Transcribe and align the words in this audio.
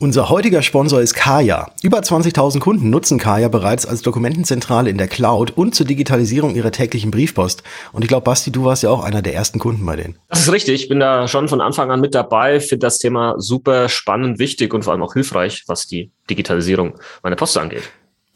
Unser 0.00 0.30
heutiger 0.30 0.62
Sponsor 0.62 1.00
ist 1.00 1.14
Kaya. 1.14 1.72
Über 1.82 1.98
20.000 1.98 2.60
Kunden 2.60 2.88
nutzen 2.88 3.18
Kaya 3.18 3.48
bereits 3.48 3.84
als 3.84 4.00
Dokumentenzentrale 4.00 4.88
in 4.90 4.96
der 4.96 5.08
Cloud 5.08 5.50
und 5.56 5.74
zur 5.74 5.86
Digitalisierung 5.86 6.54
ihrer 6.54 6.70
täglichen 6.70 7.10
Briefpost. 7.10 7.64
Und 7.90 8.02
ich 8.02 8.08
glaube, 8.08 8.22
Basti, 8.22 8.52
du 8.52 8.64
warst 8.64 8.84
ja 8.84 8.90
auch 8.90 9.02
einer 9.02 9.22
der 9.22 9.34
ersten 9.34 9.58
Kunden 9.58 9.84
bei 9.84 9.96
denen. 9.96 10.16
Das 10.28 10.38
ist 10.38 10.52
richtig. 10.52 10.82
Ich 10.82 10.88
bin 10.88 11.00
da 11.00 11.26
schon 11.26 11.48
von 11.48 11.60
Anfang 11.60 11.90
an 11.90 12.00
mit 12.00 12.14
dabei, 12.14 12.60
finde 12.60 12.86
das 12.86 12.98
Thema 12.98 13.34
super 13.38 13.88
spannend, 13.88 14.38
wichtig 14.38 14.72
und 14.72 14.84
vor 14.84 14.92
allem 14.92 15.02
auch 15.02 15.14
hilfreich, 15.14 15.64
was 15.66 15.88
die 15.88 16.12
Digitalisierung 16.30 16.94
meiner 17.24 17.34
Post 17.34 17.58
angeht. 17.58 17.82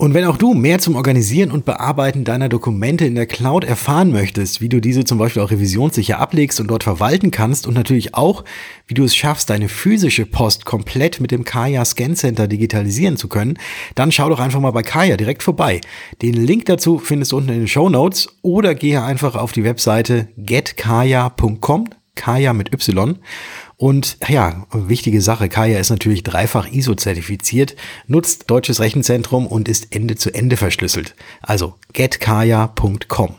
Und 0.02 0.14
wenn 0.14 0.24
auch 0.24 0.36
du 0.36 0.52
mehr 0.52 0.80
zum 0.80 0.96
Organisieren 0.96 1.52
und 1.52 1.64
Bearbeiten 1.64 2.24
deiner 2.24 2.48
Dokumente 2.48 3.04
in 3.04 3.14
der 3.14 3.26
Cloud 3.26 3.62
erfahren 3.62 4.10
möchtest, 4.10 4.60
wie 4.60 4.68
du 4.68 4.80
diese 4.80 5.04
zum 5.04 5.16
Beispiel 5.16 5.40
auch 5.40 5.52
revisionssicher 5.52 6.18
ablegst 6.18 6.58
und 6.58 6.66
dort 6.66 6.82
verwalten 6.82 7.30
kannst 7.30 7.68
und 7.68 7.74
natürlich 7.74 8.12
auch, 8.12 8.42
wie 8.88 8.94
du 8.94 9.04
es 9.04 9.14
schaffst, 9.14 9.48
deine 9.48 9.68
physische 9.68 10.26
Post 10.26 10.64
komplett 10.64 11.20
mit 11.20 11.30
dem 11.30 11.44
Kaya 11.44 11.84
Scan 11.84 12.16
Center 12.16 12.48
digitalisieren 12.48 13.16
zu 13.16 13.28
können, 13.28 13.60
dann 13.94 14.10
schau 14.10 14.28
doch 14.28 14.40
einfach 14.40 14.58
mal 14.58 14.72
bei 14.72 14.82
Kaya 14.82 15.16
direkt 15.16 15.44
vorbei. 15.44 15.80
Den 16.20 16.34
Link 16.34 16.66
dazu 16.66 16.98
findest 16.98 17.30
du 17.30 17.36
unten 17.36 17.50
in 17.50 17.58
den 17.60 17.68
Show 17.68 17.88
Notes 17.88 18.28
oder 18.42 18.74
gehe 18.74 19.04
einfach 19.04 19.36
auf 19.36 19.52
die 19.52 19.62
Webseite 19.62 20.26
getkaya.com, 20.36 21.90
Kaya 22.16 22.52
mit 22.54 22.74
Y 22.74 23.20
und 23.82 24.16
ja, 24.28 24.64
wichtige 24.72 25.20
Sache, 25.20 25.48
Kaya 25.48 25.80
ist 25.80 25.90
natürlich 25.90 26.22
dreifach 26.22 26.70
ISO-zertifiziert, 26.70 27.74
nutzt 28.06 28.48
deutsches 28.48 28.78
Rechenzentrum 28.78 29.44
und 29.44 29.68
ist 29.68 29.88
Ende 29.92 30.14
zu 30.14 30.32
Ende 30.32 30.56
verschlüsselt. 30.56 31.16
Also 31.40 31.74
getkaya.com. 31.92 33.34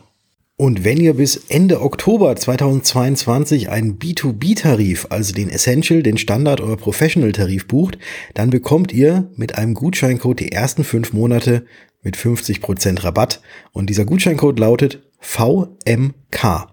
Und 0.57 0.83
wenn 0.83 0.99
ihr 0.99 1.13
bis 1.13 1.37
Ende 1.47 1.81
Oktober 1.81 2.35
2022 2.35 3.69
einen 3.69 3.97
B2B-Tarif, 3.99 5.07
also 5.11 5.33
den 5.33 5.49
Essential, 5.49 6.03
den 6.03 6.17
Standard 6.17 6.59
oder 6.59 6.75
Professional-Tarif 6.75 7.65
bucht, 7.65 7.97
dann 8.33 8.49
bekommt 8.49 8.91
ihr 8.91 9.31
mit 9.37 9.57
einem 9.57 9.73
Gutscheincode 9.75 10.41
die 10.41 10.51
ersten 10.51 10.83
fünf 10.83 11.13
Monate 11.13 11.65
mit 12.01 12.17
50% 12.17 13.05
Rabatt. 13.05 13.39
Und 13.71 13.89
dieser 13.89 14.03
Gutscheincode 14.03 14.59
lautet 14.59 15.03
VMK. 15.21 16.67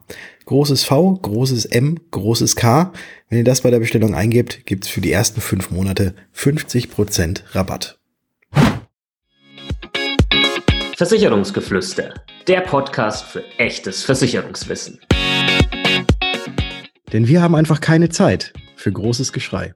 Großes 0.51 0.83
V, 0.83 1.15
großes 1.15 1.65
M, 1.67 1.97
großes 2.11 2.57
K. 2.57 2.93
Wenn 3.29 3.39
ihr 3.39 3.45
das 3.45 3.61
bei 3.61 3.71
der 3.71 3.79
Bestellung 3.79 4.17
eingebt, 4.17 4.67
gibt's 4.67 4.89
für 4.89 5.01
die 5.01 5.13
ersten 5.13 5.41
fünf 5.41 5.71
Monate 5.71 6.17
50% 6.35 7.55
Rabatt. 7.55 8.01
Versicherungsgeflüster, 10.97 12.15
der 12.49 12.63
Podcast 12.63 13.27
für 13.27 13.45
echtes 13.59 14.03
Versicherungswissen. 14.03 14.99
Denn 17.13 17.29
wir 17.29 17.43
haben 17.43 17.55
einfach 17.55 17.81
keine 17.81 18.09
Zeit 18.09 18.53
für 18.75 18.91
großes 18.91 19.33
Geschrei. 19.33 19.73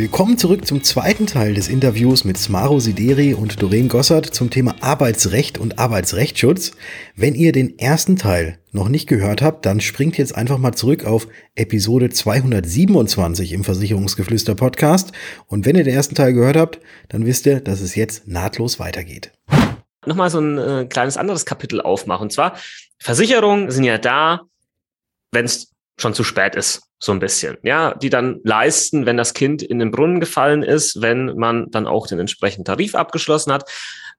Willkommen 0.00 0.38
zurück 0.38 0.66
zum 0.66 0.82
zweiten 0.82 1.26
Teil 1.26 1.52
des 1.52 1.68
Interviews 1.68 2.24
mit 2.24 2.38
Smaro 2.38 2.80
Sideri 2.80 3.34
und 3.34 3.60
Doreen 3.60 3.90
Gossert 3.90 4.24
zum 4.24 4.48
Thema 4.48 4.74
Arbeitsrecht 4.80 5.58
und 5.58 5.78
Arbeitsrechtsschutz. 5.78 6.72
Wenn 7.16 7.34
ihr 7.34 7.52
den 7.52 7.78
ersten 7.78 8.16
Teil 8.16 8.58
noch 8.72 8.88
nicht 8.88 9.06
gehört 9.06 9.42
habt, 9.42 9.66
dann 9.66 9.82
springt 9.82 10.16
jetzt 10.16 10.34
einfach 10.34 10.56
mal 10.56 10.72
zurück 10.72 11.04
auf 11.04 11.28
Episode 11.54 12.08
227 12.08 13.52
im 13.52 13.62
Versicherungsgeflüster 13.62 14.54
Podcast. 14.54 15.12
Und 15.48 15.66
wenn 15.66 15.76
ihr 15.76 15.84
den 15.84 15.94
ersten 15.94 16.14
Teil 16.14 16.32
gehört 16.32 16.56
habt, 16.56 16.80
dann 17.10 17.26
wisst 17.26 17.44
ihr, 17.44 17.60
dass 17.60 17.82
es 17.82 17.94
jetzt 17.94 18.26
nahtlos 18.26 18.78
weitergeht. 18.78 19.32
Nochmal 20.06 20.30
so 20.30 20.40
ein 20.40 20.56
äh, 20.56 20.86
kleines 20.86 21.18
anderes 21.18 21.44
Kapitel 21.44 21.78
aufmachen. 21.82 22.22
Und 22.22 22.32
zwar, 22.32 22.56
Versicherungen 22.98 23.70
sind 23.70 23.84
ja 23.84 23.98
da, 23.98 24.46
wenn 25.30 25.44
es 25.44 25.74
schon 25.98 26.14
zu 26.14 26.24
spät 26.24 26.54
ist 26.54 26.89
so 27.00 27.12
ein 27.12 27.18
bisschen, 27.18 27.56
ja, 27.62 27.94
die 27.94 28.10
dann 28.10 28.40
leisten, 28.44 29.06
wenn 29.06 29.16
das 29.16 29.32
Kind 29.32 29.62
in 29.62 29.78
den 29.78 29.90
Brunnen 29.90 30.20
gefallen 30.20 30.62
ist, 30.62 31.00
wenn 31.00 31.36
man 31.36 31.70
dann 31.70 31.86
auch 31.86 32.06
den 32.06 32.20
entsprechenden 32.20 32.66
Tarif 32.66 32.94
abgeschlossen 32.94 33.52
hat. 33.52 33.68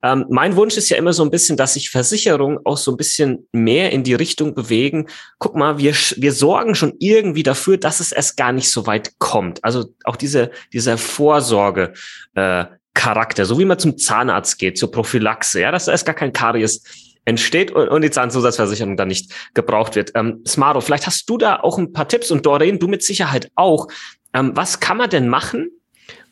Ähm, 0.03 0.25
mein 0.30 0.56
Wunsch 0.56 0.78
ist 0.78 0.90
ja 0.90 0.97
immer 0.97 1.14
so 1.14 1.24
ein 1.24 1.30
bisschen, 1.30 1.58
dass 1.58 1.75
sich 1.75 1.92
Versicherungen 1.92 2.58
auch 2.66 2.78
so 2.78 2.92
ein 2.92 2.97
bisschen 2.97 3.47
mehr 3.52 3.92
in 3.92 4.03
die 4.03 4.16
Richtung 4.16 4.56
bewegen. 4.56 5.08
Guck 5.38 5.56
mal, 5.56 5.78
wir, 5.78 5.94
wir 5.94 6.34
sorgen 6.34 6.74
schon 6.74 6.94
irgendwie 6.97 7.44
dafür, 7.44 7.78
dass 7.78 8.00
es 8.00 8.12
erst 8.12 8.36
gar 8.36 8.52
nicht 8.52 8.72
so 8.72 8.88
weit 8.88 9.19
kommt. 9.19 9.63
Also 9.63 9.94
auch 10.03 10.16
diese, 10.16 10.50
dieser 10.74 10.98
Vorsorge, 10.98 11.94
äh, 12.34 12.66
Charakter, 12.94 13.46
so 13.46 13.58
wie 13.58 13.66
man 13.66 13.80
zum 13.80 13.98
Zahnarzt 13.98 14.59
geht, 14.59 14.78
zur 14.78 14.92
Prophylaxe, 14.92 15.62
ja, 15.62 15.72
dass 15.72 15.86
da 15.86 15.94
erst 15.94 16.06
gar 16.06 16.16
kein 16.16 16.34
Karies 16.34 16.84
entsteht 17.26 17.72
und, 17.72 17.88
und 17.90 18.02
die 18.02 18.12
Zahnzusatzversicherung 18.12 18.98
dann 18.98 19.08
nicht 19.08 19.32
gebraucht 19.54 19.96
wird. 19.96 20.12
Ähm, 20.16 20.44
Smaro, 20.48 20.82
vielleicht 20.82 21.08
hast 21.08 21.30
du 21.30 21.38
da 21.38 21.58
auch 21.58 21.78
ein 21.78 21.94
paar 21.94 22.08
Tipps 22.08 22.32
und 22.32 22.46
Doreen, 22.46 22.80
du 22.80 22.88
mit 22.88 23.04
Sicherheit 23.04 23.52
auch. 23.56 23.88
Ähm, 24.34 24.52
was 24.56 24.80
kann 24.80 24.98
man 24.98 25.09
denn 25.09 25.30
machen 25.30 25.70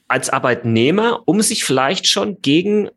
als 0.08 0.30
Arbeitnehmer, 0.30 1.22
um 1.26 1.42
sich 1.42 1.64
vielleicht 1.64 2.08
schon 2.08 2.42
gegen 2.42 2.90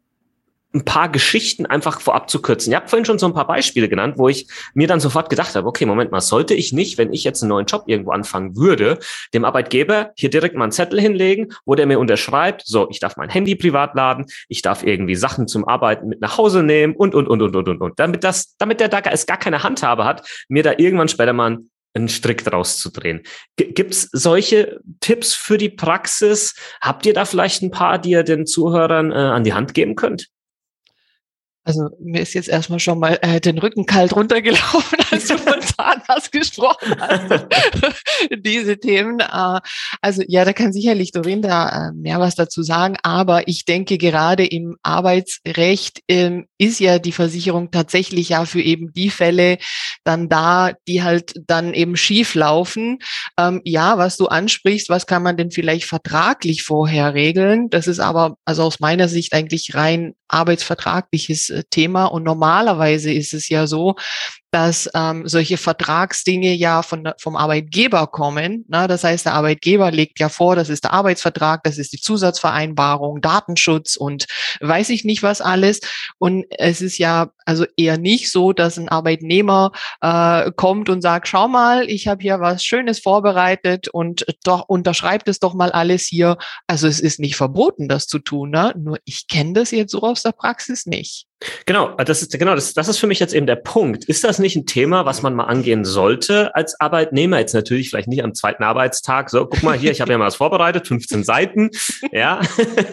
ein 0.75 0.85
paar 0.85 1.11
Geschichten 1.11 1.67
einfach 1.67 2.01
vorab 2.01 2.31
zu 2.31 2.41
kürzen. 2.41 2.73
Ihr 2.73 2.77
habt 2.77 2.91
vorhin 2.91 3.05
schon 3.05 3.19
so 3.19 3.27
ein 3.27 3.35
paar 3.35 3.47
Beispiele 3.47 3.89
genannt, 3.89 4.15
wo 4.17 4.29
ich 4.29 4.47
mir 4.75 4.87
dann 4.87 5.01
sofort 5.01 5.29
gedacht 5.29 5.55
habe, 5.55 5.67
okay, 5.67 5.85
Moment 5.85 6.11
mal, 6.11 6.21
sollte 6.21 6.55
ich 6.55 6.73
nicht, 6.73 6.99
wenn 6.99 7.13
ich 7.13 7.25
jetzt 7.25 7.43
einen 7.43 7.51
neuen 7.51 7.67
Job 7.67 7.85
irgendwo 7.87 8.13
anfangen 8.13 8.57
würde, 8.57 8.99
dem 9.35 9.45
Arbeitgeber 9.45 10.13
hier 10.17 10.31
direkt 10.31 10.57
mal 10.57 10.65
einen 10.65 10.73
Zettel 10.73 11.01
hinlegen, 11.01 11.53
wo 11.67 11.75
der 11.75 11.87
mir 11.87 11.99
unterschreibt, 11.99 12.63
so, 12.65 12.89
ich 12.91 13.01
darf 13.01 13.17
mein 13.17 13.29
Handy 13.29 13.55
privat 13.55 13.95
laden, 13.95 14.27
ich 14.49 14.63
darf 14.63 14.83
irgendwie 14.83 15.15
Sachen 15.15 15.47
zum 15.47 15.69
Arbeiten 15.69 16.09
mit 16.09 16.21
nach 16.21 16.39
Hause 16.39 16.63
nehmen 16.63 16.95
und, 16.97 17.15
und, 17.15 17.29
und, 17.29 17.43
und, 17.43 17.55
und, 17.55 17.69
und, 17.69 17.81
und. 17.81 17.99
Damit 17.99 18.25
das, 18.25 18.57
damit 18.57 18.81
der 18.81 18.89
da 18.89 19.01
gar 19.01 19.37
keine 19.37 19.63
Handhabe 19.63 20.05
hat, 20.05 20.27
mir 20.49 20.63
da 20.63 20.73
irgendwann 20.79 21.09
später 21.09 21.33
mal 21.33 21.59
einen 21.95 22.09
Strick 22.09 22.45
draus 22.45 22.79
zu 22.79 22.91
drehen. 22.91 23.23
Gibt's 23.57 24.09
solche 24.13 24.81
Tipps 25.01 25.35
für 25.35 25.59
die 25.59 25.69
Praxis? 25.69 26.55
Habt 26.81 27.05
ihr 27.05 27.13
da 27.13 27.25
vielleicht 27.25 27.63
ein 27.63 27.71
paar, 27.71 27.99
die 27.99 28.11
ihr 28.11 28.23
den 28.23 28.47
Zuhörern 28.47 29.13
äh, 29.13 29.15
an 29.15 29.45
die 29.45 29.53
Hand 29.53 29.75
geben 29.75 29.95
könnt? 29.95 30.29
Also 31.65 31.91
mir 32.01 32.21
ist 32.21 32.35
jetzt 32.35 32.49
erstmal 32.49 32.81
schon 32.81 32.99
mal 32.99 33.19
äh, 33.23 33.41
den 33.41 33.59
Rücken 33.59 33.87
kalt 33.87 34.17
runtergelaufen, 34.17 34.99
als 35.13 35.29
du 35.29 35.39
von 35.39 35.61
Zahnarzt 35.77 36.33
gesprochen 36.33 36.97
hast. 36.99 37.47
Diese 38.37 38.79
Themen. 38.79 39.21
Äh, 39.21 39.61
also 40.01 40.23
ja, 40.27 40.45
da 40.45 40.53
kann 40.53 40.73
sicherlich 40.73 41.13
Doreen 41.13 41.41
da 41.41 41.89
äh, 41.89 41.93
mehr 41.93 42.19
was 42.19 42.35
dazu 42.35 42.65
sagen. 42.65 42.97
Aber 43.05 43.47
ich 43.47 43.65
denke, 43.65 43.97
gerade 43.97 44.45
im 44.45 44.77
Arbeitsrecht 44.83 46.01
ähm, 46.09 46.47
ist 46.59 46.81
ja 46.81 46.99
die 46.99 47.13
Versicherung 47.13 47.71
tatsächlich 47.71 48.31
ja 48.31 48.45
für 48.45 48.61
eben 48.61 48.93
die 48.93 49.11
Fälle 49.11 49.59
dann 50.03 50.29
da, 50.29 50.73
die 50.89 51.05
halt 51.05 51.35
dann 51.47 51.75
eben 51.75 51.97
schief 51.97 52.35
laufen. 52.35 52.99
Ähm, 53.39 53.61
ja, 53.65 53.99
was 53.99 54.17
du 54.17 54.27
ansprichst, 54.27 54.89
was 54.89 55.07
kann 55.07 55.23
man 55.23 55.37
denn 55.37 55.53
vielleicht 55.53 55.85
vertraglich 55.85 56.65
vorher 56.65 57.15
regeln? 57.15 57.71
Das 57.71 57.87
ist 57.87 58.01
aber 58.01 58.37
also 58.45 58.65
aus 58.65 58.81
meiner 58.81 59.07
Sicht 59.07 59.33
eigentlich 59.33 59.77
rein 59.77 60.15
arbeitsvertragliches 60.27 61.52
Thema. 61.71 62.07
Und 62.07 62.23
normalerweise 62.25 63.13
ist 63.13 63.35
es 63.35 63.49
ja 63.49 63.67
so, 63.67 63.95
dass 64.53 64.89
ähm, 64.95 65.27
solche 65.27 65.57
Vertragsdinge 65.57 66.53
ja 66.53 66.83
von, 66.83 67.11
vom 67.19 67.37
Arbeitgeber 67.37 68.07
kommen. 68.07 68.67
Ne? 68.69 68.87
Das 68.87 69.03
heißt, 69.03 69.25
der 69.25 69.33
Arbeitgeber 69.33 69.91
legt 69.91 70.21
ja 70.21 70.29
vor, 70.29 70.57
das 70.57 70.69
ist 70.69 70.85
der 70.85 70.93
Arbeitsvertrag, 70.93 71.65
das 71.65 71.79
ist 71.79 71.95
die 71.95 72.01
Zusatzvereinbarung, 72.01 73.23
Datenschutz 73.23 73.97
und 73.97 74.27
weiß 74.61 74.91
ich 74.91 75.05
nicht 75.05 75.23
was 75.23 75.41
alles. 75.41 75.81
Und 76.19 76.45
es 76.51 76.83
ist 76.83 76.99
ja 76.99 77.31
also 77.47 77.65
eher 77.79 77.97
nicht 77.97 78.31
so, 78.31 78.53
dass 78.53 78.79
ein 78.79 78.91
Arbeitnehmer 78.91 79.73
äh, 80.03 80.53
kommt 80.53 80.91
und 80.91 81.01
sagt, 81.01 81.29
schau 81.29 81.49
mal, 81.49 81.89
ich 81.89 82.07
habe 82.07 82.21
hier 82.21 82.39
was 82.41 82.63
Schönes 82.63 83.01
vorbereitet 83.01 83.89
und 83.89 84.27
doch 84.45 84.69
unterschreibt 84.69 85.29
es 85.29 85.39
doch 85.39 85.55
mal 85.55 85.73
alles 85.73 86.05
hier. 86.05 86.37
Also 86.67 86.89
es 86.89 87.01
ist 87.01 87.21
nicht 87.21 87.37
verboten, 87.37 87.89
das 87.89 88.07
zu 88.07 88.19
tun. 88.19 88.51
Ne? 88.51 88.75
Nur 88.77 88.99
ich 89.07 89.29
kenne 89.29 89.55
das 89.55 89.71
jetzt 89.71 89.93
so 89.93 90.03
aus 90.03 90.23
der 90.23 90.33
Praxis 90.33 90.85
nicht. 90.85 91.27
Genau, 91.67 91.95
das 91.97 92.23
ist 92.23 92.39
genau 92.39 92.55
das, 92.55 92.75
das 92.75 92.89
ist 92.89 92.99
für 92.99 93.07
mich 93.07 93.19
jetzt 93.19 93.35
eben 93.35 93.47
der 93.47 93.57
Punkt. 93.57 94.05
Ist 94.05 94.25
das 94.25 94.39
nicht 94.43 94.57
ein 94.57 94.67
Thema, 94.67 95.07
was 95.07 95.23
man 95.23 95.35
mal 95.35 95.45
angehen 95.45 95.85
sollte 95.85 96.55
als 96.55 96.79
Arbeitnehmer? 96.81 97.39
Jetzt 97.39 97.55
natürlich 97.55 97.91
vielleicht 97.91 98.09
nicht 98.09 98.23
am 98.23 98.35
zweiten 98.35 98.63
Arbeitstag. 98.63 99.31
So, 99.31 99.47
guck 99.47 99.63
mal 99.63 99.79
hier, 99.79 99.91
ich 99.91 100.01
habe 100.01 100.13
ja 100.13 100.19
mal 100.19 100.27
was 100.27 100.37
vorbereitet, 100.37 100.87
15 100.87 101.25
Seiten. 101.25 101.71
Ja. 102.13 102.41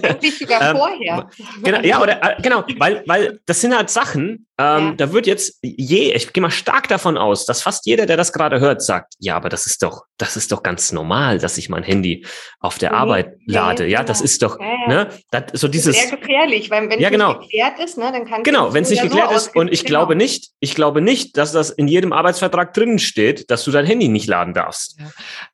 Wirklich 0.02 0.38
sogar 0.38 0.70
ähm, 0.70 0.78
vorher. 0.78 1.30
Genau, 1.64 1.80
ja, 1.82 2.02
oder 2.02 2.24
äh, 2.24 2.42
genau, 2.42 2.64
weil, 2.78 3.04
weil 3.06 3.40
das 3.46 3.62
sind 3.62 3.76
halt 3.76 3.90
Sachen, 3.90 4.48
ähm, 4.60 4.88
ja. 4.88 4.94
da 4.98 5.14
wird 5.14 5.26
jetzt 5.26 5.58
je, 5.62 6.12
ich 6.12 6.34
gehe 6.34 6.42
mal 6.42 6.52
stark 6.52 6.90
davon 6.90 7.18
aus, 7.18 7.46
dass 7.46 7.62
fast 7.62 7.86
jeder, 7.86 8.06
der 8.06 8.18
das 8.18 8.34
gerade 8.34 8.60
hört, 8.60 8.82
sagt, 8.82 9.14
ja, 9.20 9.38
aber 9.38 9.48
das 9.48 9.66
ist 9.66 9.82
doch, 9.82 10.04
das 10.18 10.36
ist 10.36 10.52
doch 10.52 10.64
ganz 10.64 10.92
normal, 10.92 11.40
dass 11.40 11.58
ich 11.58 11.70
mein 11.70 11.84
Handy 11.84 12.26
auf 12.60 12.78
der 12.78 12.92
mhm. 12.92 12.98
Arbeit 12.98 13.38
lade. 13.46 13.86
Ja, 13.86 14.00
ja, 14.00 14.04
das 14.04 14.18
genau. 14.18 14.26
ist 14.26 14.42
doch, 14.44 14.60
ne, 14.60 15.08
das, 15.32 15.44
so 15.54 15.70
dieses. 15.70 15.96
Das 15.96 16.04
ist 16.04 16.10
sehr 16.10 16.20
gefährlich, 16.20 16.70
weil 16.70 16.90
wenn 16.90 17.00
ja, 17.00 17.10
genau. 17.10 17.38
nicht 17.38 17.52
geklärt 17.52 17.80
ist, 17.80 17.98
ne, 17.98 18.12
dann 18.12 18.26
kann 18.26 18.44
Genau, 18.44 18.74
wenn 18.74 18.84
es 18.84 18.90
nicht 18.90 19.02
geklärt 19.02 19.32
ist 19.32 19.56
und 19.56 19.72
ich 19.72 19.86
genau. 19.86 20.00
glaube 20.00 20.16
nicht, 20.18 20.52
ich 20.60 20.76
glaube 20.76 21.00
nicht, 21.00 21.38
dass 21.40 21.54
das 21.54 21.70
in 21.70 21.88
jedem 21.88 22.14
Arbeitsvertrag 22.14 22.74
drinnen 22.74 23.00
steht, 23.00 23.50
dass 23.50 23.64
du 23.64 23.72
dein 23.72 23.86
Handy 23.86 24.10
nicht 24.10 24.28
laden 24.28 24.54
darfst. 24.54 25.00
Ja. 25.00 25.12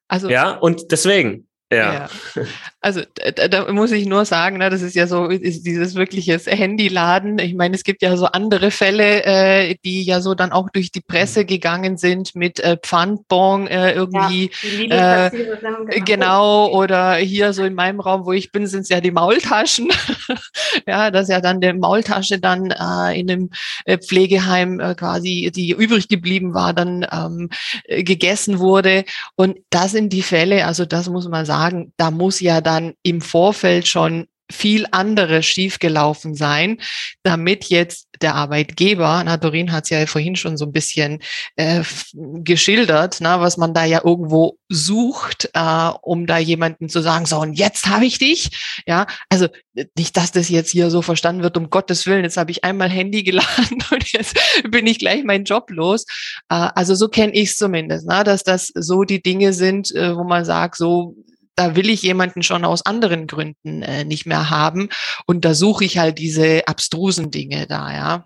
Also 0.08 0.30
ja, 0.30 0.52
und 0.52 0.92
deswegen, 0.92 1.48
Ja. 1.72 1.94
ja. 1.94 2.10
Also 2.80 3.02
da, 3.36 3.48
da, 3.48 3.72
muss 3.74 3.92
ich 3.92 4.06
nur 4.06 4.26
sagen, 4.26 4.58
na, 4.60 4.70
das 4.70 4.84
ist 4.84 4.96
ja 4.96 5.08
so 5.08 5.26
ist 5.26 5.66
dieses 5.66 5.96
wirkliches 5.96 6.46
Handyladen. 6.46 7.40
Ich 7.40 7.56
meine, 7.56 7.74
es 7.74 7.84
gibt 7.84 8.04
ja 8.04 8.16
so 8.18 8.28
andere 8.28 8.70
Fälle, 8.70 9.24
äh, 9.24 9.76
die 9.84 10.04
ja 10.04 10.22
so 10.22 10.36
dann 10.36 10.52
auch 10.52 10.70
durch 10.70 10.92
die 10.92 11.02
Presse 11.02 11.42
mhm. 11.42 11.48
gegangen 11.48 11.98
sind 11.98 12.36
mit 12.36 12.60
äh, 12.60 12.78
Pfandbon 12.78 13.66
äh, 13.66 13.94
irgendwie. 13.94 14.52
Ja, 14.88 15.28
äh, 15.28 15.32
genau. 15.32 16.06
genau, 16.06 16.68
oder 16.70 17.16
hier 17.16 17.54
so 17.54 17.64
in 17.64 17.74
meinem 17.74 18.00
Raum, 18.00 18.28
wo 18.28 18.34
ich 18.34 18.52
bin, 18.52 18.68
sind 18.68 18.82
es 18.82 18.90
ja 18.90 19.02
die 19.02 19.10
Maultaschen. 19.10 19.90
ja, 20.88 21.10
dass 21.10 21.28
ja 21.28 21.42
dann 21.42 21.62
der 21.62 21.74
Maultasche 21.74 22.38
dann 22.38 22.70
äh, 22.70 23.20
in 23.20 23.32
einem 23.32 23.50
äh, 23.86 23.98
Pflegeheim 23.98 24.80
äh, 24.80 24.94
quasi, 24.94 25.52
die 25.54 25.72
übrig 25.72 26.10
geblieben 26.10 26.54
war, 26.54 26.74
dann 26.74 27.08
ähm, 27.12 27.50
äh, 27.86 28.04
gegessen 28.04 28.60
wurde. 28.60 29.06
Und 29.36 29.58
das 29.72 29.94
sind 29.94 30.14
die 30.14 30.22
Fälle, 30.22 30.68
also 30.68 30.86
das 30.86 31.10
muss 31.10 31.28
man 31.28 31.46
sagen 31.48 31.56
sagen, 31.66 31.94
da 31.98 32.12
muss 32.12 32.40
ja 32.40 32.62
dann 32.62 32.94
im 33.04 33.22
Vorfeld 33.22 33.88
schon 33.88 34.28
viel 34.52 34.86
anderes 34.92 35.44
schiefgelaufen 35.46 36.36
sein, 36.36 36.78
damit 37.24 37.66
jetzt 37.66 38.08
der 38.22 38.36
Arbeitgeber, 38.36 39.24
na, 39.26 39.38
Dorin 39.38 39.72
hat 39.72 39.86
es 39.86 39.90
ja 39.90 40.06
vorhin 40.06 40.36
schon 40.36 40.56
so 40.56 40.66
ein 40.66 40.72
bisschen 40.72 41.20
äh, 41.56 41.82
geschildert, 42.14 43.18
na, 43.22 43.42
was 43.42 43.58
man 43.58 43.74
da 43.74 43.86
ja 43.86 44.02
irgendwo 44.04 44.60
sucht, 44.70 45.50
äh, 45.54 45.90
um 46.04 46.28
da 46.28 46.38
jemanden 46.38 46.90
zu 46.90 47.02
sagen, 47.02 47.26
so, 47.26 47.40
und 47.40 47.54
jetzt 47.54 47.88
habe 47.88 48.06
ich 48.06 48.20
dich. 48.20 48.84
Ja, 48.86 49.08
also 49.30 49.48
nicht, 49.98 50.16
dass 50.16 50.32
das 50.32 50.50
jetzt 50.50 50.70
hier 50.70 50.92
so 50.92 51.02
verstanden 51.02 51.42
wird, 51.42 51.58
um 51.58 51.72
Gottes 51.72 52.06
Willen, 52.06 52.24
jetzt 52.24 52.38
habe 52.38 52.52
ich 52.52 52.64
einmal 52.64 52.90
Handy 52.90 53.24
geladen 53.24 53.84
und 53.92 54.12
jetzt 54.12 54.38
bin 54.70 54.86
ich 54.86 55.00
gleich 55.00 55.24
meinen 55.24 55.46
Job 55.46 55.72
los. 55.72 56.06
Äh, 56.50 56.70
also 56.76 56.94
so 56.94 57.10
kenne 57.10 57.34
ich 57.34 57.50
es 57.50 57.58
zumindest, 57.58 58.06
na, 58.08 58.24
dass 58.24 58.44
das 58.44 58.72
so 58.76 59.04
die 59.04 59.24
Dinge 59.24 59.54
sind, 59.54 59.94
äh, 59.96 60.16
wo 60.16 60.24
man 60.24 60.46
sagt, 60.46 60.78
so 60.78 61.16
da 61.56 61.76
will 61.76 61.90
ich 61.90 62.02
jemanden 62.02 62.44
schon 62.44 62.66
aus 62.66 62.86
anderen 62.86 63.28
Gründen 63.28 63.82
äh, 63.82 64.04
nicht 64.04 64.26
mehr 64.26 64.50
haben. 64.50 64.90
Und 65.26 65.46
da 65.46 65.54
suche 65.54 65.86
ich 65.86 65.98
halt 65.98 66.20
diese 66.20 66.68
abstrusen 66.68 67.32
Dinge 67.32 67.66
da, 67.68 67.94
ja. 67.94 68.26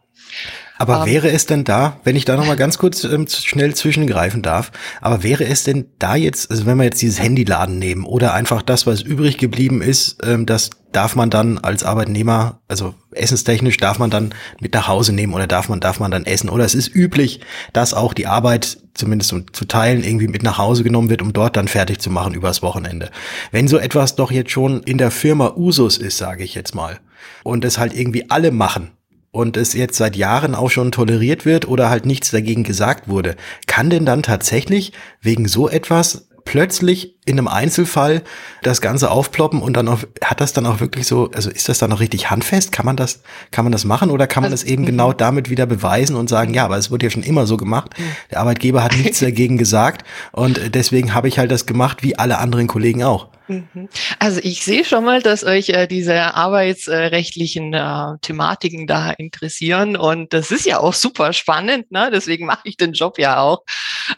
Aber 0.79 1.01
ähm, 1.01 1.05
wäre 1.05 1.29
es 1.29 1.45
denn 1.45 1.65
da, 1.65 1.99
wenn 2.05 2.15
ich 2.15 2.23
da 2.25 2.37
nochmal 2.37 2.55
ganz 2.55 2.77
kurz 2.77 3.03
ähm, 3.03 3.27
schnell 3.27 3.75
zwischengreifen 3.75 4.41
darf, 4.41 4.71
aber 5.01 5.23
wäre 5.23 5.45
es 5.45 5.65
denn 5.65 5.87
da 5.99 6.15
jetzt, 6.15 6.49
also 6.49 6.65
wenn 6.65 6.77
wir 6.77 6.85
jetzt 6.85 7.01
dieses 7.01 7.21
Handyladen 7.21 7.77
nehmen 7.77 8.05
oder 8.05 8.33
einfach 8.33 8.61
das, 8.61 8.87
was 8.87 9.01
übrig 9.01 9.37
geblieben 9.37 9.81
ist, 9.81 10.19
ähm, 10.23 10.45
das 10.45 10.69
darf 10.93 11.17
man 11.17 11.29
dann 11.29 11.57
als 11.57 11.83
Arbeitnehmer, 11.83 12.61
also 12.69 12.95
essenstechnisch 13.11 13.75
darf 13.75 13.99
man 13.99 14.09
dann 14.09 14.33
mit 14.61 14.73
nach 14.73 14.87
Hause 14.87 15.11
nehmen 15.11 15.33
oder 15.33 15.47
darf 15.47 15.67
man, 15.67 15.81
darf 15.81 15.99
man 15.99 16.11
dann 16.11 16.25
essen 16.25 16.49
oder 16.49 16.63
es 16.63 16.75
ist 16.75 16.95
üblich, 16.95 17.41
dass 17.73 17.93
auch 17.93 18.13
die 18.13 18.27
Arbeit 18.27 18.77
zumindest 18.93 19.35
zu 19.51 19.65
teilen 19.65 20.01
irgendwie 20.01 20.29
mit 20.29 20.43
nach 20.43 20.57
Hause 20.57 20.83
genommen 20.83 21.09
wird, 21.09 21.21
um 21.21 21.33
dort 21.33 21.57
dann 21.57 21.67
fertig 21.67 21.99
zu 21.99 22.09
machen 22.09 22.33
übers 22.33 22.61
Wochenende. 22.61 23.11
Wenn 23.51 23.67
so 23.67 23.77
etwas 23.77 24.15
doch 24.15 24.31
jetzt 24.31 24.51
schon 24.51 24.81
in 24.83 24.97
der 24.97 25.11
Firma 25.11 25.53
Usus 25.57 25.97
ist, 25.97 26.17
sage 26.17 26.45
ich 26.45 26.55
jetzt 26.55 26.73
mal, 26.73 26.99
und 27.43 27.65
es 27.65 27.77
halt 27.77 27.93
irgendwie 27.93 28.29
alle 28.29 28.51
machen, 28.51 28.91
und 29.31 29.57
es 29.57 29.73
jetzt 29.73 29.97
seit 29.97 30.15
Jahren 30.15 30.55
auch 30.55 30.71
schon 30.71 30.91
toleriert 30.91 31.45
wird 31.45 31.67
oder 31.67 31.89
halt 31.89 32.05
nichts 32.05 32.31
dagegen 32.31 32.63
gesagt 32.63 33.07
wurde, 33.07 33.35
kann 33.67 33.89
denn 33.89 34.05
dann 34.05 34.23
tatsächlich 34.23 34.93
wegen 35.21 35.47
so 35.47 35.69
etwas 35.69 36.29
plötzlich 36.49 37.15
in 37.25 37.37
einem 37.37 37.47
Einzelfall 37.47 38.23
das 38.63 38.81
Ganze 38.81 39.11
aufploppen 39.11 39.61
und 39.61 39.73
dann 39.73 39.87
auch, 39.87 39.99
hat 40.23 40.41
das 40.41 40.51
dann 40.51 40.65
auch 40.65 40.79
wirklich 40.79 41.05
so, 41.05 41.29
also 41.31 41.51
ist 41.51 41.69
das 41.69 41.77
dann 41.77 41.93
auch 41.93 41.99
richtig 41.99 42.31
handfest? 42.31 42.71
Kann 42.71 42.87
man 42.87 42.95
das, 42.95 43.21
kann 43.51 43.65
man 43.65 43.71
das 43.71 43.85
machen 43.85 44.09
oder 44.09 44.25
kann 44.25 44.41
man 44.41 44.51
also, 44.51 44.63
das 44.63 44.71
eben 44.71 44.83
genau 44.83 45.13
damit 45.13 45.51
wieder 45.51 45.67
beweisen 45.67 46.15
und 46.15 46.27
sagen, 46.27 46.55
ja, 46.55 46.65
aber 46.65 46.77
es 46.77 46.89
wurde 46.89 47.05
ja 47.05 47.11
schon 47.11 47.21
immer 47.21 47.45
so 47.45 47.55
gemacht. 47.55 47.93
Der 48.31 48.39
Arbeitgeber 48.39 48.83
hat 48.83 48.97
nichts 48.97 49.19
dagegen 49.19 49.59
gesagt 49.59 50.03
und 50.31 50.73
deswegen 50.73 51.13
habe 51.13 51.27
ich 51.27 51.37
halt 51.37 51.51
das 51.51 51.67
gemacht, 51.67 52.01
wie 52.01 52.17
alle 52.17 52.39
anderen 52.39 52.65
Kollegen 52.65 53.03
auch. 53.03 53.27
Mhm. 53.49 53.89
Also 54.19 54.39
ich 54.43 54.63
sehe 54.63 54.85
schon 54.85 55.03
mal, 55.03 55.23
dass 55.23 55.43
euch 55.43 55.69
äh, 55.69 55.87
diese 55.87 56.35
arbeitsrechtlichen 56.35 57.73
äh, 57.73 58.17
Thematiken 58.21 58.85
da 58.85 59.09
interessieren 59.09 59.97
und 59.97 60.33
das 60.33 60.51
ist 60.51 60.67
ja 60.67 60.79
auch 60.79 60.93
super 60.93 61.33
spannend, 61.33 61.91
ne? 61.91 62.11
deswegen 62.13 62.45
mache 62.45 62.61
ich 62.65 62.77
den 62.77 62.93
Job 62.93 63.17
ja 63.17 63.41
auch. 63.41 63.63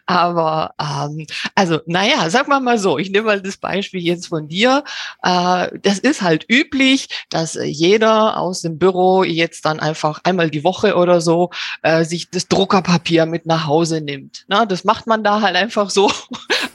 Aber 0.06 0.74
ähm, 0.80 1.26
also 1.56 1.80
naja, 1.86 2.30
sag 2.30 2.50
mal 2.50 2.60
mal 2.60 2.78
so, 2.78 2.98
ich 2.98 3.10
nehme 3.10 3.28
mal 3.28 3.42
das 3.42 3.56
Beispiel 3.56 4.02
jetzt 4.02 4.28
von 4.28 4.50
dir. 4.50 4.84
Äh, 5.24 5.80
das 5.82 6.00
ist 6.00 6.22
halt 6.22 6.46
üblich, 6.50 7.08
dass 7.30 7.58
jeder 7.62 8.38
aus 8.38 8.62
dem 8.62 8.78
Büro 8.78 9.24
jetzt 9.24 9.64
dann 9.64 9.80
einfach 9.80 10.20
einmal 10.26 10.50
die 10.50 10.66
Woche 10.66 10.96
oder 10.96 11.22
so 11.22 11.52
äh, 11.84 12.04
sich 12.04 12.30
das 12.30 12.50
Druckerpapier 12.50 13.26
mit 13.26 13.46
nach 13.46 13.66
Hause 13.66 14.02
nimmt. 14.02 14.44
Na, 14.50 14.66
das 14.66 14.84
macht 14.84 15.08
man 15.08 15.24
da 15.24 15.40
halt 15.40 15.56
einfach 15.56 15.90
so. 15.90 16.12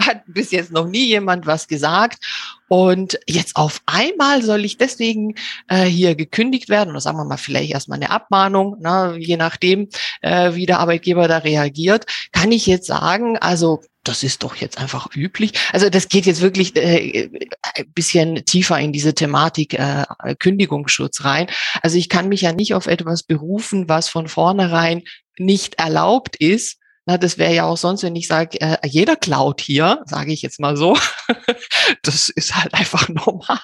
Hat 0.07 0.23
bis 0.27 0.51
jetzt 0.51 0.73
noch 0.73 0.87
nie 0.87 1.07
jemand 1.07 1.47
was 1.47 1.69
gesagt. 1.69 2.25
Und 2.69 3.19
jetzt 3.27 3.57
auf 3.57 3.81
einmal 3.87 4.43
soll 4.43 4.65
ich 4.65 4.77
deswegen 4.77 5.35
äh, 5.69 5.85
hier 5.85 6.15
gekündigt 6.15 6.69
werden 6.69 6.91
oder 6.91 7.01
sagen 7.01 7.19
wir 7.19 7.25
mal 7.25 7.37
vielleicht 7.37 7.73
erstmal 7.73 7.97
eine 7.97 8.11
Abmahnung, 8.11 8.77
ne, 8.81 9.17
je 9.19 9.37
nachdem, 9.37 9.89
äh, 10.21 10.55
wie 10.55 10.67
der 10.67 10.81
Arbeitgeber 10.81 11.29
da 11.29 11.39
reagiert, 11.39 12.07
kann 12.33 12.51
ich 12.51 12.67
jetzt 12.67 12.87
sagen, 12.87 13.39
also 13.39 13.83
das 14.07 14.23
ist 14.23 14.43
doch 14.43 14.57
jetzt 14.57 14.79
einfach 14.79 15.15
üblich. 15.15 15.53
Also 15.73 15.91
das 15.91 16.09
geht 16.09 16.27
jetzt 16.27 16.41
wirklich 16.41 16.77
äh, 16.77 17.29
ein 17.75 17.93
bisschen 17.93 18.45
tiefer 18.45 18.79
in 18.79 18.93
diese 18.93 19.15
Thematik 19.15 19.75
äh, 19.75 20.05
Kündigungsschutz 20.39 21.25
rein. 21.25 21.49
Also 21.83 21.99
ich 21.99 22.09
kann 22.09 22.29
mich 22.29 22.43
ja 22.43 22.53
nicht 22.53 22.75
auf 22.75 22.87
etwas 22.87 23.23
berufen, 23.23 23.89
was 23.89 24.09
von 24.09 24.29
vornherein 24.29 25.03
nicht 25.39 25.79
erlaubt 25.79 26.37
ist, 26.37 26.79
na, 27.07 27.19
das 27.19 27.39
wäre 27.39 27.55
ja 27.55 27.65
auch 27.65 27.77
sonst, 27.77 28.03
wenn 28.03 28.17
ich 28.17 28.27
sage, 28.27 28.61
äh, 28.61 28.77
jeder 28.85 29.15
klaut 29.15 29.61
hier, 29.61 30.03
sage 30.07 30.33
ich 30.33 30.43
jetzt 30.43 30.59
mal 30.59 30.77
so. 30.77 30.99
das 32.03 32.29
ist 32.29 32.57
halt 32.57 32.75
einfach 32.75 33.09
normal. 33.09 33.59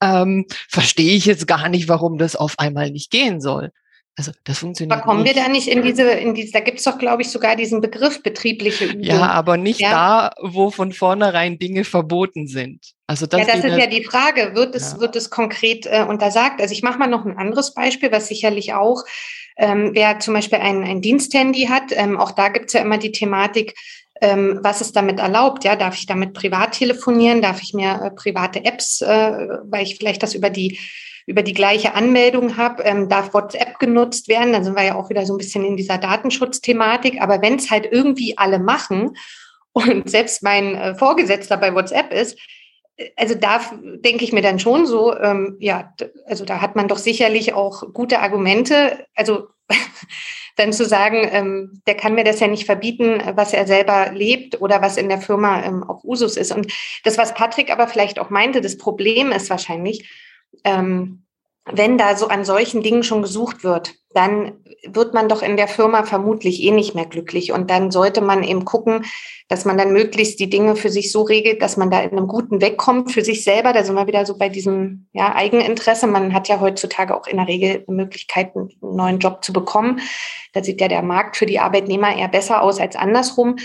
Ähm, 0.00 0.46
Verstehe 0.68 1.16
ich 1.16 1.26
jetzt 1.26 1.48
gar 1.48 1.68
nicht, 1.68 1.88
warum 1.88 2.16
das 2.16 2.36
auf 2.36 2.58
einmal 2.58 2.90
nicht 2.90 3.10
gehen 3.10 3.40
soll. 3.40 3.72
Also 4.16 4.30
das 4.44 4.58
funktioniert. 4.58 4.96
Aber 4.96 5.02
kommen 5.02 5.22
nicht. 5.22 5.34
wir 5.34 5.42
da 5.42 5.48
nicht 5.48 5.66
in 5.66 5.82
diese, 5.82 6.02
in 6.02 6.34
diese, 6.34 6.52
da 6.52 6.60
gibt 6.60 6.78
es 6.78 6.84
doch, 6.84 6.98
glaube 6.98 7.22
ich, 7.22 7.30
sogar 7.30 7.56
diesen 7.56 7.80
Begriff 7.80 8.22
betriebliche 8.22 8.84
Übung. 8.84 9.02
Ja, 9.02 9.30
aber 9.30 9.56
nicht 9.56 9.80
ja. 9.80 9.90
da, 9.90 10.30
wo 10.40 10.70
von 10.70 10.92
vornherein 10.92 11.58
Dinge 11.58 11.84
verboten 11.84 12.46
sind. 12.46 12.92
Also 13.08 13.26
das, 13.26 13.40
ja, 13.40 13.46
das 13.46 13.64
ist 13.64 13.76
ja 13.76 13.86
die 13.86 14.04
Frage, 14.04 14.54
wird 14.54 14.74
es, 14.76 14.92
ja. 14.92 15.00
wird 15.00 15.16
es 15.16 15.30
konkret 15.30 15.86
äh, 15.86 16.04
untersagt? 16.08 16.60
Also 16.60 16.72
ich 16.72 16.82
mache 16.82 16.98
mal 16.98 17.08
noch 17.08 17.24
ein 17.24 17.36
anderes 17.36 17.74
Beispiel, 17.74 18.12
was 18.12 18.28
sicherlich 18.28 18.72
auch 18.72 19.02
ähm, 19.56 19.90
wer 19.94 20.18
zum 20.20 20.34
Beispiel 20.34 20.58
ein, 20.58 20.82
ein 20.84 21.00
Diensthandy 21.00 21.66
hat, 21.66 21.92
ähm, 21.92 22.18
auch 22.18 22.32
da 22.32 22.48
gibt 22.48 22.66
es 22.66 22.72
ja 22.72 22.80
immer 22.80 22.98
die 22.98 23.12
Thematik, 23.12 23.74
ähm, 24.20 24.60
was 24.62 24.80
ist 24.80 24.96
damit 24.96 25.18
erlaubt? 25.18 25.64
Ja, 25.64 25.76
darf 25.76 25.96
ich 25.96 26.06
damit 26.06 26.34
privat 26.34 26.72
telefonieren? 26.72 27.42
Darf 27.42 27.62
ich 27.62 27.74
mir 27.74 28.00
äh, 28.00 28.10
private 28.10 28.64
Apps, 28.64 29.00
äh, 29.00 29.06
weil 29.64 29.82
ich 29.82 29.96
vielleicht 29.96 30.22
das 30.22 30.34
über 30.34 30.50
die 30.50 30.78
über 31.26 31.42
die 31.42 31.54
gleiche 31.54 31.94
Anmeldung 31.94 32.56
habe, 32.56 32.82
ähm, 32.82 33.08
darf 33.08 33.32
WhatsApp 33.32 33.78
genutzt 33.78 34.28
werden. 34.28 34.52
Dann 34.52 34.64
sind 34.64 34.76
wir 34.76 34.84
ja 34.84 34.94
auch 34.94 35.10
wieder 35.10 35.24
so 35.24 35.34
ein 35.34 35.38
bisschen 35.38 35.64
in 35.64 35.76
dieser 35.76 35.98
Datenschutzthematik. 35.98 37.20
Aber 37.20 37.40
wenn 37.40 37.56
es 37.56 37.70
halt 37.70 37.88
irgendwie 37.90 38.36
alle 38.36 38.58
machen 38.58 39.16
und 39.72 40.08
selbst 40.10 40.42
mein 40.42 40.74
äh, 40.74 40.94
Vorgesetzter 40.94 41.56
bei 41.56 41.74
WhatsApp 41.74 42.12
ist, 42.12 42.38
also 43.16 43.34
da 43.34 43.60
denke 44.04 44.24
ich 44.24 44.32
mir 44.32 44.42
dann 44.42 44.58
schon 44.58 44.86
so, 44.86 45.16
ähm, 45.16 45.56
ja, 45.58 45.92
also 46.26 46.44
da 46.44 46.60
hat 46.60 46.76
man 46.76 46.88
doch 46.88 46.98
sicherlich 46.98 47.52
auch 47.52 47.92
gute 47.92 48.20
Argumente. 48.20 49.06
Also 49.16 49.48
dann 50.56 50.72
zu 50.72 50.84
sagen, 50.84 51.28
ähm, 51.32 51.82
der 51.86 51.96
kann 51.96 52.14
mir 52.14 52.24
das 52.24 52.38
ja 52.38 52.46
nicht 52.46 52.66
verbieten, 52.66 53.20
was 53.34 53.52
er 53.52 53.66
selber 53.66 54.12
lebt 54.12 54.60
oder 54.60 54.82
was 54.82 54.96
in 54.96 55.08
der 55.08 55.20
Firma 55.20 55.62
ähm, 55.64 55.82
auch 55.82 56.04
Usus 56.04 56.36
ist. 56.36 56.52
Und 56.52 56.72
das, 57.02 57.18
was 57.18 57.34
Patrick 57.34 57.72
aber 57.72 57.88
vielleicht 57.88 58.18
auch 58.18 58.30
meinte, 58.30 58.60
das 58.60 58.78
Problem 58.78 59.32
ist 59.32 59.50
wahrscheinlich, 59.50 60.08
ähm, 60.64 61.26
wenn 61.64 61.98
da 61.98 62.16
so 62.16 62.28
an 62.28 62.44
solchen 62.44 62.82
Dingen 62.82 63.02
schon 63.02 63.22
gesucht 63.22 63.64
wird, 63.64 63.94
dann 64.14 64.52
wird 64.86 65.14
man 65.14 65.28
doch 65.28 65.42
in 65.42 65.56
der 65.56 65.68
Firma 65.68 66.04
vermutlich 66.04 66.62
eh 66.62 66.70
nicht 66.70 66.94
mehr 66.94 67.06
glücklich. 67.06 67.52
Und 67.52 67.70
dann 67.70 67.90
sollte 67.90 68.20
man 68.20 68.42
eben 68.42 68.64
gucken, 68.64 69.04
dass 69.48 69.64
man 69.64 69.76
dann 69.76 69.92
möglichst 69.92 70.40
die 70.40 70.48
Dinge 70.48 70.76
für 70.76 70.90
sich 70.90 71.12
so 71.12 71.22
regelt, 71.22 71.60
dass 71.60 71.76
man 71.76 71.90
da 71.90 72.00
in 72.00 72.12
einem 72.12 72.28
guten 72.28 72.60
wegkommt 72.60 73.12
für 73.12 73.22
sich 73.22 73.44
selber. 73.44 73.72
Da 73.72 73.84
sind 73.84 73.94
wir 73.94 74.06
wieder 74.06 74.24
so 74.24 74.38
bei 74.38 74.48
diesem 74.48 75.06
ja, 75.12 75.34
Eigeninteresse. 75.34 76.06
Man 76.06 76.32
hat 76.32 76.48
ja 76.48 76.60
heutzutage 76.60 77.14
auch 77.14 77.26
in 77.26 77.36
der 77.36 77.48
Regel 77.48 77.84
eine 77.86 77.96
Möglichkeit, 77.96 78.54
einen 78.54 78.70
neuen 78.80 79.18
Job 79.18 79.44
zu 79.44 79.52
bekommen. 79.52 80.00
Da 80.52 80.62
sieht 80.62 80.80
ja 80.80 80.88
der 80.88 81.02
Markt 81.02 81.36
für 81.36 81.46
die 81.46 81.58
Arbeitnehmer 81.58 82.16
eher 82.16 82.28
besser 82.28 82.62
aus 82.62 82.80
als 82.80 82.96
andersrum. 82.96 83.56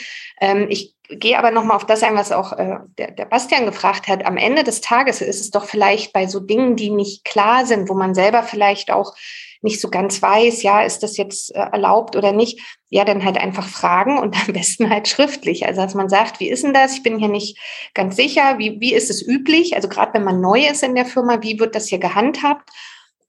Ähm, 0.41 0.65
ich 0.69 0.95
gehe 1.09 1.37
aber 1.37 1.51
nochmal 1.51 1.77
auf 1.77 1.85
das 1.85 2.03
ein, 2.03 2.15
was 2.15 2.31
auch 2.31 2.53
äh, 2.53 2.77
der, 2.97 3.11
der 3.11 3.25
Bastian 3.25 3.65
gefragt 3.65 4.07
hat. 4.07 4.25
Am 4.25 4.37
Ende 4.37 4.63
des 4.63 4.81
Tages 4.81 5.21
ist 5.21 5.41
es 5.41 5.49
doch 5.49 5.65
vielleicht 5.65 6.13
bei 6.13 6.27
so 6.27 6.39
Dingen, 6.39 6.75
die 6.75 6.89
nicht 6.89 7.25
klar 7.25 7.65
sind, 7.65 7.89
wo 7.89 7.93
man 7.93 8.13
selber 8.13 8.43
vielleicht 8.43 8.91
auch 8.91 9.15
nicht 9.61 9.81
so 9.81 9.89
ganz 9.89 10.21
weiß, 10.21 10.63
ja, 10.63 10.81
ist 10.81 11.03
das 11.03 11.17
jetzt 11.17 11.53
äh, 11.55 11.59
erlaubt 11.59 12.15
oder 12.15 12.31
nicht, 12.31 12.59
ja, 12.89 13.05
dann 13.05 13.23
halt 13.23 13.37
einfach 13.37 13.67
fragen 13.67 14.17
und 14.17 14.35
am 14.47 14.53
besten 14.53 14.89
halt 14.89 15.07
schriftlich. 15.07 15.65
Also 15.65 15.81
dass 15.81 15.95
man 15.95 16.09
sagt, 16.09 16.39
wie 16.39 16.49
ist 16.49 16.63
denn 16.63 16.73
das? 16.73 16.93
Ich 16.93 17.03
bin 17.03 17.19
hier 17.19 17.29
nicht 17.29 17.57
ganz 17.93 18.15
sicher, 18.15 18.57
wie, 18.57 18.79
wie 18.79 18.93
ist 18.93 19.09
es 19.09 19.25
üblich? 19.25 19.75
Also 19.75 19.89
gerade 19.89 20.13
wenn 20.13 20.23
man 20.23 20.41
neu 20.41 20.65
ist 20.65 20.83
in 20.83 20.95
der 20.95 21.05
Firma, 21.05 21.41
wie 21.41 21.59
wird 21.59 21.75
das 21.75 21.87
hier 21.87 21.99
gehandhabt? 21.99 22.69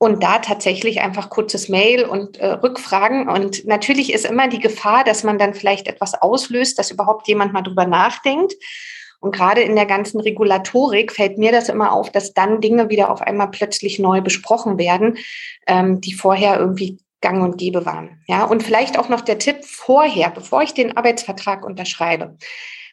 und 0.02 0.22
da 0.22 0.38
tatsächlich 0.38 1.02
einfach 1.02 1.28
kurzes 1.28 1.68
Mail 1.68 2.06
und 2.06 2.38
äh, 2.38 2.52
Rückfragen. 2.52 3.28
Und 3.28 3.66
natürlich 3.66 4.14
ist 4.14 4.24
immer 4.24 4.48
die 4.48 4.58
Gefahr, 4.58 5.04
dass 5.04 5.24
man 5.24 5.38
dann 5.38 5.52
vielleicht 5.52 5.86
etwas 5.88 6.14
auslöst, 6.14 6.78
dass 6.78 6.90
überhaupt 6.90 7.28
jemand 7.28 7.52
mal 7.52 7.60
drüber 7.60 7.84
nachdenkt. 7.84 8.54
Und 9.20 9.34
gerade 9.34 9.60
in 9.60 9.76
der 9.76 9.86
ganzen 9.86 10.20
Regulatorik 10.20 11.12
fällt 11.12 11.38
mir 11.38 11.52
das 11.52 11.68
immer 11.68 11.92
auf, 11.92 12.10
dass 12.10 12.32
dann 12.32 12.60
Dinge 12.60 12.88
wieder 12.88 13.10
auf 13.10 13.20
einmal 13.20 13.50
plötzlich 13.50 13.98
neu 13.98 14.20
besprochen 14.22 14.78
werden, 14.78 15.18
ähm, 15.66 16.00
die 16.00 16.14
vorher 16.14 16.58
irgendwie 16.58 16.98
gang 17.20 17.42
und 17.42 17.58
gäbe 17.58 17.84
waren. 17.84 18.22
Ja, 18.26 18.44
und 18.44 18.62
vielleicht 18.62 18.98
auch 18.98 19.08
noch 19.08 19.20
der 19.20 19.38
Tipp 19.38 19.64
vorher, 19.64 20.30
bevor 20.30 20.62
ich 20.62 20.72
den 20.72 20.96
Arbeitsvertrag 20.96 21.64
unterschreibe. 21.64 22.36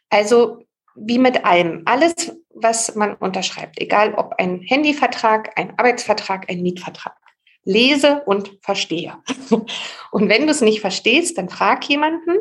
Also 0.10 0.60
wie 0.96 1.19
mit 1.19 1.46
allem, 1.46 1.84
alles, 1.86 2.36
was 2.50 2.96
man 2.96 3.15
unterschreibt, 3.15 3.79
egal 3.79 4.13
ob 4.15 4.34
ein 4.38 4.62
Handyvertrag, 4.62 5.57
ein 5.57 5.77
Arbeitsvertrag, 5.77 6.50
ein 6.50 6.62
Mietvertrag. 6.62 7.15
Lese 7.63 8.24
und 8.25 8.57
verstehe. 8.62 9.17
Und 10.12 10.29
wenn 10.29 10.46
du 10.46 10.51
es 10.51 10.62
nicht 10.62 10.79
verstehst, 10.79 11.38
dann 11.38 11.50
frag 11.50 11.84
jemanden. 11.89 12.38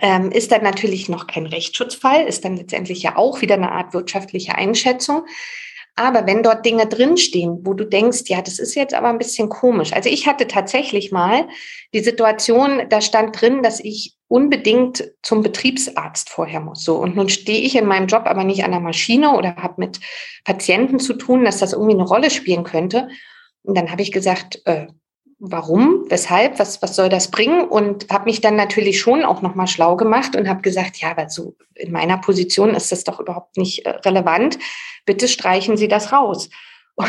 Ähm, 0.00 0.30
ist 0.30 0.50
dann 0.50 0.62
natürlich 0.62 1.08
noch 1.08 1.26
kein 1.26 1.46
Rechtsschutzfall, 1.46 2.26
ist 2.26 2.44
dann 2.44 2.56
letztendlich 2.56 3.02
ja 3.02 3.16
auch 3.16 3.42
wieder 3.42 3.54
eine 3.54 3.72
Art 3.72 3.92
wirtschaftliche 3.92 4.54
Einschätzung. 4.54 5.26
Aber 5.96 6.26
wenn 6.26 6.42
dort 6.42 6.64
Dinge 6.64 6.86
drinstehen, 6.86 7.58
wo 7.62 7.74
du 7.74 7.84
denkst, 7.84 8.22
ja, 8.28 8.40
das 8.40 8.58
ist 8.58 8.74
jetzt 8.74 8.94
aber 8.94 9.08
ein 9.08 9.18
bisschen 9.18 9.50
komisch. 9.50 9.92
Also 9.92 10.08
ich 10.08 10.26
hatte 10.26 10.46
tatsächlich 10.46 11.12
mal 11.12 11.46
die 11.92 12.00
Situation, 12.00 12.82
da 12.88 13.02
stand 13.02 13.38
drin, 13.38 13.62
dass 13.62 13.80
ich 13.80 14.16
unbedingt 14.26 15.12
zum 15.22 15.42
Betriebsarzt 15.42 16.30
vorher 16.30 16.60
muss. 16.60 16.84
So 16.84 16.96
und 16.96 17.16
nun 17.16 17.28
stehe 17.28 17.60
ich 17.60 17.76
in 17.76 17.86
meinem 17.86 18.06
Job 18.06 18.22
aber 18.24 18.44
nicht 18.44 18.64
an 18.64 18.70
der 18.70 18.80
Maschine 18.80 19.36
oder 19.36 19.56
habe 19.56 19.74
mit 19.76 20.00
Patienten 20.44 21.00
zu 21.00 21.14
tun, 21.14 21.44
dass 21.44 21.58
das 21.58 21.74
irgendwie 21.74 21.94
eine 21.94 22.04
Rolle 22.04 22.30
spielen 22.30 22.64
könnte. 22.64 23.08
Und 23.62 23.76
dann 23.76 23.90
habe 23.90 24.00
ich 24.00 24.12
gesagt, 24.12 24.62
äh, 24.64 24.86
warum, 25.40 26.04
weshalb, 26.08 26.58
was, 26.58 26.82
was 26.82 26.94
soll 26.94 27.08
das 27.08 27.30
bringen? 27.30 27.66
Und 27.66 28.06
habe 28.10 28.26
mich 28.26 28.40
dann 28.40 28.56
natürlich 28.56 29.00
schon 29.00 29.24
auch 29.24 29.42
nochmal 29.42 29.66
schlau 29.66 29.96
gemacht 29.96 30.36
und 30.36 30.48
habe 30.48 30.60
gesagt, 30.60 30.98
ja, 30.98 31.10
aber 31.10 31.28
so 31.30 31.56
in 31.74 31.90
meiner 31.90 32.18
Position 32.18 32.74
ist 32.74 32.92
das 32.92 33.04
doch 33.04 33.18
überhaupt 33.18 33.56
nicht 33.56 33.86
äh, 33.86 33.90
relevant. 33.90 34.58
Bitte 35.06 35.26
streichen 35.26 35.76
Sie 35.76 35.88
das 35.88 36.12
raus. 36.12 36.50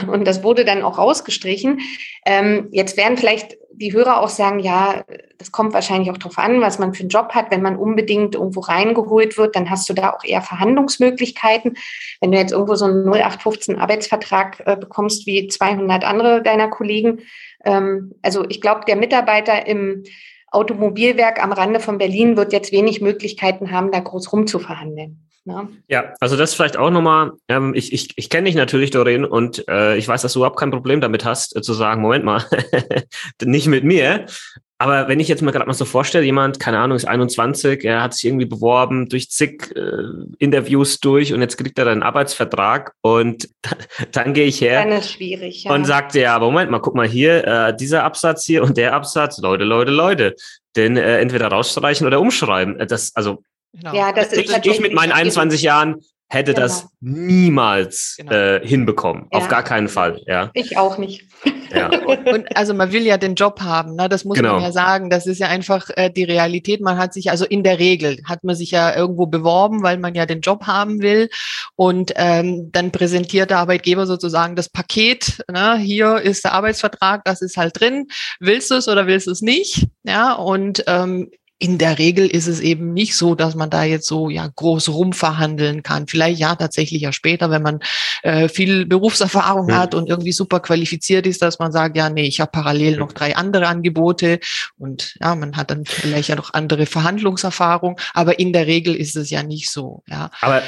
Und 0.07 0.25
das 0.25 0.43
wurde 0.43 0.63
dann 0.63 0.83
auch 0.83 0.97
rausgestrichen. 0.97 1.81
Ähm, 2.25 2.69
jetzt 2.71 2.95
werden 2.95 3.17
vielleicht 3.17 3.57
die 3.73 3.91
Hörer 3.91 4.21
auch 4.21 4.29
sagen, 4.29 4.59
ja, 4.59 5.03
das 5.37 5.51
kommt 5.51 5.73
wahrscheinlich 5.73 6.11
auch 6.11 6.17
darauf 6.17 6.37
an, 6.37 6.61
was 6.61 6.79
man 6.79 6.93
für 6.93 7.01
einen 7.01 7.09
Job 7.09 7.33
hat. 7.33 7.51
Wenn 7.51 7.61
man 7.61 7.75
unbedingt 7.75 8.35
irgendwo 8.35 8.61
reingeholt 8.61 9.37
wird, 9.37 9.55
dann 9.55 9.69
hast 9.69 9.89
du 9.89 9.93
da 9.93 10.13
auch 10.13 10.23
eher 10.23 10.41
Verhandlungsmöglichkeiten. 10.41 11.77
Wenn 12.21 12.31
du 12.31 12.37
jetzt 12.37 12.51
irgendwo 12.51 12.75
so 12.75 12.85
einen 12.85 13.05
0815 13.05 13.79
Arbeitsvertrag 13.79 14.61
äh, 14.65 14.77
bekommst 14.77 15.25
wie 15.25 15.47
200 15.47 16.05
andere 16.05 16.41
deiner 16.41 16.69
Kollegen, 16.69 17.21
ähm, 17.65 18.13
also 18.21 18.45
ich 18.49 18.61
glaube, 18.61 18.81
der 18.87 18.95
Mitarbeiter 18.95 19.67
im 19.67 20.03
Automobilwerk 20.51 21.41
am 21.41 21.53
Rande 21.53 21.79
von 21.79 21.97
Berlin 21.97 22.35
wird 22.35 22.53
jetzt 22.53 22.71
wenig 22.71 23.01
Möglichkeiten 23.01 23.71
haben, 23.71 23.91
da 23.91 23.99
groß 23.99 24.33
rumzuverhandeln. 24.33 25.27
Ne? 25.43 25.69
Ja, 25.87 26.13
also 26.19 26.37
das 26.37 26.53
vielleicht 26.53 26.77
auch 26.77 26.91
nochmal, 26.91 27.31
ähm, 27.47 27.73
ich, 27.73 27.93
ich, 27.93 28.15
ich 28.15 28.29
kenne 28.29 28.45
dich 28.45 28.55
natürlich, 28.55 28.91
Doreen, 28.91 29.25
und 29.25 29.67
äh, 29.67 29.97
ich 29.97 30.07
weiß, 30.07 30.21
dass 30.21 30.33
du 30.33 30.39
überhaupt 30.39 30.59
kein 30.59 30.69
Problem 30.69 31.01
damit 31.01 31.25
hast, 31.25 31.55
äh, 31.55 31.61
zu 31.61 31.73
sagen, 31.73 32.01
Moment 32.01 32.25
mal, 32.25 32.45
nicht 33.43 33.67
mit 33.67 33.83
mir. 33.83 34.27
Aber 34.81 35.07
wenn 35.07 35.19
ich 35.19 35.27
jetzt 35.27 35.43
mal 35.43 35.51
gerade 35.51 35.67
mal 35.67 35.75
so 35.75 35.85
vorstelle, 35.85 36.25
jemand, 36.25 36.59
keine 36.59 36.79
Ahnung, 36.79 36.95
ist 36.95 37.07
21, 37.07 37.83
er 37.83 38.01
hat 38.01 38.15
sich 38.15 38.25
irgendwie 38.25 38.47
beworben, 38.47 39.09
durch 39.09 39.29
zig 39.29 39.71
äh, 39.75 39.81
Interviews 40.39 40.99
durch 40.99 41.35
und 41.35 41.41
jetzt 41.41 41.55
kriegt 41.55 41.77
er 41.77 41.85
einen 41.85 42.01
Arbeitsvertrag 42.01 42.93
und 43.01 43.47
dann, 44.11 44.33
gehe 44.33 44.47
ich 44.47 44.59
her 44.59 44.83
dann 44.83 44.97
ist 44.97 45.11
schwierig, 45.11 45.65
ja. 45.65 45.71
und 45.75 45.85
sagt, 45.85 46.15
ja, 46.15 46.35
aber 46.35 46.47
Moment 46.47 46.71
mal, 46.71 46.79
guck 46.79 46.95
mal 46.95 47.07
hier, 47.07 47.45
äh, 47.45 47.77
dieser 47.77 48.03
Absatz 48.03 48.43
hier 48.43 48.63
und 48.63 48.75
der 48.75 48.95
Absatz, 48.95 49.37
Leute, 49.37 49.65
Leute, 49.65 49.91
Leute, 49.91 50.35
den 50.75 50.97
äh, 50.97 51.19
entweder 51.19 51.49
rausstreichen 51.49 52.07
oder 52.07 52.19
umschreiben. 52.19 52.79
Äh, 52.79 52.87
das, 52.87 53.15
also 53.15 53.43
Genau. 53.73 53.95
Ja, 53.95 54.11
das 54.11 54.33
ich, 54.33 54.49
ist 54.49 54.65
ich 54.65 54.81
mit 54.81 54.93
meinen 54.93 55.13
21 55.13 55.61
Jahren 55.61 56.01
hätte 56.31 56.53
genau. 56.53 56.65
das 56.65 56.87
niemals 57.01 58.15
genau. 58.17 58.31
äh, 58.31 58.65
hinbekommen. 58.65 59.27
Ja. 59.31 59.37
Auf 59.37 59.49
gar 59.49 59.63
keinen 59.63 59.89
Fall. 59.89 60.21
Ja. 60.25 60.49
Ich 60.53 60.77
auch 60.77 60.97
nicht. 60.97 61.25
Ja. 61.75 61.89
und, 62.05 62.55
also 62.55 62.73
man 62.73 62.93
will 62.93 63.05
ja 63.05 63.17
den 63.17 63.35
Job 63.35 63.59
haben, 63.59 63.95
ne? 63.95 64.07
das 64.07 64.23
muss 64.23 64.37
genau. 64.37 64.53
man 64.53 64.63
ja 64.63 64.71
sagen. 64.71 65.09
Das 65.09 65.27
ist 65.27 65.39
ja 65.39 65.47
einfach 65.47 65.89
äh, 65.95 66.09
die 66.09 66.23
Realität. 66.23 66.79
Man 66.79 66.97
hat 66.97 67.13
sich 67.13 67.31
also 67.31 67.43
in 67.45 67.63
der 67.63 67.79
Regel 67.79 68.17
hat 68.25 68.45
man 68.45 68.55
sich 68.55 68.71
ja 68.71 68.95
irgendwo 68.95 69.25
beworben, 69.25 69.83
weil 69.83 69.97
man 69.97 70.15
ja 70.15 70.25
den 70.25 70.39
Job 70.39 70.67
haben 70.67 71.01
will. 71.01 71.29
Und 71.75 72.13
ähm, 72.15 72.69
dann 72.71 72.91
präsentiert 72.91 73.49
der 73.49 73.57
Arbeitgeber 73.57 74.07
sozusagen 74.07 74.55
das 74.55 74.69
Paket. 74.69 75.43
Ne? 75.51 75.77
Hier 75.79 76.17
ist 76.17 76.45
der 76.45 76.53
Arbeitsvertrag, 76.53 77.25
das 77.25 77.41
ist 77.41 77.57
halt 77.57 77.77
drin. 77.77 78.07
Willst 78.39 78.71
du 78.71 78.75
es 78.75 78.87
oder 78.87 79.05
willst 79.05 79.27
du 79.27 79.31
es 79.31 79.41
nicht? 79.41 79.87
Ja, 80.03 80.33
und 80.33 80.85
ähm, 80.87 81.29
in 81.61 81.77
der 81.77 81.99
Regel 81.99 82.25
ist 82.27 82.47
es 82.47 82.59
eben 82.59 82.91
nicht 82.91 83.15
so, 83.15 83.35
dass 83.35 83.53
man 83.53 83.69
da 83.69 83.83
jetzt 83.83 84.07
so 84.07 84.29
ja 84.29 84.47
groß 84.47 84.89
rumverhandeln 84.89 85.83
kann. 85.83 86.07
Vielleicht 86.07 86.39
ja 86.39 86.55
tatsächlich 86.55 87.03
ja 87.03 87.11
später, 87.13 87.51
wenn 87.51 87.61
man 87.61 87.81
äh, 88.23 88.49
viel 88.49 88.87
Berufserfahrung 88.87 89.69
ja. 89.69 89.75
hat 89.75 89.93
und 89.93 90.09
irgendwie 90.09 90.31
super 90.31 90.59
qualifiziert 90.59 91.27
ist, 91.27 91.43
dass 91.43 91.59
man 91.59 91.71
sagt, 91.71 91.95
ja, 91.95 92.09
nee, 92.09 92.25
ich 92.25 92.41
habe 92.41 92.49
parallel 92.49 92.97
noch 92.97 93.11
drei 93.11 93.35
andere 93.35 93.67
Angebote 93.67 94.39
und 94.79 95.15
ja, 95.21 95.35
man 95.35 95.55
hat 95.55 95.69
dann 95.69 95.85
vielleicht 95.85 96.29
ja 96.29 96.35
noch 96.35 96.51
andere 96.55 96.87
Verhandlungserfahrung, 96.87 97.99
aber 98.15 98.39
in 98.39 98.53
der 98.53 98.65
Regel 98.65 98.95
ist 98.95 99.15
es 99.15 99.29
ja 99.29 99.43
nicht 99.43 99.69
so. 99.69 100.01
Ja. 100.07 100.31
Aber 100.41 100.63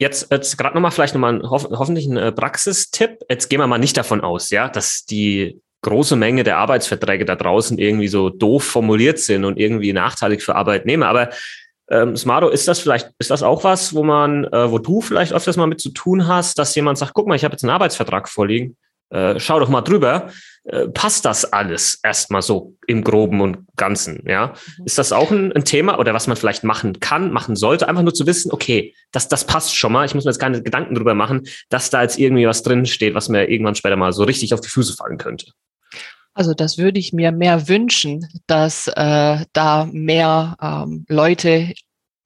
Jetzt, 0.00 0.32
jetzt 0.32 0.58
gerade 0.58 0.74
nochmal 0.74 0.90
vielleicht 0.90 1.14
nochmal 1.14 1.34
ein, 1.34 1.48
hoff, 1.48 1.68
hoffentlich 1.70 2.06
ein 2.06 2.16
äh, 2.16 2.32
Praxistipp. 2.32 3.20
Jetzt 3.30 3.48
gehen 3.48 3.60
wir 3.60 3.68
mal 3.68 3.78
nicht 3.78 3.96
davon 3.96 4.22
aus, 4.22 4.50
ja, 4.50 4.68
dass 4.68 5.04
die 5.04 5.62
große 5.84 6.16
Menge 6.16 6.42
der 6.42 6.58
Arbeitsverträge 6.58 7.24
da 7.24 7.36
draußen 7.36 7.78
irgendwie 7.78 8.08
so 8.08 8.30
doof 8.30 8.64
formuliert 8.64 9.20
sind 9.20 9.44
und 9.44 9.58
irgendwie 9.58 9.92
nachteilig 9.92 10.42
für 10.42 10.56
Arbeitnehmer. 10.56 11.06
Aber 11.06 11.30
ähm, 11.90 12.16
Smaro, 12.16 12.48
ist 12.48 12.66
das 12.66 12.80
vielleicht, 12.80 13.10
ist 13.18 13.30
das 13.30 13.42
auch 13.42 13.62
was, 13.62 13.94
wo 13.94 14.02
man, 14.02 14.44
äh, 14.44 14.70
wo 14.70 14.78
du 14.78 15.00
vielleicht 15.00 15.32
öfters 15.32 15.56
mal 15.56 15.66
mit 15.66 15.80
zu 15.80 15.90
tun 15.90 16.26
hast, 16.26 16.58
dass 16.58 16.74
jemand 16.74 16.98
sagt, 16.98 17.12
guck 17.14 17.28
mal, 17.28 17.36
ich 17.36 17.44
habe 17.44 17.52
jetzt 17.52 17.62
einen 17.62 17.70
Arbeitsvertrag 17.70 18.28
vorliegen, 18.28 18.76
äh, 19.10 19.38
schau 19.38 19.60
doch 19.60 19.68
mal 19.68 19.82
drüber, 19.82 20.28
äh, 20.64 20.88
passt 20.88 21.26
das 21.26 21.44
alles 21.52 22.00
erstmal 22.02 22.40
so 22.40 22.74
im 22.86 23.04
Groben 23.04 23.42
und 23.42 23.58
Ganzen, 23.76 24.24
ja? 24.26 24.54
Mhm. 24.78 24.84
Ist 24.86 24.96
das 24.96 25.12
auch 25.12 25.30
ein, 25.30 25.52
ein, 25.52 25.64
Thema 25.64 25.98
oder 25.98 26.14
was 26.14 26.26
man 26.26 26.38
vielleicht 26.38 26.64
machen 26.64 27.00
kann, 27.00 27.30
machen 27.32 27.54
sollte, 27.54 27.86
einfach 27.86 28.02
nur 28.02 28.14
zu 28.14 28.26
wissen, 28.26 28.50
okay, 28.50 28.94
das, 29.12 29.28
das 29.28 29.46
passt 29.46 29.76
schon 29.76 29.92
mal, 29.92 30.06
ich 30.06 30.14
muss 30.14 30.24
mir 30.24 30.30
jetzt 30.30 30.40
keine 30.40 30.62
Gedanken 30.62 30.94
drüber 30.94 31.14
machen, 31.14 31.42
dass 31.68 31.90
da 31.90 32.02
jetzt 32.02 32.18
irgendwie 32.18 32.46
was 32.46 32.62
drin 32.62 32.86
steht, 32.86 33.14
was 33.14 33.28
mir 33.28 33.48
irgendwann 33.50 33.74
später 33.74 33.96
mal 33.96 34.12
so 34.12 34.24
richtig 34.24 34.54
auf 34.54 34.62
die 34.62 34.70
Füße 34.70 34.94
fallen 34.94 35.18
könnte. 35.18 35.52
Also 36.34 36.52
das 36.52 36.78
würde 36.78 36.98
ich 36.98 37.12
mir 37.12 37.32
mehr 37.32 37.68
wünschen, 37.68 38.26
dass 38.46 38.88
äh, 38.88 39.44
da 39.52 39.88
mehr 39.90 40.56
ähm, 40.60 41.06
Leute 41.08 41.72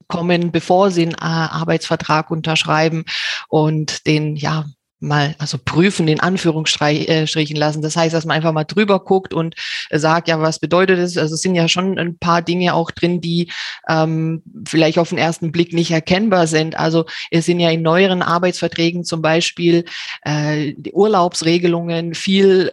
kommen, 0.07 0.51
bevor 0.51 0.89
sie 0.89 1.03
einen 1.03 1.13
äh, 1.13 1.17
Arbeitsvertrag 1.21 2.31
unterschreiben 2.31 3.05
und 3.47 4.07
den 4.07 4.35
ja 4.35 4.65
mal, 4.99 5.35
also 5.37 5.57
prüfen, 5.63 6.07
in 6.07 6.19
Anführungsstrichen 6.19 7.55
lassen. 7.55 7.81
Das 7.81 7.95
heißt, 7.95 8.13
dass 8.13 8.25
man 8.25 8.35
einfach 8.35 8.51
mal 8.51 8.65
drüber 8.65 8.99
guckt 8.99 9.33
und 9.33 9.55
sagt, 9.91 10.27
ja, 10.27 10.41
was 10.41 10.59
bedeutet 10.59 10.99
es? 10.99 11.17
Also 11.17 11.35
es 11.35 11.41
sind 11.41 11.55
ja 11.55 11.67
schon 11.67 11.97
ein 11.97 12.17
paar 12.17 12.41
Dinge 12.41 12.73
auch 12.73 12.91
drin, 12.91 13.21
die 13.21 13.51
ähm, 13.87 14.43
vielleicht 14.67 14.99
auf 14.99 15.09
den 15.09 15.17
ersten 15.17 15.51
Blick 15.51 15.73
nicht 15.73 15.91
erkennbar 15.91 16.47
sind. 16.47 16.77
Also 16.77 17.05
es 17.31 17.45
sind 17.45 17.59
ja 17.59 17.69
in 17.69 17.81
neueren 17.81 18.21
Arbeitsverträgen 18.21 19.05
zum 19.05 19.21
Beispiel 19.21 19.85
äh, 20.23 20.73
die 20.77 20.91
Urlaubsregelungen 20.91 22.13
viel 22.13 22.71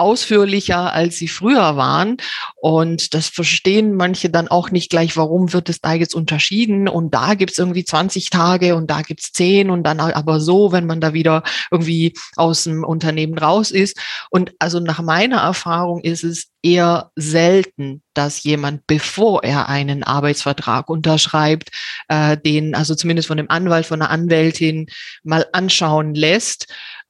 ausführlicher, 0.00 0.92
als 0.92 1.16
sie 1.16 1.28
früher 1.28 1.76
waren. 1.76 2.16
Und 2.56 3.14
das 3.14 3.28
verstehen 3.28 3.94
manche 3.94 4.30
dann 4.30 4.48
auch 4.48 4.70
nicht 4.70 4.90
gleich, 4.90 5.16
warum 5.16 5.52
wird 5.52 5.68
es 5.68 5.80
da 5.80 5.92
jetzt 5.92 6.14
unterschieden. 6.14 6.88
Und 6.88 7.14
da 7.14 7.34
gibt 7.34 7.52
es 7.52 7.58
irgendwie 7.58 7.84
20 7.84 8.30
Tage 8.30 8.74
und 8.74 8.90
da 8.90 9.02
gibt 9.02 9.20
es 9.20 9.32
10 9.32 9.70
und 9.70 9.84
dann 9.84 10.00
aber 10.00 10.40
so, 10.40 10.72
wenn 10.72 10.86
man 10.86 11.00
da 11.00 11.12
wieder 11.12 11.42
irgendwie 11.70 12.14
aus 12.36 12.64
dem 12.64 12.82
Unternehmen 12.82 13.38
raus 13.38 13.70
ist. 13.70 13.98
Und 14.30 14.52
also 14.58 14.80
nach 14.80 15.00
meiner 15.00 15.38
Erfahrung 15.38 16.00
ist 16.00 16.24
es 16.24 16.48
eher 16.62 17.10
selten, 17.16 18.02
dass 18.14 18.42
jemand, 18.42 18.86
bevor 18.86 19.44
er 19.44 19.68
einen 19.68 20.02
Arbeitsvertrag 20.02 20.88
unterschreibt, 20.88 21.70
äh, 22.08 22.36
den 22.36 22.74
also 22.74 22.94
zumindest 22.94 23.28
von 23.28 23.36
dem 23.36 23.50
Anwalt, 23.50 23.86
von 23.86 24.00
der 24.00 24.10
Anwältin 24.10 24.86
mal 25.22 25.46
anschauen 25.52 26.14
lässt 26.14 26.66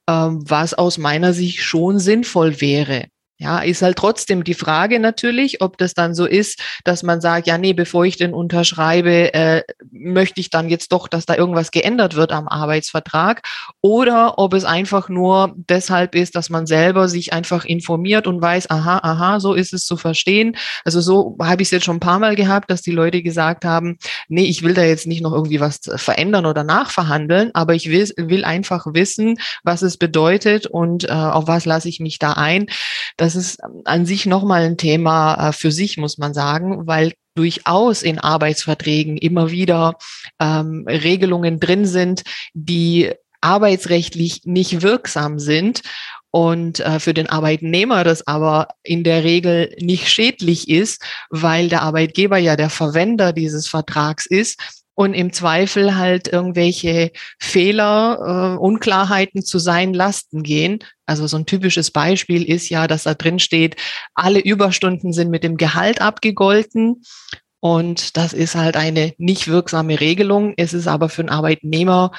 ähm, 0.09 0.49
was 0.49 0.73
aus 0.73 0.97
meiner 0.97 1.33
Sicht 1.33 1.61
schon 1.61 1.99
sinnvoll 1.99 2.61
wäre. 2.61 3.07
Ja, 3.41 3.57
ist 3.57 3.81
halt 3.81 3.97
trotzdem 3.97 4.43
die 4.43 4.53
Frage 4.53 4.99
natürlich, 4.99 5.63
ob 5.63 5.79
das 5.79 5.95
dann 5.95 6.13
so 6.13 6.27
ist, 6.27 6.61
dass 6.83 7.01
man 7.01 7.21
sagt, 7.21 7.47
ja, 7.47 7.57
nee, 7.57 7.73
bevor 7.73 8.05
ich 8.05 8.15
den 8.15 8.35
unterschreibe, 8.35 9.33
äh, 9.33 9.63
möchte 9.91 10.39
ich 10.39 10.51
dann 10.51 10.69
jetzt 10.69 10.91
doch, 10.91 11.07
dass 11.07 11.25
da 11.25 11.33
irgendwas 11.35 11.71
geändert 11.71 12.15
wird 12.15 12.31
am 12.33 12.47
Arbeitsvertrag. 12.47 13.41
Oder 13.81 14.37
ob 14.37 14.53
es 14.53 14.63
einfach 14.63 15.09
nur 15.09 15.55
deshalb 15.55 16.13
ist, 16.13 16.35
dass 16.35 16.51
man 16.51 16.67
selber 16.67 17.09
sich 17.09 17.33
einfach 17.33 17.65
informiert 17.65 18.27
und 18.27 18.43
weiß, 18.43 18.69
aha, 18.69 18.99
aha, 19.01 19.39
so 19.39 19.55
ist 19.55 19.73
es 19.73 19.87
zu 19.87 19.97
verstehen. 19.97 20.55
Also 20.85 21.01
so 21.01 21.35
habe 21.41 21.63
ich 21.63 21.69
es 21.69 21.71
jetzt 21.71 21.85
schon 21.85 21.95
ein 21.95 21.99
paar 21.99 22.19
Mal 22.19 22.35
gehabt, 22.35 22.69
dass 22.69 22.83
die 22.83 22.91
Leute 22.91 23.23
gesagt 23.23 23.65
haben, 23.65 23.97
nee, 24.27 24.45
ich 24.45 24.61
will 24.61 24.75
da 24.75 24.83
jetzt 24.83 25.07
nicht 25.07 25.23
noch 25.23 25.33
irgendwie 25.33 25.59
was 25.59 25.79
verändern 25.95 26.45
oder 26.45 26.63
nachverhandeln, 26.63 27.49
aber 27.55 27.73
ich 27.73 27.89
will, 27.89 28.07
will 28.17 28.45
einfach 28.45 28.85
wissen, 28.93 29.39
was 29.63 29.81
es 29.81 29.97
bedeutet 29.97 30.67
und 30.67 31.05
äh, 31.05 31.11
auf 31.11 31.47
was 31.47 31.65
lasse 31.65 31.89
ich 31.89 31.99
mich 31.99 32.19
da 32.19 32.33
ein. 32.33 32.67
Das 33.17 33.30
das 33.35 33.45
ist 33.45 33.61
an 33.85 34.05
sich 34.05 34.25
nochmal 34.25 34.63
ein 34.63 34.77
Thema 34.77 35.49
äh, 35.49 35.53
für 35.53 35.71
sich, 35.71 35.97
muss 35.97 36.17
man 36.17 36.33
sagen, 36.33 36.87
weil 36.87 37.13
durchaus 37.35 38.03
in 38.03 38.19
Arbeitsverträgen 38.19 39.17
immer 39.17 39.51
wieder 39.51 39.95
ähm, 40.39 40.85
Regelungen 40.87 41.59
drin 41.59 41.85
sind, 41.85 42.23
die 42.53 43.11
arbeitsrechtlich 43.39 44.41
nicht 44.43 44.81
wirksam 44.81 45.39
sind 45.39 45.81
und 46.29 46.81
äh, 46.81 46.99
für 46.99 47.13
den 47.13 47.29
Arbeitnehmer 47.29 48.03
das 48.03 48.27
aber 48.27 48.67
in 48.83 49.03
der 49.03 49.23
Regel 49.23 49.73
nicht 49.79 50.09
schädlich 50.09 50.69
ist, 50.69 51.01
weil 51.29 51.69
der 51.69 51.81
Arbeitgeber 51.83 52.37
ja 52.37 52.55
der 52.55 52.69
Verwender 52.69 53.33
dieses 53.33 53.67
Vertrags 53.67 54.25
ist 54.25 54.80
und 55.01 55.15
im 55.15 55.33
Zweifel 55.33 55.95
halt 55.97 56.27
irgendwelche 56.27 57.11
Fehler, 57.39 58.55
äh, 58.55 58.59
Unklarheiten 58.59 59.43
zu 59.43 59.57
seinen 59.57 59.95
Lasten 59.95 60.43
gehen. 60.43 60.79
Also 61.07 61.25
so 61.25 61.37
ein 61.37 61.47
typisches 61.47 61.89
Beispiel 61.89 62.47
ist 62.47 62.69
ja, 62.69 62.85
dass 62.85 63.03
da 63.03 63.15
drin 63.15 63.39
steht, 63.39 63.77
alle 64.13 64.39
Überstunden 64.39 65.11
sind 65.11 65.31
mit 65.31 65.43
dem 65.43 65.57
Gehalt 65.57 66.01
abgegolten. 66.01 67.01
Und 67.59 68.15
das 68.15 68.33
ist 68.33 68.53
halt 68.53 68.77
eine 68.77 69.13
nicht 69.17 69.47
wirksame 69.47 69.99
Regelung. 69.99 70.53
Es 70.57 70.73
ist 70.73 70.87
aber 70.87 71.09
für 71.09 71.23
einen 71.23 71.29
Arbeitnehmer 71.29 72.11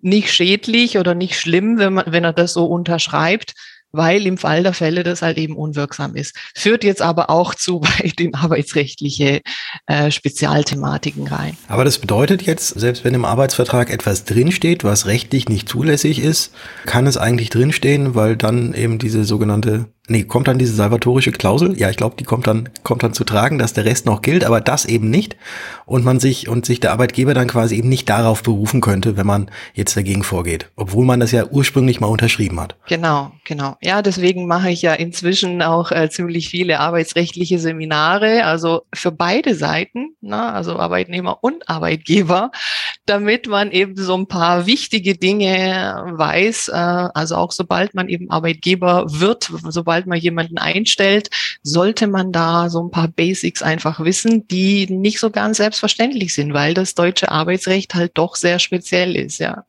nicht 0.00 0.32
schädlich 0.32 0.96
oder 0.96 1.16
nicht 1.16 1.38
schlimm, 1.38 1.78
wenn, 1.78 1.94
man, 1.94 2.04
wenn 2.06 2.22
er 2.22 2.32
das 2.32 2.52
so 2.52 2.66
unterschreibt, 2.66 3.54
weil 3.92 4.26
im 4.26 4.38
Fall 4.38 4.62
der 4.62 4.74
Fälle 4.74 5.02
das 5.02 5.22
halt 5.22 5.38
eben 5.38 5.56
unwirksam 5.56 6.14
ist. 6.14 6.36
Führt 6.54 6.84
jetzt 6.84 7.02
aber 7.02 7.30
auch 7.30 7.54
zu 7.54 7.80
weit 7.82 8.20
in 8.20 8.34
arbeitsrechtliche 8.34 9.40
äh, 9.86 10.10
Spezialthematiken 10.10 11.26
rein. 11.26 11.56
Aber 11.68 11.84
das 11.84 11.98
bedeutet 11.98 12.42
jetzt, 12.42 12.68
selbst 12.68 13.04
wenn 13.04 13.14
im 13.14 13.24
Arbeitsvertrag 13.24 13.90
etwas 13.90 14.24
drinsteht, 14.24 14.84
was 14.84 15.06
rechtlich 15.06 15.48
nicht 15.48 15.68
zulässig 15.68 16.20
ist, 16.20 16.52
kann 16.86 17.06
es 17.06 17.16
eigentlich 17.16 17.50
drinstehen, 17.50 18.14
weil 18.14 18.36
dann 18.36 18.74
eben 18.74 18.98
diese 18.98 19.24
sogenannte 19.24 19.86
Nee, 20.10 20.24
kommt 20.24 20.48
dann 20.48 20.58
diese 20.58 20.72
salvatorische 20.72 21.32
Klausel? 21.32 21.78
Ja, 21.78 21.90
ich 21.90 21.98
glaube, 21.98 22.16
die 22.18 22.24
kommt 22.24 22.46
dann, 22.46 22.70
kommt 22.82 23.02
dann 23.02 23.12
zu 23.12 23.24
tragen, 23.24 23.58
dass 23.58 23.74
der 23.74 23.84
Rest 23.84 24.06
noch 24.06 24.22
gilt, 24.22 24.42
aber 24.42 24.62
das 24.62 24.86
eben 24.86 25.10
nicht. 25.10 25.36
Und 25.84 26.02
man 26.02 26.18
sich, 26.18 26.48
und 26.48 26.64
sich 26.64 26.80
der 26.80 26.92
Arbeitgeber 26.92 27.34
dann 27.34 27.46
quasi 27.46 27.76
eben 27.76 27.90
nicht 27.90 28.08
darauf 28.08 28.42
berufen 28.42 28.80
könnte, 28.80 29.18
wenn 29.18 29.26
man 29.26 29.50
jetzt 29.74 29.96
dagegen 29.96 30.22
vorgeht. 30.22 30.70
Obwohl 30.76 31.04
man 31.04 31.20
das 31.20 31.32
ja 31.32 31.44
ursprünglich 31.46 32.00
mal 32.00 32.06
unterschrieben 32.06 32.58
hat. 32.58 32.76
Genau, 32.86 33.32
genau. 33.44 33.76
Ja, 33.82 34.00
deswegen 34.00 34.46
mache 34.46 34.70
ich 34.70 34.80
ja 34.80 34.94
inzwischen 34.94 35.60
auch 35.60 35.92
äh, 35.92 36.08
ziemlich 36.08 36.48
viele 36.48 36.80
arbeitsrechtliche 36.80 37.58
Seminare, 37.58 38.44
also 38.44 38.82
für 38.94 39.12
beide 39.12 39.54
Seiten, 39.54 40.16
ne, 40.22 40.52
also 40.52 40.78
Arbeitnehmer 40.78 41.38
und 41.42 41.68
Arbeitgeber, 41.68 42.50
damit 43.04 43.46
man 43.46 43.72
eben 43.72 43.96
so 43.96 44.14
ein 44.14 44.26
paar 44.26 44.66
wichtige 44.66 45.16
Dinge 45.16 46.04
weiß. 46.12 46.68
Äh, 46.68 46.72
also 46.72 47.36
auch 47.36 47.52
sobald 47.52 47.94
man 47.94 48.08
eben 48.08 48.30
Arbeitgeber 48.30 49.04
wird, 49.08 49.50
sobald 49.68 49.97
sobald 49.98 50.06
man 50.06 50.18
jemanden 50.18 50.58
einstellt, 50.58 51.30
sollte 51.62 52.06
man 52.06 52.30
da 52.32 52.68
so 52.68 52.82
ein 52.82 52.90
paar 52.90 53.08
Basics 53.08 53.62
einfach 53.62 54.00
wissen, 54.00 54.46
die 54.48 54.86
nicht 54.90 55.18
so 55.18 55.30
ganz 55.30 55.56
selbstverständlich 55.56 56.34
sind, 56.34 56.54
weil 56.54 56.74
das 56.74 56.94
deutsche 56.94 57.30
Arbeitsrecht 57.30 57.94
halt 57.94 58.12
doch 58.14 58.36
sehr 58.36 58.58
speziell 58.58 59.16
ist, 59.16 59.38
ja. 59.38 59.64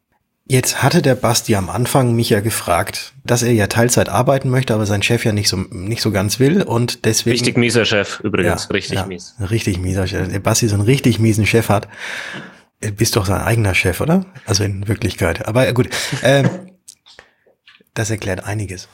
Jetzt 0.51 0.81
hatte 0.81 1.03
der 1.03 1.13
Basti 1.13 1.55
am 1.55 1.69
Anfang 1.69 2.15
mich 2.15 2.31
ja 2.31 2.39
gefragt, 2.39 3.13
dass 3.23 3.43
er 3.43 3.51
ja 3.51 3.67
Teilzeit 3.67 4.09
arbeiten 4.09 4.49
möchte, 4.49 4.73
aber 4.73 4.87
sein 4.87 5.03
Chef 5.03 5.23
ja 5.23 5.31
nicht 5.31 5.47
so, 5.47 5.57
nicht 5.57 6.01
so 6.01 6.11
ganz 6.11 6.39
will 6.39 6.63
und 6.63 7.05
deswegen. 7.05 7.33
Richtig 7.33 7.55
mieser 7.55 7.85
Chef 7.85 8.19
übrigens, 8.21 8.63
ja, 8.63 8.73
richtig 8.73 8.95
ja, 8.97 9.05
mies. 9.05 9.35
Richtig 9.51 9.77
mieser 9.77 10.07
Chef. 10.07 10.27
Der 10.27 10.39
Basti 10.39 10.67
so 10.67 10.73
einen 10.73 10.83
richtig 10.83 11.19
miesen 11.19 11.45
Chef 11.45 11.69
hat. 11.69 11.87
Du 12.81 12.91
bist 12.91 13.15
doch 13.15 13.27
sein 13.27 13.41
eigener 13.41 13.75
Chef, 13.75 14.01
oder? 14.01 14.25
Also 14.45 14.63
in 14.63 14.87
Wirklichkeit. 14.87 15.47
Aber 15.47 15.71
gut, 15.73 15.89
äh, 16.23 16.43
das 17.99 18.09
erklärt 18.09 18.43
einiges. 18.45 18.87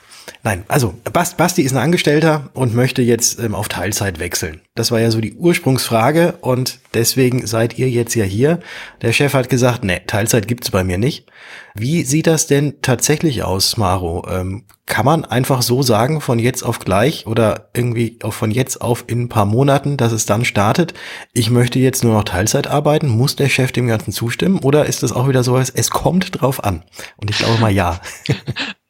Nein, 0.44 0.64
also 0.68 0.96
Basti 1.14 1.62
ist 1.62 1.74
ein 1.74 1.78
Angestellter 1.78 2.50
und 2.54 2.74
möchte 2.74 3.02
jetzt 3.02 3.40
ähm, 3.40 3.56
auf 3.56 3.68
Teilzeit 3.68 4.20
wechseln. 4.20 4.62
Das 4.74 4.92
war 4.92 5.00
ja 5.00 5.12
so 5.12 5.22
die 5.22 5.36
Ursprungsfrage 5.36 6.38
und 6.42 6.80
deswegen 6.96 7.46
seid 7.46 7.78
ihr 7.78 7.90
jetzt 7.90 8.16
ja 8.16 8.24
hier. 8.24 8.60
Der 9.02 9.14
Chef 9.14 9.34
hat 9.34 9.50
gesagt, 9.50 9.84
nee, 9.84 10.02
Teilzeit 10.08 10.48
gibt's 10.48 10.72
bei 10.72 10.84
mir 10.84 10.98
nicht. 10.98 11.28
Wie 11.76 12.04
sieht 12.04 12.28
das 12.28 12.48
denn 12.48 12.82
tatsächlich 12.82 13.44
aus, 13.44 13.78
Maro? 13.78 14.26
Ähm, 14.30 14.64
kann 14.86 15.06
man 15.06 15.26
einfach 15.26 15.62
so 15.62 15.84
sagen, 15.84 16.22
von 16.22 16.40
jetzt 16.40 16.64
auf 16.64 16.80
gleich 16.80 17.28
oder 17.28 17.70
irgendwie 17.74 18.18
auch 18.24 18.34
von 18.34 18.50
jetzt 18.50 18.82
auf 18.82 19.04
in 19.08 19.24
ein 19.24 19.30
paar 19.30 19.46
Monaten, 19.46 19.98
dass 19.98 20.12
es 20.12 20.26
dann 20.26 20.46
startet, 20.46 20.94
ich 21.34 21.50
möchte 21.50 21.80
jetzt 21.80 22.04
nur 22.04 22.14
noch 22.14 22.24
Teilzeit 22.24 22.68
arbeiten? 22.68 23.08
Muss 23.08 23.36
der 23.36 23.50
Chef 23.50 23.72
dem 23.72 23.88
Ganzen 23.88 24.12
zustimmen 24.12 24.60
oder 24.60 24.86
ist 24.86 25.04
das 25.04 25.12
auch 25.12 25.28
wieder 25.28 25.44
so 25.44 25.54
was, 25.54 25.70
es 25.70 25.92
kommt 25.92 26.42
drauf 26.42 26.64
an? 26.64 26.84
Und 27.18 27.30
ich 27.30 27.38
glaube 27.38 27.60
mal 27.60 27.72
ja. 27.72 28.00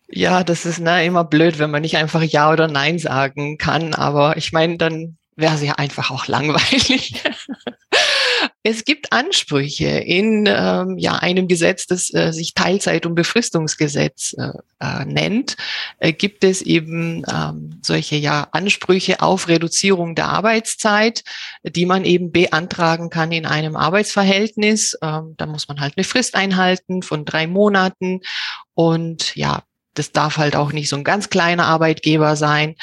Ja, 0.08 0.44
das 0.46 0.66
ist 0.66 0.80
na, 0.80 1.02
immer 1.02 1.26
blöd, 1.26 1.60
wenn 1.60 1.72
man 1.72 1.82
nicht 1.82 1.98
einfach 1.98 2.22
Ja 2.22 2.50
oder 2.52 2.70
Nein 2.70 3.00
sagen 3.00 3.58
kann. 3.58 3.94
Aber 3.94 4.38
ich 4.38 4.54
meine, 4.54 4.78
dann 4.78 5.18
wäre 5.36 5.56
es 5.56 5.62
ja 5.62 5.74
einfach 5.74 6.12
auch 6.12 6.28
langweilig. 6.28 7.22
es 8.68 8.84
gibt 8.84 9.14
Ansprüche 9.14 9.86
in 9.86 10.46
ähm, 10.48 10.98
ja, 10.98 11.14
einem 11.18 11.48
Gesetz, 11.48 11.86
das 11.86 12.12
äh, 12.12 12.34
sich 12.34 12.56
Teilzeit- 12.56 13.06
und 13.06 13.14
Befristungsgesetz 13.14 14.34
äh, 14.40 14.54
äh, 14.80 15.06
nennt, 15.06 15.56
äh, 16.00 16.12
gibt 16.12 16.44
es 16.44 16.64
eben 16.64 17.22
ähm, 17.32 17.80
solche 17.84 18.16
ja, 18.16 18.48
Ansprüche 18.54 19.22
auf 19.22 19.50
Reduzierung 19.50 20.16
der 20.16 20.30
Arbeitszeit, 20.30 21.24
die 21.62 21.86
man 21.86 22.06
eben 22.06 22.32
beantragen 22.32 23.12
kann 23.12 23.32
in 23.32 23.46
einem 23.46 23.76
Arbeitsverhältnis. 23.76 24.98
Ähm, 25.00 25.36
da 25.38 25.46
muss 25.46 25.68
man 25.68 25.80
halt 25.80 25.94
eine 25.96 26.04
Frist 26.04 26.34
einhalten 26.34 27.04
von 27.04 27.24
drei 27.24 27.46
Monaten. 27.46 28.22
Und 28.74 29.36
ja, 29.36 29.62
das 29.94 30.12
darf 30.12 30.38
halt 30.38 30.56
auch 30.56 30.72
nicht 30.72 30.90
so 30.90 30.96
ein 30.96 31.04
ganz 31.04 31.30
kleiner 31.30 31.66
Arbeitgeber 31.66 32.36
sein. 32.36 32.76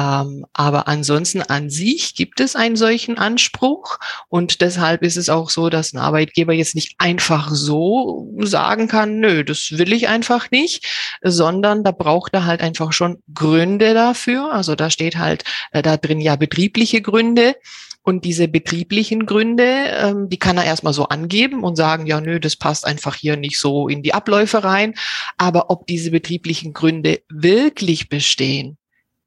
Ähm, 0.00 0.46
aber 0.54 0.88
ansonsten 0.88 1.42
an 1.42 1.68
sich 1.68 2.14
gibt 2.14 2.40
es 2.40 2.56
einen 2.56 2.76
solchen 2.76 3.18
Anspruch 3.18 3.98
und 4.28 4.62
deshalb 4.62 5.02
ist 5.02 5.16
es 5.16 5.28
auch 5.28 5.50
so, 5.50 5.68
dass 5.68 5.92
ein 5.92 5.98
Arbeitgeber 5.98 6.54
jetzt 6.54 6.74
nicht 6.74 6.94
einfach 6.98 7.50
so 7.50 8.32
sagen 8.38 8.88
kann, 8.88 9.20
nö, 9.20 9.44
das 9.44 9.72
will 9.72 9.92
ich 9.92 10.08
einfach 10.08 10.50
nicht, 10.50 10.86
sondern 11.22 11.84
da 11.84 11.90
braucht 11.90 12.32
er 12.32 12.46
halt 12.46 12.62
einfach 12.62 12.92
schon 12.92 13.22
Gründe 13.34 13.92
dafür. 13.92 14.52
Also 14.52 14.74
da 14.74 14.88
steht 14.90 15.18
halt 15.18 15.44
äh, 15.72 15.82
da 15.82 15.96
drin 15.96 16.20
ja 16.20 16.36
betriebliche 16.36 17.02
Gründe. 17.02 17.56
Und 18.02 18.24
diese 18.24 18.48
betrieblichen 18.48 19.26
Gründe, 19.26 19.64
ähm, 19.90 20.30
die 20.30 20.38
kann 20.38 20.56
er 20.56 20.64
erstmal 20.64 20.94
so 20.94 21.08
angeben 21.08 21.62
und 21.62 21.76
sagen, 21.76 22.06
ja, 22.06 22.22
nö, 22.22 22.40
das 22.40 22.56
passt 22.56 22.86
einfach 22.86 23.14
hier 23.14 23.36
nicht 23.36 23.58
so 23.58 23.88
in 23.88 24.02
die 24.02 24.14
Abläufe 24.14 24.64
rein. 24.64 24.94
Aber 25.36 25.68
ob 25.68 25.86
diese 25.86 26.10
betrieblichen 26.10 26.72
Gründe 26.72 27.20
wirklich 27.28 28.08
bestehen, 28.08 28.78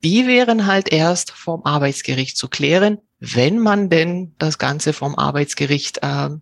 die 0.03 0.27
wären 0.27 0.65
halt 0.67 0.91
erst 0.91 1.31
vom 1.31 1.65
Arbeitsgericht 1.65 2.37
zu 2.37 2.49
klären, 2.49 2.99
wenn 3.19 3.59
man 3.59 3.89
denn 3.89 4.35
das 4.37 4.57
Ganze 4.57 4.91
vom 4.91 5.15
Arbeitsgericht 5.15 5.99
ähm, 6.01 6.41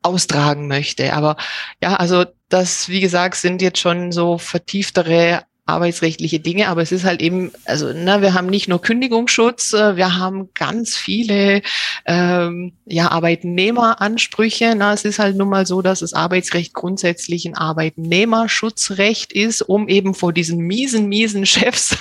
austragen 0.00 0.66
möchte. 0.66 1.12
Aber 1.12 1.36
ja, 1.82 1.96
also 1.96 2.24
das, 2.48 2.88
wie 2.88 3.00
gesagt, 3.00 3.36
sind 3.36 3.60
jetzt 3.60 3.78
schon 3.78 4.12
so 4.12 4.38
vertieftere 4.38 5.42
arbeitsrechtliche 5.64 6.40
Dinge, 6.40 6.68
aber 6.68 6.82
es 6.82 6.90
ist 6.90 7.04
halt 7.04 7.22
eben, 7.22 7.52
also 7.64 7.92
na, 7.94 8.20
wir 8.20 8.34
haben 8.34 8.48
nicht 8.48 8.68
nur 8.68 8.82
Kündigungsschutz, 8.82 9.72
äh, 9.72 9.96
wir 9.96 10.18
haben 10.18 10.50
ganz 10.54 10.96
viele 10.96 11.62
ähm, 12.04 12.72
ja, 12.84 13.10
Arbeitnehmeransprüche. 13.10 14.74
Na, 14.76 14.92
es 14.92 15.04
ist 15.04 15.20
halt 15.20 15.36
nun 15.36 15.48
mal 15.48 15.64
so, 15.64 15.80
dass 15.80 16.00
das 16.00 16.14
Arbeitsrecht 16.14 16.74
grundsätzlich 16.74 17.46
ein 17.46 17.56
Arbeitnehmerschutzrecht 17.56 19.32
ist, 19.32 19.62
um 19.62 19.88
eben 19.88 20.14
vor 20.14 20.32
diesen 20.32 20.58
miesen, 20.58 21.08
miesen 21.08 21.46
Chefs 21.46 21.96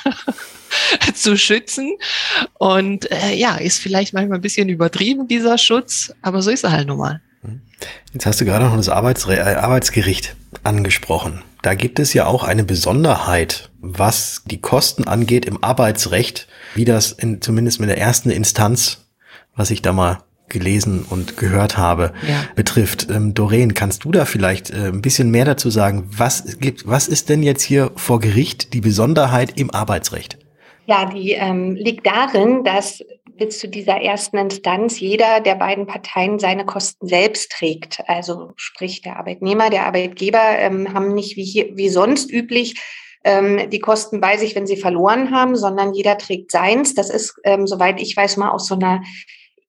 zu 1.14 1.38
schützen. 1.38 1.98
Und 2.58 3.12
äh, 3.12 3.36
ja, 3.36 3.58
ist 3.58 3.80
vielleicht 3.80 4.14
manchmal 4.14 4.40
ein 4.40 4.44
bisschen 4.44 4.70
übertrieben, 4.70 5.28
dieser 5.28 5.60
Schutz, 5.60 6.12
aber 6.24 6.42
so 6.42 6.50
ist 6.50 6.64
er 6.64 6.72
halt 6.72 6.88
nun 6.88 6.98
mal. 6.98 7.22
Jetzt 8.14 8.26
hast 8.26 8.42
du 8.42 8.46
gerade 8.46 8.66
noch 8.66 8.76
das 8.76 8.90
Arbeitsre 8.90 9.38
äh, 9.38 9.56
Arbeitsgericht 9.56 10.36
angesprochen. 10.64 11.44
Da 11.62 11.76
gibt 11.76 12.00
es 12.00 12.14
ja 12.14 12.26
auch 12.26 12.44
eine 12.44 12.64
Besonderheit, 12.64 13.70
was 13.80 14.42
die 14.46 14.60
Kosten 14.60 15.08
angeht 15.08 15.46
im 15.46 15.64
Arbeitsrecht, 15.64 16.48
wie 16.74 16.86
das 16.86 17.12
in, 17.12 17.42
zumindest 17.42 17.80
mit 17.80 17.90
der 17.90 18.00
ersten 18.00 18.32
Instanz, 18.32 19.06
was 19.56 19.70
ich 19.70 19.82
da 19.82 19.94
mal 19.94 20.24
gelesen 20.50 21.06
und 21.10 21.38
gehört 21.38 21.78
habe, 21.78 22.14
ja. 22.28 22.44
betrifft. 22.56 23.10
Ähm, 23.10 23.34
Doreen, 23.34 23.74
kannst 23.74 24.04
du 24.04 24.12
da 24.12 24.26
vielleicht 24.26 24.70
äh, 24.70 24.88
ein 24.88 25.02
bisschen 25.02 25.32
mehr 25.32 25.46
dazu 25.46 25.70
sagen? 25.70 26.10
Was 26.16 26.60
gibt, 26.60 26.88
was 26.88 27.08
ist 27.08 27.30
denn 27.30 27.42
jetzt 27.42 27.62
hier 27.62 27.92
vor 27.96 28.20
Gericht 28.20 28.74
die 28.74 28.82
Besonderheit 28.82 29.58
im 29.58 29.72
Arbeitsrecht? 29.72 30.38
Ja, 30.88 31.06
die 31.06 31.32
ähm, 31.32 31.76
liegt 31.76 32.06
darin, 32.06 32.64
dass 32.64 33.04
bis 33.42 33.58
zu 33.58 33.68
dieser 33.68 34.00
ersten 34.00 34.38
Instanz 34.38 35.00
jeder 35.00 35.40
der 35.40 35.56
beiden 35.56 35.88
Parteien 35.88 36.38
seine 36.38 36.64
Kosten 36.64 37.08
selbst 37.08 37.52
trägt. 37.52 38.04
Also 38.08 38.52
sprich 38.56 39.02
der 39.02 39.18
Arbeitnehmer, 39.18 39.72
der 39.72 39.88
Arbeitgeber 39.88 40.60
ähm, 40.60 40.94
haben 40.94 41.16
nicht 41.16 41.38
wie, 41.38 41.44
hier, 41.44 41.76
wie 41.76 41.90
sonst 41.90 42.32
üblich 42.32 42.80
ähm, 43.24 43.68
die 43.72 43.80
Kosten 43.80 44.22
bei 44.22 44.38
sich, 44.38 44.56
wenn 44.56 44.68
sie 44.68 44.78
verloren 44.78 45.32
haben, 45.32 45.56
sondern 45.56 45.96
jeder 45.96 46.20
trägt 46.20 46.52
seins. 46.52 46.94
Das 46.94 47.10
ist, 47.10 47.34
ähm, 47.44 47.66
soweit 47.66 48.00
ich 48.00 48.16
weiß, 48.16 48.38
mal 48.38 48.52
aus 48.52 48.68
so 48.68 48.76
einer 48.76 49.02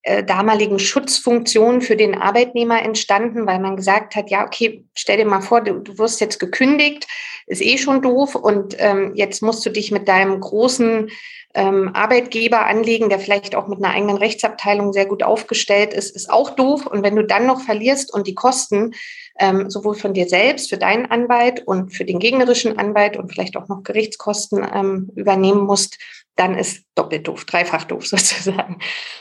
äh, 0.02 0.22
damaligen 0.22 0.78
Schutzfunktion 0.78 1.80
für 1.80 1.96
den 1.96 2.14
Arbeitnehmer 2.14 2.82
entstanden, 2.82 3.46
weil 3.46 3.58
man 3.58 3.76
gesagt 3.76 4.16
hat, 4.16 4.30
ja, 4.30 4.44
okay, 4.44 4.84
stell 4.94 5.16
dir 5.16 5.26
mal 5.26 5.40
vor, 5.40 5.62
du, 5.62 5.78
du 5.78 5.96
wirst 5.96 6.20
jetzt 6.20 6.38
gekündigt, 6.40 7.06
ist 7.46 7.62
eh 7.62 7.78
schon 7.78 8.02
doof 8.02 8.34
und 8.34 8.76
ähm, 8.78 9.12
jetzt 9.14 9.42
musst 9.42 9.64
du 9.64 9.70
dich 9.70 9.92
mit 9.92 10.08
deinem 10.08 10.40
großen 10.40 11.08
ähm, 11.54 11.90
Arbeitgeber 11.94 12.66
anlegen, 12.66 13.08
der 13.08 13.18
vielleicht 13.18 13.54
auch 13.54 13.68
mit 13.68 13.82
einer 13.82 13.94
eigenen 13.94 14.16
Rechtsabteilung 14.16 14.92
sehr 14.92 15.06
gut 15.06 15.22
aufgestellt 15.22 15.92
ist, 15.92 16.14
ist 16.14 16.30
auch 16.30 16.50
doof. 16.50 16.86
Und 16.86 17.02
wenn 17.02 17.16
du 17.16 17.24
dann 17.24 17.46
noch 17.46 17.60
verlierst 17.60 18.12
und 18.12 18.26
die 18.26 18.34
Kosten 18.34 18.94
ähm, 19.38 19.70
sowohl 19.70 19.94
von 19.94 20.14
dir 20.14 20.28
selbst, 20.28 20.70
für 20.70 20.78
deinen 20.78 21.10
Anwalt 21.10 21.66
und 21.66 21.90
für 21.90 22.04
den 22.04 22.18
gegnerischen 22.18 22.78
Anwalt 22.78 23.16
und 23.16 23.30
vielleicht 23.32 23.56
auch 23.56 23.68
noch 23.68 23.82
Gerichtskosten 23.82 24.66
ähm, 24.74 25.10
übernehmen 25.14 25.62
musst, 25.62 25.98
dann 26.36 26.56
ist 26.56 26.84
doppelt 26.94 27.28
doof, 27.28 27.44
dreifach 27.44 27.84
doof 27.84 28.06
sozusagen. 28.06 28.78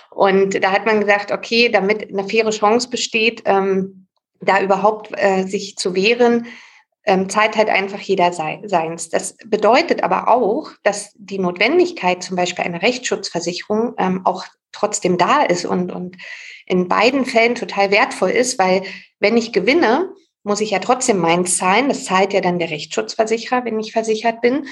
Und 0.09 0.63
da 0.63 0.71
hat 0.71 0.85
man 0.85 1.01
gesagt, 1.01 1.31
okay, 1.31 1.69
damit 1.69 2.09
eine 2.09 2.27
faire 2.27 2.51
Chance 2.51 2.89
besteht, 2.89 3.43
ähm, 3.45 4.07
da 4.39 4.61
überhaupt 4.61 5.11
äh, 5.17 5.43
sich 5.43 5.75
zu 5.75 5.95
wehren, 5.95 6.47
ähm, 7.05 7.29
zahlt 7.29 7.57
halt 7.57 7.69
einfach 7.69 7.99
jeder 7.99 8.31
sei, 8.33 8.61
seins. 8.65 9.09
Das 9.09 9.35
bedeutet 9.45 10.03
aber 10.03 10.27
auch, 10.27 10.71
dass 10.83 11.13
die 11.17 11.39
Notwendigkeit 11.39 12.21
zum 12.23 12.35
Beispiel 12.35 12.65
einer 12.65 12.81
Rechtsschutzversicherung 12.81 13.95
ähm, 13.97 14.25
auch 14.25 14.45
trotzdem 14.71 15.17
da 15.17 15.41
ist 15.41 15.65
und, 15.65 15.91
und 15.91 16.17
in 16.65 16.87
beiden 16.87 17.25
Fällen 17.25 17.55
total 17.55 17.91
wertvoll 17.91 18.29
ist, 18.29 18.57
weil 18.59 18.83
wenn 19.19 19.35
ich 19.35 19.51
gewinne, 19.51 20.13
muss 20.43 20.61
ich 20.61 20.71
ja 20.71 20.79
trotzdem 20.79 21.19
meins 21.19 21.57
zahlen. 21.57 21.89
Das 21.89 22.05
zahlt 22.05 22.33
ja 22.33 22.41
dann 22.41 22.59
der 22.59 22.69
Rechtsschutzversicherer, 22.69 23.65
wenn 23.65 23.79
ich 23.79 23.91
versichert 23.91 24.41
bin. 24.41 24.67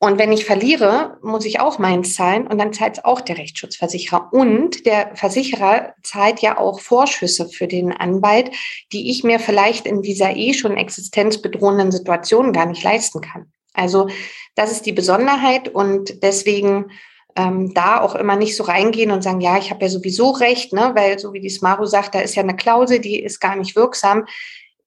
Und 0.00 0.18
wenn 0.18 0.30
ich 0.30 0.44
verliere, 0.44 1.18
muss 1.22 1.44
ich 1.44 1.58
auch 1.58 1.80
meins 1.80 2.14
zahlen 2.14 2.46
und 2.46 2.58
dann 2.58 2.72
zahlt 2.72 2.98
es 2.98 3.04
auch 3.04 3.20
der 3.20 3.36
Rechtsschutzversicherer. 3.36 4.32
Und 4.32 4.86
der 4.86 5.10
Versicherer 5.16 5.94
zahlt 6.04 6.38
ja 6.40 6.56
auch 6.56 6.78
Vorschüsse 6.78 7.48
für 7.48 7.66
den 7.66 7.92
Anwalt, 7.92 8.52
die 8.92 9.10
ich 9.10 9.24
mir 9.24 9.40
vielleicht 9.40 9.86
in 9.86 10.00
dieser 10.02 10.36
eh 10.36 10.54
schon 10.54 10.76
existenzbedrohenden 10.76 11.90
Situation 11.90 12.52
gar 12.52 12.66
nicht 12.66 12.84
leisten 12.84 13.20
kann. 13.20 13.52
Also 13.74 14.08
das 14.54 14.70
ist 14.70 14.86
die 14.86 14.92
Besonderheit 14.92 15.68
und 15.68 16.22
deswegen 16.22 16.92
ähm, 17.34 17.74
da 17.74 18.00
auch 18.00 18.14
immer 18.14 18.36
nicht 18.36 18.56
so 18.56 18.64
reingehen 18.64 19.10
und 19.10 19.22
sagen, 19.22 19.40
ja, 19.40 19.58
ich 19.58 19.70
habe 19.70 19.84
ja 19.84 19.88
sowieso 19.88 20.30
recht, 20.30 20.72
ne? 20.72 20.92
weil 20.94 21.18
so 21.18 21.32
wie 21.32 21.40
die 21.40 21.50
Smaro 21.50 21.86
sagt, 21.86 22.14
da 22.14 22.20
ist 22.20 22.36
ja 22.36 22.42
eine 22.42 22.56
Klausel, 22.56 23.00
die 23.00 23.20
ist 23.20 23.40
gar 23.40 23.56
nicht 23.56 23.74
wirksam. 23.74 24.26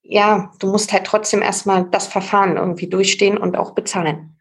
Ja, 0.04 0.52
du 0.60 0.67
musst 0.67 0.91
halt 0.93 1.06
trotzdem 1.06 1.41
erstmal 1.41 1.86
das 1.91 2.08
Verfahren 2.08 2.56
irgendwie 2.56 2.88
durchstehen 2.88 3.38
und 3.38 3.58
auch 3.58 3.71
bezahlen. 3.71 4.38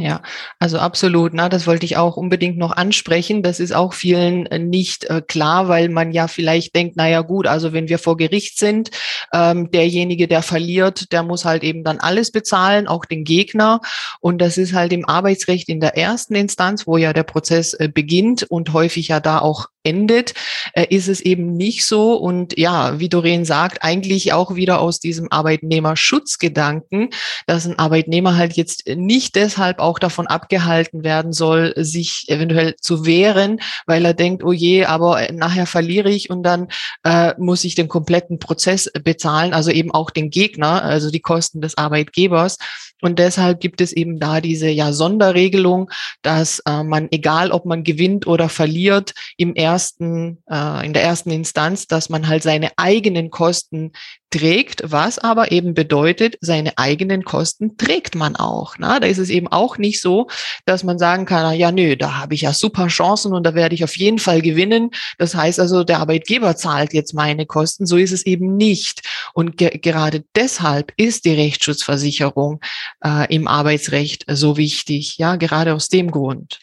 Ja, 0.00 0.22
also 0.58 0.78
absolut. 0.78 1.34
Na, 1.34 1.48
das 1.48 1.66
wollte 1.66 1.84
ich 1.86 1.96
auch 1.96 2.16
unbedingt 2.16 2.58
noch 2.58 2.72
ansprechen. 2.72 3.42
Das 3.42 3.60
ist 3.60 3.74
auch 3.74 3.92
vielen 3.92 4.46
äh, 4.46 4.58
nicht 4.58 5.04
äh, 5.04 5.22
klar, 5.26 5.68
weil 5.68 5.88
man 5.88 6.12
ja 6.12 6.28
vielleicht 6.28 6.74
denkt, 6.74 6.94
na 6.96 7.08
ja 7.08 7.20
gut, 7.20 7.46
also 7.46 7.72
wenn 7.72 7.88
wir 7.88 7.98
vor 7.98 8.16
Gericht 8.16 8.58
sind, 8.58 8.90
ähm, 9.32 9.70
derjenige, 9.70 10.28
der 10.28 10.42
verliert, 10.42 11.12
der 11.12 11.22
muss 11.22 11.44
halt 11.44 11.64
eben 11.64 11.84
dann 11.84 11.98
alles 11.98 12.30
bezahlen, 12.30 12.86
auch 12.86 13.04
den 13.04 13.24
Gegner. 13.24 13.80
Und 14.20 14.38
das 14.38 14.58
ist 14.58 14.72
halt 14.72 14.92
im 14.92 15.08
Arbeitsrecht 15.08 15.68
in 15.68 15.80
der 15.80 15.96
ersten 15.96 16.34
Instanz, 16.34 16.86
wo 16.86 16.96
ja 16.96 17.12
der 17.12 17.24
Prozess 17.24 17.74
äh, 17.74 17.88
beginnt 17.92 18.44
und 18.44 18.72
häufig 18.72 19.08
ja 19.08 19.20
da 19.20 19.38
auch 19.38 19.68
endet, 19.84 20.34
äh, 20.74 20.86
ist 20.88 21.08
es 21.08 21.20
eben 21.20 21.56
nicht 21.56 21.84
so. 21.84 22.14
Und 22.14 22.58
ja, 22.58 22.98
wie 22.98 23.08
Doreen 23.08 23.44
sagt, 23.44 23.82
eigentlich 23.82 24.32
auch 24.32 24.54
wieder 24.54 24.80
aus 24.80 25.00
diesem 25.00 25.30
Arbeitnehmerschutzgedanken, 25.30 27.10
dass 27.46 27.66
ein 27.66 27.78
Arbeitnehmer 27.78 28.36
halt 28.36 28.54
jetzt 28.54 28.86
nicht 28.88 29.34
deshalb 29.34 29.71
auch 29.78 29.98
davon 29.98 30.26
abgehalten 30.26 31.04
werden 31.04 31.32
soll, 31.32 31.72
sich 31.76 32.24
eventuell 32.28 32.76
zu 32.76 33.06
wehren, 33.06 33.60
weil 33.86 34.04
er 34.04 34.14
denkt, 34.14 34.44
oh 34.44 34.52
je, 34.52 34.84
aber 34.84 35.32
nachher 35.32 35.66
verliere 35.66 36.10
ich 36.10 36.30
und 36.30 36.42
dann 36.42 36.68
äh, 37.04 37.34
muss 37.38 37.64
ich 37.64 37.74
den 37.74 37.88
kompletten 37.88 38.38
Prozess 38.38 38.90
bezahlen, 39.04 39.54
also 39.54 39.70
eben 39.70 39.90
auch 39.92 40.10
den 40.10 40.30
Gegner, 40.30 40.82
also 40.82 41.10
die 41.10 41.20
Kosten 41.20 41.60
des 41.60 41.76
Arbeitgebers. 41.78 42.58
Und 43.02 43.18
deshalb 43.18 43.60
gibt 43.60 43.80
es 43.80 43.92
eben 43.92 44.20
da 44.20 44.40
diese 44.40 44.68
ja 44.68 44.92
Sonderregelung, 44.92 45.90
dass 46.22 46.60
äh, 46.60 46.84
man, 46.84 47.08
egal 47.10 47.50
ob 47.50 47.66
man 47.66 47.82
gewinnt 47.82 48.26
oder 48.28 48.48
verliert, 48.48 49.12
im 49.36 49.54
ersten, 49.54 50.38
äh, 50.48 50.86
in 50.86 50.92
der 50.92 51.02
ersten 51.02 51.30
Instanz, 51.30 51.88
dass 51.88 52.08
man 52.08 52.28
halt 52.28 52.44
seine 52.44 52.70
eigenen 52.76 53.30
Kosten 53.30 53.92
trägt, 54.32 54.82
was 54.84 55.18
aber 55.18 55.52
eben 55.52 55.74
bedeutet, 55.74 56.36
seine 56.40 56.76
eigenen 56.78 57.22
Kosten 57.22 57.76
trägt 57.76 58.16
man 58.16 58.34
auch. 58.34 58.74
Na? 58.78 58.98
Da 58.98 59.06
ist 59.06 59.18
es 59.18 59.30
eben 59.30 59.46
auch 59.48 59.78
nicht 59.78 60.00
so, 60.00 60.28
dass 60.64 60.82
man 60.82 60.98
sagen 60.98 61.26
kann, 61.26 61.54
ja, 61.56 61.70
nö, 61.70 61.96
da 61.96 62.18
habe 62.18 62.34
ich 62.34 62.40
ja 62.40 62.52
super 62.52 62.88
Chancen 62.88 63.32
und 63.32 63.44
da 63.44 63.54
werde 63.54 63.74
ich 63.74 63.84
auf 63.84 63.96
jeden 63.96 64.18
Fall 64.18 64.42
gewinnen. 64.42 64.90
Das 65.18 65.34
heißt 65.34 65.60
also, 65.60 65.84
der 65.84 65.98
Arbeitgeber 65.98 66.56
zahlt 66.56 66.92
jetzt 66.92 67.14
meine 67.14 67.46
Kosten. 67.46 67.86
So 67.86 67.96
ist 67.96 68.12
es 68.12 68.26
eben 68.26 68.56
nicht. 68.56 69.02
Und 69.34 69.56
ge 69.56 69.78
gerade 69.78 70.24
deshalb 70.34 70.92
ist 70.96 71.24
die 71.24 71.34
Rechtsschutzversicherung 71.34 72.60
äh, 73.04 73.32
im 73.32 73.46
Arbeitsrecht 73.46 74.24
so 74.28 74.56
wichtig. 74.56 75.18
Ja, 75.18 75.36
gerade 75.36 75.74
aus 75.74 75.88
dem 75.88 76.10
Grund. 76.10 76.58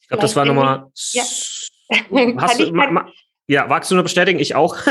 Ich 0.00 0.08
glaube, 0.08 0.22
das 0.22 0.36
war 0.36 0.44
nochmal. 0.44 0.86
Ja. 1.12 1.24
Hast 2.38 2.60
du, 2.60 2.72
ma, 2.72 2.90
ma, 2.90 3.06
ja, 3.46 3.68
wagst 3.68 3.90
du 3.90 3.94
nur 3.94 4.04
bestätigen? 4.04 4.38
Ich 4.38 4.54
auch. 4.54 4.76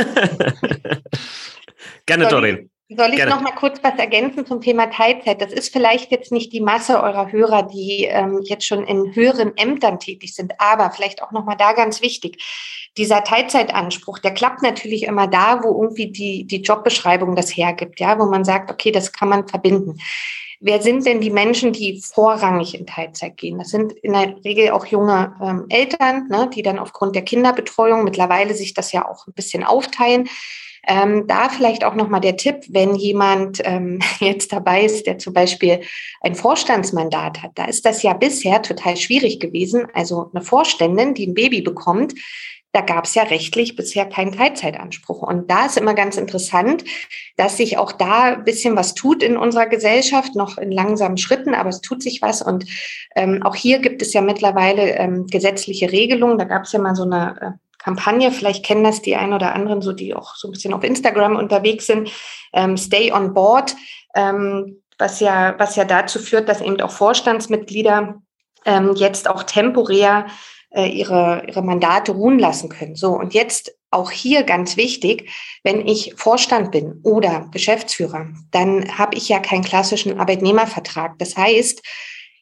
Gerne, 2.05 2.27
Dorin. 2.27 2.69
Soll 2.89 3.13
ich 3.13 3.25
noch 3.25 3.41
mal 3.41 3.51
kurz 3.51 3.79
was 3.81 3.97
ergänzen 3.97 4.45
zum 4.45 4.61
Thema 4.61 4.87
Teilzeit? 4.87 5.41
Das 5.41 5.51
ist 5.51 5.71
vielleicht 5.71 6.11
jetzt 6.11 6.31
nicht 6.31 6.53
die 6.53 6.61
Masse 6.61 7.01
eurer 7.01 7.31
Hörer, 7.31 7.63
die 7.63 8.03
ähm, 8.03 8.41
jetzt 8.43 8.67
schon 8.67 8.83
in 8.85 9.15
höheren 9.15 9.57
Ämtern 9.57 9.99
tätig 9.99 10.35
sind, 10.35 10.53
aber 10.59 10.91
vielleicht 10.91 11.23
auch 11.23 11.31
noch 11.31 11.45
mal 11.45 11.55
da 11.55 11.73
ganz 11.73 12.01
wichtig. 12.01 12.43
Dieser 12.97 13.23
Teilzeitanspruch, 13.23 14.19
der 14.19 14.33
klappt 14.33 14.61
natürlich 14.61 15.03
immer 15.03 15.27
da, 15.27 15.63
wo 15.63 15.81
irgendwie 15.81 16.11
die, 16.11 16.45
die 16.45 16.61
Jobbeschreibung 16.61 17.35
das 17.35 17.55
hergibt, 17.55 17.99
ja, 17.99 18.19
wo 18.19 18.25
man 18.25 18.43
sagt, 18.43 18.69
okay, 18.69 18.91
das 18.91 19.11
kann 19.11 19.29
man 19.29 19.47
verbinden. 19.47 19.97
Wer 20.65 20.81
sind 20.81 21.05
denn 21.05 21.19
die 21.19 21.29
Menschen, 21.29 21.73
die 21.73 22.01
vorrangig 22.01 22.73
in 22.73 22.87
Teilzeit 22.87 23.35
gehen? 23.35 23.57
Das 23.57 23.69
sind 23.69 23.91
in 23.91 24.13
der 24.13 24.35
Regel 24.45 24.71
auch 24.71 24.85
junge 24.85 25.35
ähm, 25.41 25.65
Eltern, 25.67 26.27
ne, 26.29 26.49
die 26.55 26.63
dann 26.63 26.79
aufgrund 26.79 27.15
der 27.15 27.23
Kinderbetreuung 27.23 28.05
mittlerweile 28.05 28.53
sich 28.53 28.73
das 28.73 28.93
ja 28.93 29.07
auch 29.07 29.27
ein 29.27 29.33
bisschen 29.33 29.65
aufteilen 29.65 30.29
ähm, 30.85 31.27
da 31.27 31.49
vielleicht 31.49 31.85
auch 31.85 31.95
nochmal 31.95 32.21
der 32.21 32.35
Tipp, 32.35 32.57
wenn 32.69 32.95
jemand 32.95 33.61
ähm, 33.63 33.99
jetzt 34.19 34.51
dabei 34.51 34.83
ist, 34.83 35.07
der 35.07 35.17
zum 35.17 35.33
Beispiel 35.33 35.81
ein 36.21 36.35
Vorstandsmandat 36.35 37.41
hat, 37.41 37.51
da 37.55 37.65
ist 37.65 37.85
das 37.85 38.03
ja 38.03 38.13
bisher 38.13 38.61
total 38.61 38.97
schwierig 38.97 39.39
gewesen. 39.39 39.87
Also 39.93 40.29
eine 40.33 40.43
Vorständin, 40.43 41.13
die 41.13 41.27
ein 41.27 41.33
Baby 41.33 41.61
bekommt, 41.61 42.13
da 42.73 42.81
gab 42.81 43.05
es 43.05 43.13
ja 43.13 43.23
rechtlich 43.23 43.75
bisher 43.75 44.07
keinen 44.07 44.31
Teilzeitanspruch. 44.31 45.21
Und 45.21 45.49
da 45.49 45.67
ist 45.67 45.77
immer 45.77 45.93
ganz 45.93 46.17
interessant, 46.17 46.83
dass 47.37 47.57
sich 47.57 47.77
auch 47.77 47.91
da 47.91 48.23
ein 48.23 48.43
bisschen 48.43 48.75
was 48.75 48.95
tut 48.95 49.21
in 49.21 49.37
unserer 49.37 49.67
Gesellschaft, 49.67 50.35
noch 50.35 50.57
in 50.57 50.71
langsamen 50.71 51.17
Schritten, 51.17 51.53
aber 51.53 51.69
es 51.69 51.81
tut 51.81 52.01
sich 52.01 52.23
was. 52.23 52.41
Und 52.41 52.65
ähm, 53.15 53.43
auch 53.43 53.55
hier 53.55 53.77
gibt 53.77 54.01
es 54.01 54.11
ja 54.13 54.21
mittlerweile 54.21 54.97
ähm, 54.97 55.27
gesetzliche 55.27 55.91
Regelungen. 55.91 56.39
Da 56.39 56.45
gab 56.45 56.63
es 56.63 56.71
ja 56.71 56.79
mal 56.79 56.95
so 56.95 57.03
eine 57.03 57.35
äh, 57.39 57.51
Kampagne. 57.77 58.31
Vielleicht 58.31 58.65
kennen 58.65 58.83
das 58.83 59.03
die 59.03 59.15
ein 59.15 59.33
oder 59.33 59.53
anderen, 59.53 59.83
so 59.83 59.93
die 59.93 60.15
auch 60.15 60.35
so 60.35 60.47
ein 60.47 60.51
bisschen 60.51 60.73
auf 60.73 60.83
Instagram 60.83 61.35
unterwegs 61.35 61.85
sind. 61.85 62.09
Ähm, 62.53 62.75
Stay 62.75 63.11
on 63.11 63.35
Board, 63.35 63.75
ähm, 64.15 64.81
was 64.97 65.19
ja, 65.19 65.53
was 65.59 65.75
ja 65.75 65.85
dazu 65.85 66.17
führt, 66.17 66.49
dass 66.49 66.59
eben 66.59 66.81
auch 66.81 66.91
Vorstandsmitglieder 66.91 68.15
ähm, 68.65 68.95
jetzt 68.95 69.29
auch 69.29 69.43
temporär 69.43 70.25
äh, 70.73 70.87
ihre, 70.87 71.43
ihre 71.47 71.61
Mandate 71.61 72.11
ruhen 72.11 72.39
lassen 72.39 72.69
können. 72.69 72.95
So, 72.95 73.11
und 73.11 73.33
jetzt 73.33 73.75
auch 73.91 74.11
hier 74.11 74.43
ganz 74.43 74.75
wichtig, 74.75 75.29
wenn 75.63 75.87
ich 75.87 76.13
Vorstand 76.17 76.71
bin 76.71 76.99
oder 77.03 77.47
Geschäftsführer, 77.51 78.27
dann 78.51 78.97
habe 78.97 79.15
ich 79.15 79.29
ja 79.29 79.39
keinen 79.39 79.63
klassischen 79.63 80.19
Arbeitnehmervertrag. 80.19 81.17
Das 81.19 81.37
heißt, 81.37 81.81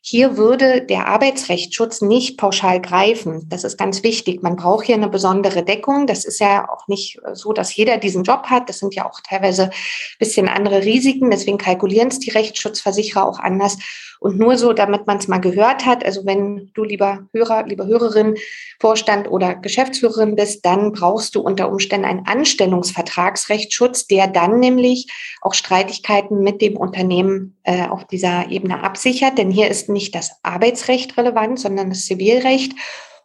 hier 0.03 0.35
würde 0.35 0.81
der 0.81 1.07
Arbeitsrechtsschutz 1.07 2.01
nicht 2.01 2.37
pauschal 2.37 2.81
greifen. 2.81 3.47
Das 3.49 3.63
ist 3.63 3.77
ganz 3.77 4.01
wichtig. 4.01 4.41
Man 4.41 4.55
braucht 4.55 4.87
hier 4.87 4.95
eine 4.95 5.09
besondere 5.09 5.63
Deckung. 5.63 6.07
Das 6.07 6.25
ist 6.25 6.39
ja 6.39 6.67
auch 6.69 6.87
nicht 6.87 7.19
so, 7.33 7.53
dass 7.53 7.75
jeder 7.75 7.97
diesen 7.97 8.23
Job 8.23 8.47
hat. 8.47 8.67
Das 8.67 8.79
sind 8.79 8.95
ja 8.95 9.07
auch 9.07 9.19
teilweise 9.19 9.69
bisschen 10.17 10.47
andere 10.47 10.85
Risiken. 10.85 11.29
Deswegen 11.29 11.59
kalkulieren 11.59 12.07
es 12.07 12.17
die 12.17 12.31
Rechtsschutzversicherer 12.31 13.27
auch 13.27 13.37
anders. 13.37 13.77
Und 14.21 14.37
nur 14.37 14.55
so, 14.55 14.71
damit 14.71 15.07
man 15.07 15.17
es 15.17 15.27
mal 15.27 15.39
gehört 15.39 15.87
hat, 15.87 16.05
also 16.05 16.27
wenn 16.27 16.69
du 16.75 16.83
lieber 16.83 17.27
Hörer, 17.33 17.65
lieber 17.65 17.87
Hörerin, 17.87 18.35
Vorstand 18.79 19.27
oder 19.27 19.55
Geschäftsführerin 19.55 20.35
bist, 20.35 20.63
dann 20.63 20.91
brauchst 20.91 21.33
du 21.33 21.41
unter 21.41 21.71
Umständen 21.71 22.05
einen 22.05 22.27
Anstellungsvertragsrechtsschutz, 22.27 24.05
der 24.05 24.27
dann 24.27 24.59
nämlich 24.59 25.07
auch 25.41 25.55
Streitigkeiten 25.55 26.41
mit 26.43 26.61
dem 26.61 26.77
Unternehmen 26.77 27.57
äh, 27.63 27.87
auf 27.87 28.05
dieser 28.05 28.51
Ebene 28.51 28.83
absichert. 28.83 29.39
Denn 29.39 29.49
hier 29.49 29.69
ist 29.69 29.89
nicht 29.89 30.13
das 30.13 30.33
Arbeitsrecht 30.43 31.17
relevant, 31.17 31.59
sondern 31.59 31.89
das 31.89 32.05
Zivilrecht. 32.05 32.73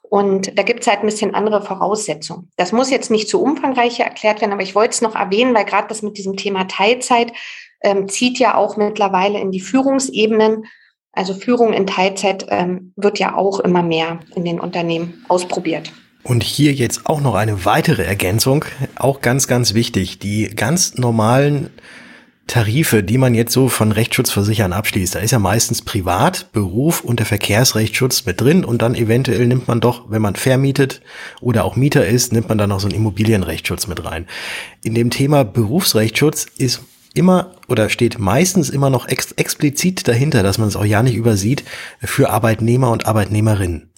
Und 0.00 0.58
da 0.58 0.62
gibt 0.62 0.80
es 0.80 0.86
halt 0.86 1.00
ein 1.00 1.06
bisschen 1.06 1.34
andere 1.34 1.60
Voraussetzungen. 1.60 2.50
Das 2.56 2.72
muss 2.72 2.88
jetzt 2.88 3.10
nicht 3.10 3.28
zu 3.28 3.42
umfangreich 3.42 4.00
erklärt 4.00 4.40
werden, 4.40 4.54
aber 4.54 4.62
ich 4.62 4.74
wollte 4.74 4.92
es 4.92 5.02
noch 5.02 5.14
erwähnen, 5.14 5.54
weil 5.54 5.66
gerade 5.66 5.88
das 5.88 6.00
mit 6.00 6.16
diesem 6.16 6.38
Thema 6.38 6.64
Teilzeit 6.64 7.34
ähm, 7.82 8.08
zieht 8.08 8.38
ja 8.38 8.54
auch 8.54 8.78
mittlerweile 8.78 9.38
in 9.38 9.50
die 9.50 9.60
Führungsebenen. 9.60 10.64
Also 11.16 11.32
Führung 11.32 11.72
in 11.72 11.86
Teilzeit 11.86 12.46
ähm, 12.50 12.92
wird 12.94 13.18
ja 13.18 13.34
auch 13.34 13.58
immer 13.60 13.82
mehr 13.82 14.20
in 14.34 14.44
den 14.44 14.60
Unternehmen 14.60 15.24
ausprobiert. 15.28 15.90
Und 16.22 16.42
hier 16.42 16.74
jetzt 16.74 17.06
auch 17.06 17.22
noch 17.22 17.34
eine 17.34 17.64
weitere 17.64 18.04
Ergänzung, 18.04 18.66
auch 18.96 19.22
ganz, 19.22 19.48
ganz 19.48 19.72
wichtig. 19.72 20.18
Die 20.18 20.48
ganz 20.54 20.96
normalen 20.96 21.70
Tarife, 22.48 23.02
die 23.02 23.16
man 23.16 23.34
jetzt 23.34 23.52
so 23.52 23.68
von 23.68 23.92
Rechtsschutzversichern 23.92 24.74
abschließt, 24.74 25.14
da 25.14 25.20
ist 25.20 25.30
ja 25.30 25.38
meistens 25.38 25.80
Privat, 25.80 26.52
Beruf 26.52 27.00
und 27.00 27.18
der 27.18 27.26
Verkehrsrechtsschutz 27.26 28.26
mit 28.26 28.40
drin 28.40 28.64
und 28.64 28.82
dann 28.82 28.94
eventuell 28.94 29.46
nimmt 29.46 29.68
man 29.68 29.80
doch, 29.80 30.10
wenn 30.10 30.20
man 30.20 30.36
vermietet 30.36 31.00
oder 31.40 31.64
auch 31.64 31.76
Mieter 31.76 32.06
ist, 32.06 32.32
nimmt 32.32 32.50
man 32.50 32.58
dann 32.58 32.68
noch 32.68 32.80
so 32.80 32.88
einen 32.88 32.96
Immobilienrechtsschutz 32.96 33.86
mit 33.86 34.04
rein. 34.04 34.26
In 34.84 34.94
dem 34.94 35.08
Thema 35.08 35.44
Berufsrechtsschutz 35.44 36.46
ist 36.58 36.82
immer 37.16 37.52
oder 37.68 37.88
steht 37.88 38.18
meistens 38.18 38.70
immer 38.70 38.90
noch 38.90 39.08
ex 39.08 39.32
explizit 39.32 40.06
dahinter, 40.06 40.42
dass 40.42 40.58
man 40.58 40.68
es 40.68 40.76
auch 40.76 40.84
ja 40.84 41.02
nicht 41.02 41.16
übersieht, 41.16 41.64
für 42.00 42.30
Arbeitnehmer 42.30 42.90
und 42.90 43.06
Arbeitnehmerinnen. 43.06 43.90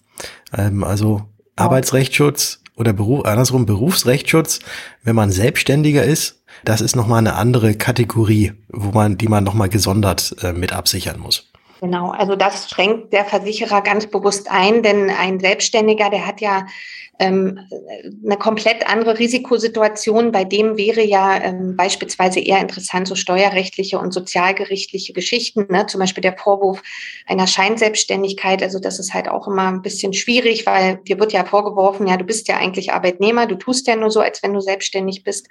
Ähm, 0.56 0.84
also 0.84 1.22
Arbeitsrechtsschutz 1.56 2.62
oder 2.76 2.92
Beruf, 2.92 3.24
andersrum 3.24 3.66
Berufsrechtsschutz, 3.66 4.60
wenn 5.02 5.16
man 5.16 5.30
Selbstständiger 5.30 6.04
ist, 6.04 6.42
das 6.64 6.80
ist 6.80 6.96
nochmal 6.96 7.18
eine 7.18 7.34
andere 7.34 7.74
Kategorie, 7.74 8.52
wo 8.68 8.90
man, 8.90 9.18
die 9.18 9.28
man 9.28 9.44
nochmal 9.44 9.68
gesondert 9.68 10.34
äh, 10.42 10.52
mit 10.52 10.72
absichern 10.72 11.20
muss. 11.20 11.50
Genau, 11.80 12.10
also 12.10 12.34
das 12.34 12.68
schränkt 12.68 13.12
der 13.12 13.24
Versicherer 13.24 13.82
ganz 13.82 14.06
bewusst 14.06 14.50
ein, 14.50 14.82
denn 14.82 15.10
ein 15.10 15.38
Selbstständiger, 15.38 16.10
der 16.10 16.26
hat 16.26 16.40
ja 16.40 16.66
ähm, 17.18 17.60
eine 18.24 18.36
komplett 18.36 18.88
andere 18.88 19.18
Risikosituation. 19.18 20.32
Bei 20.32 20.44
dem 20.44 20.76
wäre 20.76 21.02
ja 21.02 21.36
ähm, 21.42 21.76
beispielsweise 21.76 22.40
eher 22.40 22.60
interessant 22.60 23.08
so 23.08 23.14
steuerrechtliche 23.14 23.98
und 23.98 24.12
sozialgerichtliche 24.12 25.12
Geschichten, 25.12 25.66
ne? 25.70 25.86
zum 25.86 26.00
Beispiel 26.00 26.22
der 26.22 26.36
Vorwurf 26.36 26.82
einer 27.26 27.46
Scheinselbstständigkeit. 27.46 28.62
Also 28.62 28.78
das 28.78 28.98
ist 28.98 29.14
halt 29.14 29.28
auch 29.28 29.48
immer 29.48 29.68
ein 29.68 29.82
bisschen 29.82 30.12
schwierig, 30.12 30.66
weil 30.66 30.98
dir 30.98 31.18
wird 31.18 31.32
ja 31.32 31.44
vorgeworfen, 31.44 32.06
ja, 32.06 32.16
du 32.16 32.24
bist 32.24 32.48
ja 32.48 32.56
eigentlich 32.56 32.92
Arbeitnehmer, 32.92 33.46
du 33.46 33.56
tust 33.56 33.86
ja 33.86 33.96
nur 33.96 34.10
so, 34.10 34.20
als 34.20 34.42
wenn 34.42 34.54
du 34.54 34.60
selbstständig 34.60 35.24
bist. 35.24 35.48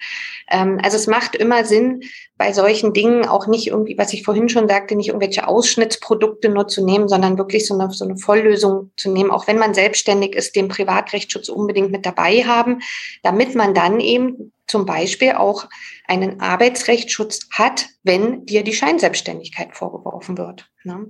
Ähm, 0.49 0.79
also 0.81 0.95
es 0.97 1.07
macht 1.07 1.35
immer 1.35 1.65
Sinn, 1.65 2.01
bei 2.37 2.53
solchen 2.53 2.93
Dingen 2.93 3.25
auch 3.25 3.47
nicht 3.47 3.67
irgendwie, 3.67 3.97
was 3.97 4.13
ich 4.13 4.23
vorhin 4.23 4.47
schon 4.47 4.67
sagte, 4.67 4.95
nicht 4.95 5.07
irgendwelche 5.07 5.47
Ausschnittsprodukte 5.47 6.49
nur 6.49 6.67
zu 6.67 6.85
nehmen, 6.85 7.07
sondern 7.07 7.37
wirklich 7.37 7.65
so 7.65 7.73
eine, 7.73 7.91
so 7.91 8.05
eine 8.05 8.17
Volllösung 8.17 8.91
zu 8.95 9.11
nehmen, 9.11 9.31
auch 9.31 9.47
wenn 9.47 9.57
man 9.57 9.73
selbstständig 9.73 10.35
ist, 10.35 10.55
den 10.55 10.67
Privatrechtsschutz 10.67 11.49
unbedingt 11.49 11.91
mit 11.91 12.05
dabei 12.05 12.43
haben, 12.43 12.81
damit 13.23 13.55
man 13.55 13.73
dann 13.73 13.99
eben 13.99 14.53
zum 14.67 14.85
Beispiel 14.85 15.31
auch 15.31 15.65
einen 16.07 16.39
Arbeitsrechtsschutz 16.39 17.47
hat, 17.51 17.87
wenn 18.03 18.45
dir 18.45 18.63
die 18.63 18.73
Scheinselbstständigkeit 18.73 19.75
vorgeworfen 19.75 20.37
wird. 20.37 20.69
Ne? 20.83 21.07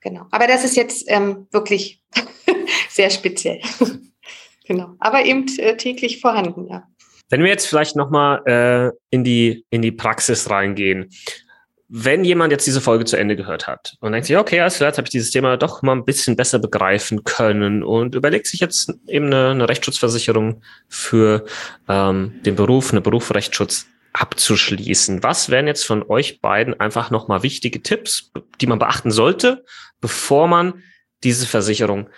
Genau. 0.00 0.26
Aber 0.30 0.46
das 0.46 0.64
ist 0.64 0.76
jetzt 0.76 1.04
ähm, 1.08 1.48
wirklich 1.50 2.02
sehr 2.90 3.10
speziell. 3.10 3.60
genau. 4.66 4.90
Aber 5.00 5.24
eben 5.24 5.46
äh, 5.58 5.76
täglich 5.76 6.20
vorhanden, 6.20 6.68
ja. 6.68 6.86
Wenn 7.28 7.42
wir 7.42 7.50
jetzt 7.50 7.66
vielleicht 7.66 7.96
nochmal 7.96 8.42
äh, 8.46 8.90
in, 9.10 9.24
die, 9.24 9.64
in 9.70 9.82
die 9.82 9.92
Praxis 9.92 10.50
reingehen. 10.50 11.10
Wenn 11.90 12.22
jemand 12.22 12.52
jetzt 12.52 12.66
diese 12.66 12.82
Folge 12.82 13.06
zu 13.06 13.16
Ende 13.16 13.34
gehört 13.34 13.66
hat 13.66 13.96
und 14.00 14.12
denkt 14.12 14.26
sich, 14.26 14.36
okay, 14.36 14.60
also 14.60 14.84
jetzt 14.84 14.98
habe 14.98 15.06
ich 15.06 15.10
dieses 15.10 15.30
Thema 15.30 15.56
doch 15.56 15.80
mal 15.80 15.92
ein 15.92 16.04
bisschen 16.04 16.36
besser 16.36 16.58
begreifen 16.58 17.24
können 17.24 17.82
und 17.82 18.14
überlegt 18.14 18.46
sich 18.46 18.60
jetzt 18.60 18.92
eben 19.06 19.26
eine, 19.26 19.50
eine 19.52 19.68
Rechtsschutzversicherung 19.70 20.62
für 20.86 21.46
ähm, 21.88 22.40
den 22.44 22.56
Beruf, 22.56 22.90
eine 22.92 23.00
Berufsrechtsschutz 23.00 23.86
abzuschließen. 24.12 25.22
Was 25.22 25.48
wären 25.48 25.66
jetzt 25.66 25.86
von 25.86 26.02
euch 26.02 26.42
beiden 26.42 26.78
einfach 26.78 27.10
nochmal 27.10 27.42
wichtige 27.42 27.82
Tipps, 27.82 28.32
die 28.60 28.66
man 28.66 28.78
beachten 28.78 29.10
sollte, 29.10 29.64
bevor 30.02 30.46
man 30.46 30.82
diese 31.24 31.46
Versicherung 31.46 32.10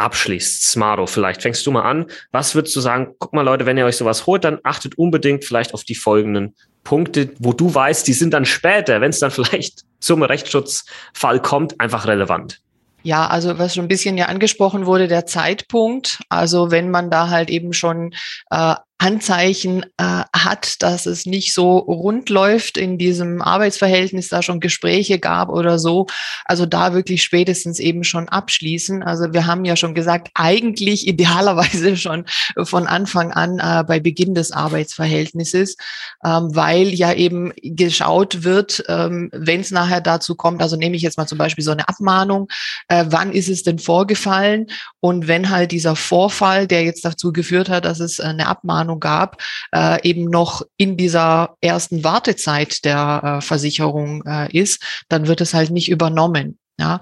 abschließt. 0.00 0.64
Smaro, 0.64 1.06
vielleicht 1.06 1.42
fängst 1.42 1.66
du 1.66 1.70
mal 1.70 1.82
an. 1.82 2.06
Was 2.32 2.54
würdest 2.54 2.74
du 2.74 2.80
sagen? 2.80 3.14
Guck 3.18 3.32
mal, 3.32 3.42
Leute, 3.42 3.66
wenn 3.66 3.76
ihr 3.76 3.86
euch 3.86 3.96
sowas 3.96 4.26
holt, 4.26 4.44
dann 4.44 4.58
achtet 4.64 4.98
unbedingt 4.98 5.44
vielleicht 5.44 5.74
auf 5.74 5.84
die 5.84 5.94
folgenden 5.94 6.54
Punkte, 6.84 7.30
wo 7.38 7.52
du 7.52 7.72
weißt, 7.74 8.06
die 8.06 8.12
sind 8.12 8.32
dann 8.32 8.44
später, 8.44 9.00
wenn 9.00 9.10
es 9.10 9.20
dann 9.20 9.30
vielleicht 9.30 9.84
zum 10.00 10.22
Rechtsschutzfall 10.22 11.40
kommt, 11.40 11.80
einfach 11.80 12.06
relevant. 12.06 12.60
Ja, 13.02 13.28
also 13.28 13.58
was 13.58 13.74
schon 13.74 13.86
ein 13.86 13.88
bisschen 13.88 14.18
ja 14.18 14.26
angesprochen 14.26 14.84
wurde, 14.86 15.08
der 15.08 15.24
Zeitpunkt. 15.24 16.20
Also 16.28 16.70
wenn 16.70 16.90
man 16.90 17.10
da 17.10 17.28
halt 17.28 17.48
eben 17.48 17.72
schon 17.72 18.12
äh, 18.50 18.74
Anzeichen 19.00 19.86
äh, 19.96 20.24
hat, 20.36 20.82
dass 20.82 21.06
es 21.06 21.24
nicht 21.24 21.54
so 21.54 21.78
rund 21.78 22.28
läuft 22.28 22.76
in 22.76 22.98
diesem 22.98 23.40
Arbeitsverhältnis, 23.40 24.28
da 24.28 24.42
schon 24.42 24.60
Gespräche 24.60 25.18
gab 25.18 25.48
oder 25.48 25.78
so. 25.78 26.06
Also 26.44 26.66
da 26.66 26.92
wirklich 26.92 27.22
spätestens 27.22 27.78
eben 27.78 28.04
schon 28.04 28.28
abschließen. 28.28 29.02
Also 29.02 29.32
wir 29.32 29.46
haben 29.46 29.64
ja 29.64 29.74
schon 29.74 29.94
gesagt, 29.94 30.28
eigentlich 30.34 31.08
idealerweise 31.08 31.96
schon 31.96 32.26
von 32.62 32.86
Anfang 32.86 33.32
an 33.32 33.58
äh, 33.58 33.84
bei 33.84 34.00
Beginn 34.00 34.34
des 34.34 34.52
Arbeitsverhältnisses, 34.52 35.78
ähm, 36.22 36.54
weil 36.54 36.88
ja 36.88 37.14
eben 37.14 37.54
geschaut 37.62 38.44
wird, 38.44 38.84
ähm, 38.88 39.30
wenn 39.32 39.60
es 39.60 39.70
nachher 39.70 40.02
dazu 40.02 40.34
kommt, 40.34 40.60
also 40.60 40.76
nehme 40.76 40.96
ich 40.96 41.02
jetzt 41.02 41.16
mal 41.16 41.26
zum 41.26 41.38
Beispiel 41.38 41.64
so 41.64 41.70
eine 41.70 41.88
Abmahnung, 41.88 42.48
äh, 42.88 43.06
wann 43.08 43.32
ist 43.32 43.48
es 43.48 43.62
denn 43.62 43.78
vorgefallen? 43.78 44.66
Und 45.00 45.26
wenn 45.26 45.48
halt 45.48 45.72
dieser 45.72 45.96
Vorfall, 45.96 46.66
der 46.66 46.84
jetzt 46.84 47.02
dazu 47.02 47.32
geführt 47.32 47.70
hat, 47.70 47.86
dass 47.86 48.00
es 48.00 48.20
eine 48.20 48.46
Abmahnung 48.46 48.89
Planung 48.90 49.00
gab, 49.00 49.42
äh, 49.72 50.08
eben 50.08 50.24
noch 50.24 50.62
in 50.76 50.96
dieser 50.96 51.56
ersten 51.60 52.02
Wartezeit 52.04 52.84
der 52.84 53.38
äh, 53.38 53.40
Versicherung 53.40 54.24
äh, 54.26 54.56
ist, 54.56 55.04
dann 55.08 55.26
wird 55.28 55.40
es 55.40 55.54
halt 55.54 55.70
nicht 55.70 55.88
übernommen. 55.88 56.58
Ja, 56.78 57.00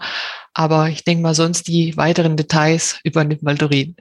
aber 0.54 0.88
ich 0.88 1.04
denke 1.04 1.22
mal, 1.22 1.34
sonst 1.34 1.68
die 1.68 1.96
weiteren 1.96 2.36
Details 2.36 2.98
übernimmt 3.04 3.44
mal 3.44 3.54
Dorin. 3.54 3.94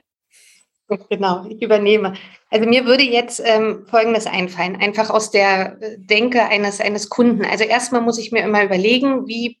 Genau, 1.08 1.46
ich 1.48 1.62
übernehme. 1.62 2.14
Also 2.50 2.68
mir 2.68 2.84
würde 2.84 3.04
jetzt 3.04 3.40
ähm, 3.44 3.86
Folgendes 3.88 4.26
einfallen, 4.26 4.74
einfach 4.74 5.10
aus 5.10 5.30
der 5.30 5.76
Denke 5.98 6.42
eines, 6.46 6.80
eines 6.80 7.10
Kunden. 7.10 7.44
Also 7.44 7.62
erstmal 7.62 8.00
muss 8.00 8.18
ich 8.18 8.32
mir 8.32 8.42
immer 8.42 8.64
überlegen, 8.64 9.28
wie 9.28 9.58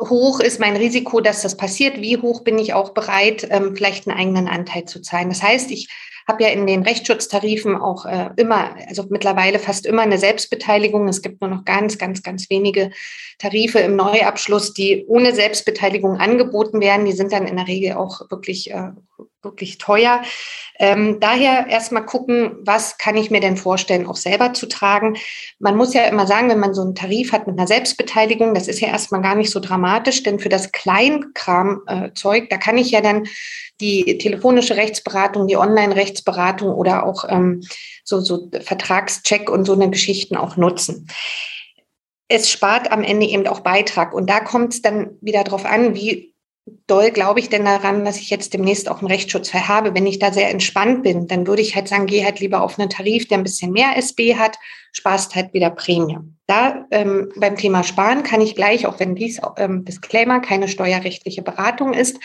hoch 0.00 0.40
ist 0.40 0.60
mein 0.60 0.76
Risiko, 0.76 1.20
dass 1.20 1.42
das 1.42 1.56
passiert, 1.56 2.00
wie 2.00 2.16
hoch 2.16 2.42
bin 2.42 2.58
ich 2.58 2.72
auch 2.72 2.90
bereit, 2.90 3.46
ähm, 3.50 3.76
vielleicht 3.76 4.08
einen 4.08 4.18
eigenen 4.18 4.48
Anteil 4.48 4.84
zu 4.84 5.02
zahlen. 5.02 5.28
Das 5.28 5.42
heißt, 5.42 5.70
ich 5.72 5.88
habe 6.28 6.44
ja 6.44 6.50
in 6.50 6.66
den 6.66 6.82
Rechtsschutztarifen 6.82 7.76
auch 7.76 8.06
äh, 8.06 8.30
immer, 8.36 8.74
also 8.88 9.06
mittlerweile 9.08 9.58
fast 9.58 9.86
immer 9.86 10.02
eine 10.02 10.18
Selbstbeteiligung. 10.18 11.08
Es 11.08 11.22
gibt 11.22 11.40
nur 11.40 11.50
noch 11.50 11.64
ganz, 11.64 11.98
ganz, 11.98 12.22
ganz 12.22 12.48
wenige 12.50 12.90
Tarife 13.38 13.80
im 13.80 13.96
Neuabschluss, 13.96 14.74
die 14.74 15.04
ohne 15.06 15.34
Selbstbeteiligung 15.34 16.16
angeboten 16.18 16.80
werden. 16.80 17.06
Die 17.06 17.12
sind 17.12 17.32
dann 17.32 17.46
in 17.46 17.56
der 17.56 17.68
Regel 17.68 17.94
auch 17.94 18.30
wirklich, 18.30 18.70
äh, 18.70 18.90
wirklich 19.42 19.78
teuer. 19.78 20.22
Ähm, 20.78 21.18
daher 21.20 21.66
erstmal 21.68 22.06
gucken, 22.06 22.56
was 22.62 22.98
kann 22.98 23.16
ich 23.16 23.30
mir 23.30 23.40
denn 23.40 23.56
vorstellen, 23.56 24.06
auch 24.06 24.16
selber 24.16 24.52
zu 24.52 24.66
tragen. 24.66 25.16
Man 25.58 25.76
muss 25.76 25.94
ja 25.94 26.04
immer 26.04 26.26
sagen, 26.26 26.48
wenn 26.48 26.58
man 26.58 26.74
so 26.74 26.82
einen 26.82 26.94
Tarif 26.94 27.32
hat 27.32 27.46
mit 27.46 27.58
einer 27.58 27.68
Selbstbeteiligung, 27.68 28.54
das 28.54 28.68
ist 28.68 28.80
ja 28.80 28.88
erstmal 28.88 29.22
gar 29.22 29.34
nicht 29.34 29.50
so 29.50 29.60
dramatisch, 29.60 30.22
denn 30.22 30.38
für 30.38 30.48
das 30.48 30.72
Kleinkram-Zeug, 30.72 32.44
äh, 32.44 32.48
da 32.48 32.56
kann 32.56 32.78
ich 32.78 32.90
ja 32.90 33.00
dann 33.00 33.26
die 33.80 34.18
telefonische 34.18 34.76
Rechtsberatung, 34.76 35.46
die 35.46 35.56
Online-Rechtsberatung 35.56 36.70
oder 36.72 37.04
auch 37.04 37.24
ähm, 37.28 37.62
so, 38.04 38.20
so 38.20 38.48
Vertragscheck 38.60 39.50
und 39.50 39.64
so 39.64 39.74
eine 39.74 39.90
Geschichten 39.90 40.36
auch 40.36 40.56
nutzen. 40.56 41.08
Es 42.28 42.50
spart 42.50 42.90
am 42.90 43.02
Ende 43.02 43.26
eben 43.26 43.46
auch 43.46 43.60
Beitrag. 43.60 44.14
Und 44.14 44.30
da 44.30 44.40
kommt 44.40 44.72
es 44.74 44.82
dann 44.82 45.18
wieder 45.20 45.44
darauf 45.44 45.66
an, 45.66 45.94
wie 45.94 46.31
doll 46.86 47.10
glaube 47.10 47.40
ich 47.40 47.48
denn 47.48 47.64
daran, 47.64 48.04
dass 48.04 48.18
ich 48.18 48.30
jetzt 48.30 48.54
demnächst 48.54 48.88
auch 48.88 48.98
einen 48.98 49.08
Rechtsschutzfall 49.08 49.66
habe. 49.66 49.94
Wenn 49.94 50.06
ich 50.06 50.18
da 50.18 50.32
sehr 50.32 50.50
entspannt 50.50 51.02
bin, 51.02 51.26
dann 51.26 51.46
würde 51.46 51.62
ich 51.62 51.74
halt 51.74 51.88
sagen, 51.88 52.06
geh 52.06 52.24
halt 52.24 52.40
lieber 52.40 52.62
auf 52.62 52.78
einen 52.78 52.90
Tarif, 52.90 53.26
der 53.26 53.38
ein 53.38 53.42
bisschen 53.42 53.72
mehr 53.72 53.96
SB 53.96 54.36
hat, 54.36 54.58
sparst 54.92 55.34
halt 55.34 55.52
wieder 55.54 55.70
Prämie. 55.70 56.18
Da 56.46 56.86
ähm, 56.90 57.32
beim 57.36 57.56
Thema 57.56 57.82
Sparen 57.82 58.22
kann 58.22 58.40
ich 58.40 58.54
gleich, 58.54 58.86
auch 58.86 59.00
wenn 59.00 59.14
dies 59.14 59.40
ähm, 59.56 59.84
Disclaimer 59.84 60.40
keine 60.40 60.68
steuerrechtliche 60.68 61.42
Beratung 61.42 61.94
ist, 61.94 62.20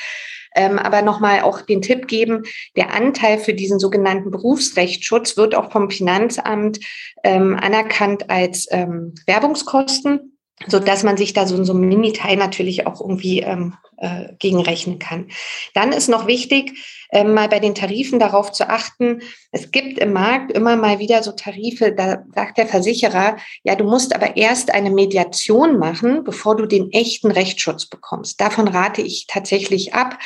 ähm, 0.55 0.77
aber 0.79 1.01
nochmal 1.01 1.41
auch 1.41 1.61
den 1.61 1.81
Tipp 1.81 2.07
geben, 2.07 2.43
der 2.75 2.93
Anteil 2.93 3.39
für 3.39 3.53
diesen 3.53 3.79
sogenannten 3.79 4.31
Berufsrechtsschutz 4.31 5.37
wird 5.37 5.55
auch 5.55 5.71
vom 5.71 5.89
Finanzamt 5.89 6.79
ähm, 7.23 7.57
anerkannt 7.59 8.29
als 8.29 8.67
ähm, 8.71 9.13
Werbungskosten 9.25 10.36
so 10.65 10.79
dass 10.79 11.03
man 11.03 11.17
sich 11.17 11.33
da 11.33 11.45
so, 11.45 11.63
so 11.63 11.73
ein 11.73 11.81
Mini-Teil 11.81 12.37
natürlich 12.37 12.87
auch 12.87 12.99
irgendwie 12.99 13.41
ähm, 13.41 13.75
äh, 13.97 14.33
gegenrechnen 14.39 14.97
kann. 14.99 15.27
Dann 15.73 15.91
ist 15.91 16.07
noch 16.07 16.27
wichtig, 16.27 16.73
ähm, 17.11 17.33
mal 17.33 17.47
bei 17.47 17.59
den 17.59 17.75
Tarifen 17.75 18.19
darauf 18.19 18.51
zu 18.51 18.69
achten. 18.69 19.21
Es 19.51 19.71
gibt 19.71 19.99
im 19.99 20.13
Markt 20.13 20.51
immer 20.51 20.75
mal 20.75 20.99
wieder 20.99 21.23
so 21.23 21.31
Tarife, 21.31 21.91
da 21.91 22.23
sagt 22.33 22.57
der 22.57 22.67
Versicherer, 22.67 23.37
ja, 23.63 23.75
du 23.75 23.83
musst 23.83 24.13
aber 24.15 24.37
erst 24.37 24.73
eine 24.73 24.91
Mediation 24.91 25.79
machen, 25.79 26.23
bevor 26.23 26.55
du 26.55 26.65
den 26.65 26.91
echten 26.91 27.31
Rechtsschutz 27.31 27.85
bekommst. 27.85 28.41
Davon 28.41 28.67
rate 28.67 29.01
ich 29.01 29.27
tatsächlich 29.27 29.93
ab, 29.93 30.17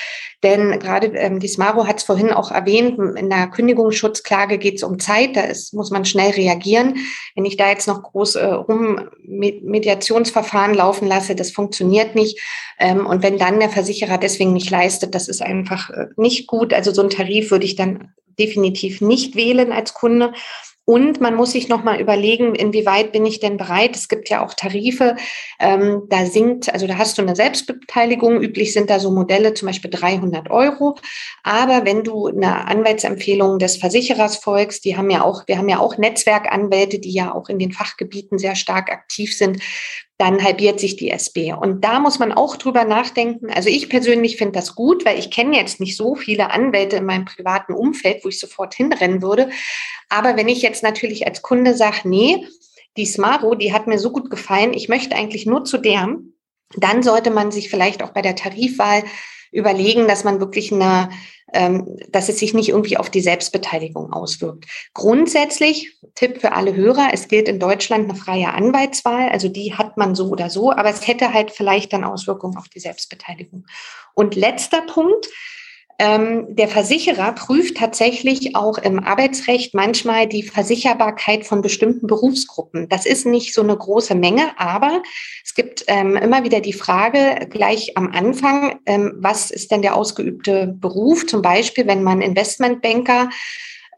denn 0.43 0.79
gerade 0.79 1.07
ähm, 1.07 1.39
die 1.39 1.47
hat 1.47 1.97
es 1.97 2.03
vorhin 2.03 2.31
auch 2.31 2.51
erwähnt, 2.51 2.97
in 3.17 3.29
der 3.29 3.47
Kündigungsschutzklage 3.47 4.57
geht 4.57 4.75
es 4.75 4.83
um 4.83 4.99
Zeit, 4.99 5.35
da 5.35 5.41
ist, 5.41 5.73
muss 5.73 5.91
man 5.91 6.05
schnell 6.05 6.31
reagieren. 6.31 6.97
Wenn 7.35 7.45
ich 7.45 7.57
da 7.57 7.69
jetzt 7.69 7.87
noch 7.87 8.01
groß 8.01 8.35
äh, 8.35 8.45
rum 8.45 9.09
Mediationsverfahren 9.23 10.73
laufen 10.73 11.07
lasse, 11.07 11.35
das 11.35 11.51
funktioniert 11.51 12.15
nicht. 12.15 12.39
Ähm, 12.79 13.05
und 13.05 13.21
wenn 13.21 13.37
dann 13.37 13.59
der 13.59 13.69
Versicherer 13.69 14.17
deswegen 14.17 14.53
nicht 14.53 14.69
leistet, 14.69 15.13
das 15.13 15.27
ist 15.27 15.41
einfach 15.41 15.89
äh, 15.91 16.07
nicht 16.15 16.47
gut. 16.47 16.70
Also 16.73 16.91
so 16.91 17.01
ein 17.01 17.09
Tarif 17.09 17.51
würde 17.51 17.65
ich 17.65 17.75
dann 17.75 18.13
definitiv 18.41 19.01
nicht 19.01 19.35
wählen 19.35 19.71
als 19.71 19.93
Kunde. 19.93 20.33
Und 20.83 21.21
man 21.21 21.35
muss 21.35 21.51
sich 21.51 21.69
nochmal 21.69 22.01
überlegen, 22.01 22.55
inwieweit 22.55 23.11
bin 23.11 23.25
ich 23.25 23.39
denn 23.39 23.55
bereit? 23.55 23.95
Es 23.95 24.09
gibt 24.09 24.29
ja 24.29 24.43
auch 24.43 24.55
Tarife, 24.55 25.15
ähm, 25.59 26.03
da 26.09 26.25
sinkt, 26.25 26.73
also 26.73 26.87
da 26.87 26.97
hast 26.97 27.17
du 27.17 27.21
eine 27.21 27.35
Selbstbeteiligung. 27.35 28.41
Üblich 28.41 28.73
sind 28.73 28.89
da 28.89 28.99
so 28.99 29.11
Modelle, 29.11 29.53
zum 29.53 29.67
Beispiel 29.67 29.91
300 29.91 30.49
Euro. 30.49 30.97
Aber 31.43 31.85
wenn 31.85 32.03
du 32.03 32.27
eine 32.27 32.67
Anwaltsempfehlung 32.67 33.59
des 33.59 33.77
Versicherers 33.77 34.37
folgst, 34.37 34.83
die 34.83 34.97
haben 34.97 35.11
ja 35.11 35.23
auch, 35.23 35.47
wir 35.47 35.59
haben 35.59 35.69
ja 35.69 35.79
auch 35.79 35.97
Netzwerkanwälte, 35.97 36.99
die 36.99 37.13
ja 37.13 37.33
auch 37.33 37.47
in 37.47 37.59
den 37.59 37.71
Fachgebieten 37.71 38.39
sehr 38.39 38.55
stark 38.55 38.91
aktiv 38.91 39.37
sind, 39.37 39.61
dann 40.21 40.43
halbiert 40.43 40.79
sich 40.79 40.97
die 40.97 41.09
SB. 41.09 41.53
Und 41.53 41.83
da 41.83 41.99
muss 41.99 42.19
man 42.19 42.31
auch 42.31 42.55
drüber 42.55 42.85
nachdenken. 42.85 43.49
Also 43.49 43.69
ich 43.69 43.89
persönlich 43.89 44.37
finde 44.37 44.51
das 44.51 44.75
gut, 44.75 45.03
weil 45.03 45.17
ich 45.17 45.31
kenne 45.31 45.57
jetzt 45.57 45.79
nicht 45.79 45.97
so 45.97 46.13
viele 46.13 46.51
Anwälte 46.51 46.97
in 46.97 47.05
meinem 47.05 47.25
privaten 47.25 47.73
Umfeld, 47.73 48.23
wo 48.23 48.29
ich 48.31 48.39
sofort 48.39 48.73
hinrennen 48.73 49.21
würde. 49.21 49.49
Aber 50.09 50.35
wenn 50.35 50.47
ich 50.47 50.61
jetzt 50.61 50.83
natürlich 50.83 51.27
als 51.27 51.41
Kunde 51.41 51.75
sage, 51.75 52.01
nee, 52.09 52.47
die 52.97 53.05
Smaro, 53.05 53.55
die 53.55 53.73
hat 53.73 53.87
mir 53.87 53.99
so 53.99 54.11
gut 54.11 54.29
gefallen, 54.29 54.73
ich 54.73 54.89
möchte 54.89 55.15
eigentlich 55.15 55.45
nur 55.45 55.63
zu 55.63 55.77
der, 55.77 56.17
dann 56.75 57.03
sollte 57.03 57.31
man 57.31 57.51
sich 57.51 57.69
vielleicht 57.69 58.03
auch 58.03 58.11
bei 58.11 58.21
der 58.21 58.35
Tarifwahl 58.35 59.03
überlegen, 59.51 60.07
dass 60.07 60.23
man 60.23 60.39
wirklich 60.39 60.71
eine, 60.71 61.09
ähm, 61.53 61.97
dass 62.09 62.29
es 62.29 62.39
sich 62.39 62.53
nicht 62.53 62.69
irgendwie 62.69 62.97
auf 62.97 63.09
die 63.09 63.21
Selbstbeteiligung 63.21 64.13
auswirkt. 64.13 64.65
Grundsätzlich, 64.93 65.97
Tipp 66.15 66.39
für 66.39 66.53
alle 66.53 66.75
Hörer, 66.75 67.09
es 67.11 67.27
gilt 67.27 67.47
in 67.49 67.59
Deutschland 67.59 68.09
eine 68.09 68.17
freie 68.17 68.53
Anwaltswahl, 68.53 69.29
also 69.29 69.49
die 69.49 69.73
hat 69.73 69.97
man 69.97 70.15
so 70.15 70.29
oder 70.29 70.49
so, 70.49 70.71
aber 70.71 70.89
es 70.89 71.05
hätte 71.05 71.33
halt 71.33 71.51
vielleicht 71.51 71.91
dann 71.91 72.05
Auswirkungen 72.05 72.57
auf 72.57 72.69
die 72.69 72.79
Selbstbeteiligung. 72.79 73.65
Und 74.13 74.35
letzter 74.35 74.81
Punkt, 74.81 75.27
der 76.03 76.67
Versicherer 76.67 77.33
prüft 77.33 77.77
tatsächlich 77.77 78.55
auch 78.55 78.79
im 78.79 78.97
Arbeitsrecht 78.97 79.75
manchmal 79.75 80.25
die 80.25 80.41
Versicherbarkeit 80.41 81.45
von 81.45 81.61
bestimmten 81.61 82.07
Berufsgruppen. 82.07 82.89
Das 82.89 83.05
ist 83.05 83.27
nicht 83.27 83.53
so 83.53 83.61
eine 83.61 83.77
große 83.77 84.15
Menge, 84.15 84.57
aber 84.57 85.03
es 85.45 85.53
gibt 85.53 85.83
ähm, 85.85 86.15
immer 86.15 86.43
wieder 86.43 86.59
die 86.59 86.73
Frage 86.73 87.45
gleich 87.51 87.97
am 87.97 88.11
Anfang, 88.11 88.79
ähm, 88.87 89.13
was 89.17 89.51
ist 89.51 89.69
denn 89.69 89.83
der 89.83 89.95
ausgeübte 89.95 90.75
Beruf? 90.75 91.27
Zum 91.27 91.43
Beispiel, 91.43 91.85
wenn 91.85 92.01
man 92.01 92.23
Investmentbanker 92.23 93.29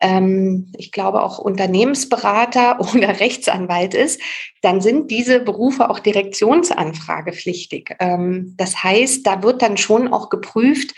ähm, 0.01 0.73
ich 0.77 0.91
glaube 0.91 1.23
auch 1.23 1.39
Unternehmensberater 1.39 2.79
oder 2.93 3.21
Rechtsanwalt 3.21 3.93
ist, 3.93 4.19
dann 4.61 4.81
sind 4.81 5.09
diese 5.09 5.39
Berufe 5.39 5.89
auch 5.89 5.99
direktionsanfragepflichtig. 5.99 7.95
Ähm, 7.99 8.55
das 8.57 8.83
heißt, 8.83 9.25
da 9.25 9.41
wird 9.41 9.61
dann 9.61 9.77
schon 9.77 10.09
auch 10.09 10.29
geprüft, 10.29 10.93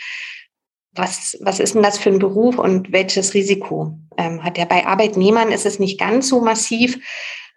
was, 0.96 1.36
was 1.40 1.60
ist 1.60 1.74
denn 1.74 1.82
das 1.82 1.98
für 1.98 2.10
ein 2.10 2.18
Beruf 2.18 2.58
und 2.58 2.92
welches 2.92 3.34
Risiko 3.34 3.98
ähm, 4.16 4.42
hat 4.42 4.58
er? 4.58 4.66
Bei 4.66 4.86
Arbeitnehmern 4.86 5.52
ist 5.52 5.66
es 5.66 5.78
nicht 5.78 5.98
ganz 5.98 6.28
so 6.28 6.40
massiv. 6.40 6.98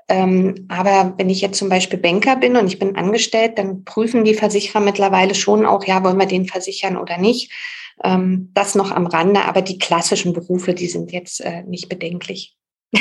Ähm, 0.08 0.66
aber 0.70 1.14
wenn 1.18 1.30
ich 1.30 1.42
jetzt 1.42 1.60
zum 1.60 1.70
Beispiel 1.70 2.00
Banker 2.00 2.36
bin 2.36 2.58
und 2.58 2.68
ich 2.68 2.80
bin 2.80 2.96
angestellt, 2.96 3.58
dann 3.58 3.84
prüfen 3.84 4.26
die 4.26 4.34
Versicherer 4.34 4.80
mittlerweile 4.80 5.36
schon 5.36 5.66
auch, 5.66 5.86
ja, 5.86 6.04
wollen 6.04 6.18
wir 6.18 6.26
den 6.26 6.48
versichern 6.48 6.98
oder 6.98 7.18
nicht. 7.18 7.52
Ähm, 8.04 8.50
das 8.54 8.76
noch 8.76 8.92
am 8.92 9.06
Rande, 9.06 9.46
aber 9.46 9.62
die 9.62 9.78
klassischen 9.78 10.34
Berufe, 10.34 10.74
die 10.74 10.88
sind 10.88 11.12
jetzt 11.12 11.42
äh, 11.42 11.64
nicht 11.64 11.90
bedenklich. 11.90 12.56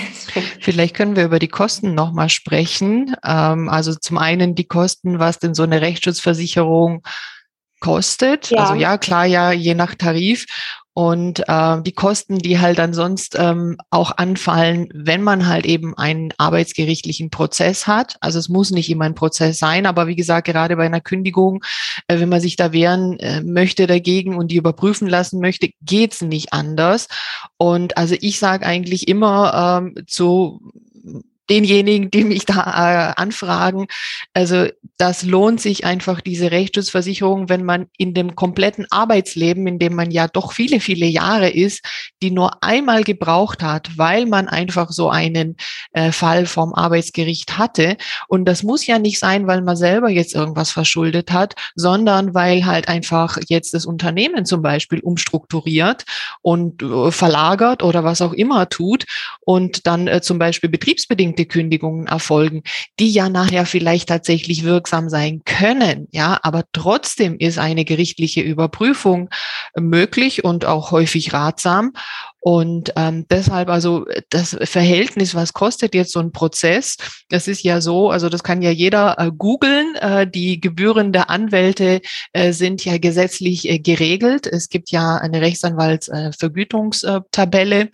Vielleicht 0.61 0.94
können 0.94 1.16
wir 1.16 1.24
über 1.24 1.38
die 1.38 1.48
Kosten 1.48 1.94
nochmal 1.94 2.29
sprechen. 2.29 3.16
Ähm, 3.24 3.70
also 3.70 3.94
zum 3.94 4.18
einen 4.18 4.55
die 4.55 4.66
Kosten, 4.66 5.18
was 5.18 5.38
denn 5.38 5.55
so 5.55 5.62
eine 5.62 5.81
Rechtsschutzversicherung 5.81 7.03
kostet. 7.81 8.51
Ja. 8.51 8.59
Also 8.59 8.75
ja, 8.75 8.99
klar, 8.99 9.27
ja, 9.27 9.53
je 9.53 9.75
nach 9.75 9.95
Tarif. 9.95 10.47
Und 10.99 11.45
äh, 11.47 11.81
die 11.83 11.93
Kosten, 11.93 12.41
die 12.41 12.59
halt 12.59 12.81
dann 12.81 12.93
sonst 12.93 13.37
ähm, 13.38 13.77
auch 13.88 14.17
anfallen, 14.17 14.88
wenn 14.93 15.23
man 15.23 15.47
halt 15.47 15.64
eben 15.64 15.97
einen 15.97 16.31
arbeitsgerichtlichen 16.38 17.31
Prozess 17.31 17.87
hat. 17.87 18.17
Also 18.21 18.41
es 18.41 18.49
muss 18.49 18.73
nicht 18.73 18.91
immer 18.91 19.05
ein 19.05 19.14
Prozess 19.14 19.61
sein, 19.61 19.87
aber 19.87 20.09
wie 20.09 20.17
gesagt, 20.17 20.49
gerade 20.49 20.75
bei 20.75 20.87
einer 20.87 21.01
Kündigung, 21.01 21.62
äh, 22.09 22.19
wenn 22.19 22.29
man 22.29 22.41
sich 22.41 22.57
da 22.57 22.73
wehren 22.73 23.17
äh, 23.21 23.43
möchte 23.45 23.87
dagegen 23.87 24.37
und 24.37 24.51
die 24.51 24.57
überprüfen 24.57 25.07
lassen 25.07 25.38
möchte, 25.38 25.71
geht's 25.83 26.21
nicht 26.21 26.53
anders. 26.53 27.07
Und 27.59 27.97
also 27.97 28.17
ich 28.21 28.41
sage 28.41 28.67
eigentlich 28.67 29.07
immer 29.07 29.81
ähm, 29.81 30.05
zu 30.09 30.61
denjenigen, 31.50 32.11
die 32.11 32.24
mich 32.24 32.44
da 32.44 33.11
äh, 33.11 33.20
anfragen. 33.20 33.87
Also 34.34 34.66
das 34.98 35.22
lohnt 35.22 35.61
sich 35.61 35.84
einfach, 35.84 36.20
diese 36.20 36.50
Rechtsschutzversicherung, 36.50 37.48
wenn 37.48 37.64
man 37.64 37.87
in 37.96 38.14
dem 38.14 38.34
kompletten 38.34 38.87
Arbeitsleben, 38.90 39.66
in 39.66 39.78
dem 39.78 39.94
man 39.94 40.11
ja 40.11 40.28
doch 40.28 40.52
viele, 40.52 40.80
viele 40.80 41.06
Jahre 41.06 41.50
ist, 41.50 41.84
die 42.22 42.30
nur 42.30 42.62
einmal 42.62 43.04
gebraucht 43.04 43.62
hat, 43.62 43.96
weil 43.96 44.26
man 44.26 44.48
einfach 44.48 44.90
so 44.90 45.08
einen 45.08 45.56
äh, 45.92 46.12
Fall 46.12 46.46
vom 46.46 46.74
Arbeitsgericht 46.74 47.58
hatte. 47.58 47.96
Und 48.26 48.44
das 48.44 48.62
muss 48.62 48.87
ja 48.87 48.98
nicht 48.98 49.18
sein, 49.18 49.46
weil 49.46 49.62
man 49.62 49.76
selber 49.76 50.11
jetzt 50.11 50.34
irgendwas 50.34 50.70
verschuldet 50.70 51.30
hat, 51.32 51.54
sondern 51.74 52.34
weil 52.34 52.66
halt 52.66 52.88
einfach 52.88 53.38
jetzt 53.48 53.74
das 53.74 53.87
Unternehmen 53.87 54.44
zum 54.44 54.62
Beispiel 54.62 55.00
umstrukturiert 55.00 56.04
und 56.42 56.82
äh, 56.82 57.12
verlagert 57.12 57.82
oder 57.82 58.04
was 58.04 58.20
auch 58.20 58.32
immer 58.32 58.68
tut 58.68 59.04
und 59.40 59.87
dann 59.87 60.08
äh, 60.08 60.20
zum 60.20 60.38
Beispiel 60.38 60.68
betriebsbedingt 60.68 61.38
Kündigungen 61.46 62.07
erfolgen, 62.07 62.62
die 62.98 63.11
ja 63.11 63.29
nachher 63.29 63.66
vielleicht 63.66 64.09
tatsächlich 64.09 64.64
wirksam 64.64 65.09
sein 65.09 65.42
können. 65.44 66.09
Ja, 66.12 66.38
aber 66.42 66.64
trotzdem 66.72 67.37
ist 67.38 67.59
eine 67.59 67.85
gerichtliche 67.85 68.40
Überprüfung 68.40 69.31
möglich 69.77 70.44
und 70.44 70.64
auch 70.64 70.90
häufig 70.90 71.33
ratsam. 71.33 71.92
Und 72.40 72.92
ähm, 72.96 73.27
deshalb 73.31 73.68
also 73.68 74.07
das 74.31 74.57
Verhältnis, 74.62 75.35
was 75.35 75.53
kostet 75.53 75.92
jetzt 75.94 76.12
so 76.12 76.20
ein 76.20 76.31
Prozess? 76.31 76.96
Das 77.29 77.48
ist 77.48 77.64
ja 77.64 77.81
so, 77.81 78.11
also 78.11 78.29
das 78.29 78.44
kann 78.44 78.62
ja 78.62 78.70
jeder 78.70 79.18
äh, 79.18 79.33
googeln. 79.37 79.96
Äh, 79.96 80.24
die 80.27 80.61
Gebühren 80.61 81.12
der 81.12 81.31
Anwälte 81.31 82.01
äh, 82.33 82.53
sind 82.53 82.85
ja 82.85 82.98
gesetzlich 82.98 83.68
äh, 83.68 83.81
geregelt. 83.81 84.46
Es 84.46 84.68
gibt 84.68 84.92
ja 84.92 85.16
eine 85.16 85.40
Rechtsanwaltsvergütungstabelle 85.40 87.81
äh, 87.81 87.88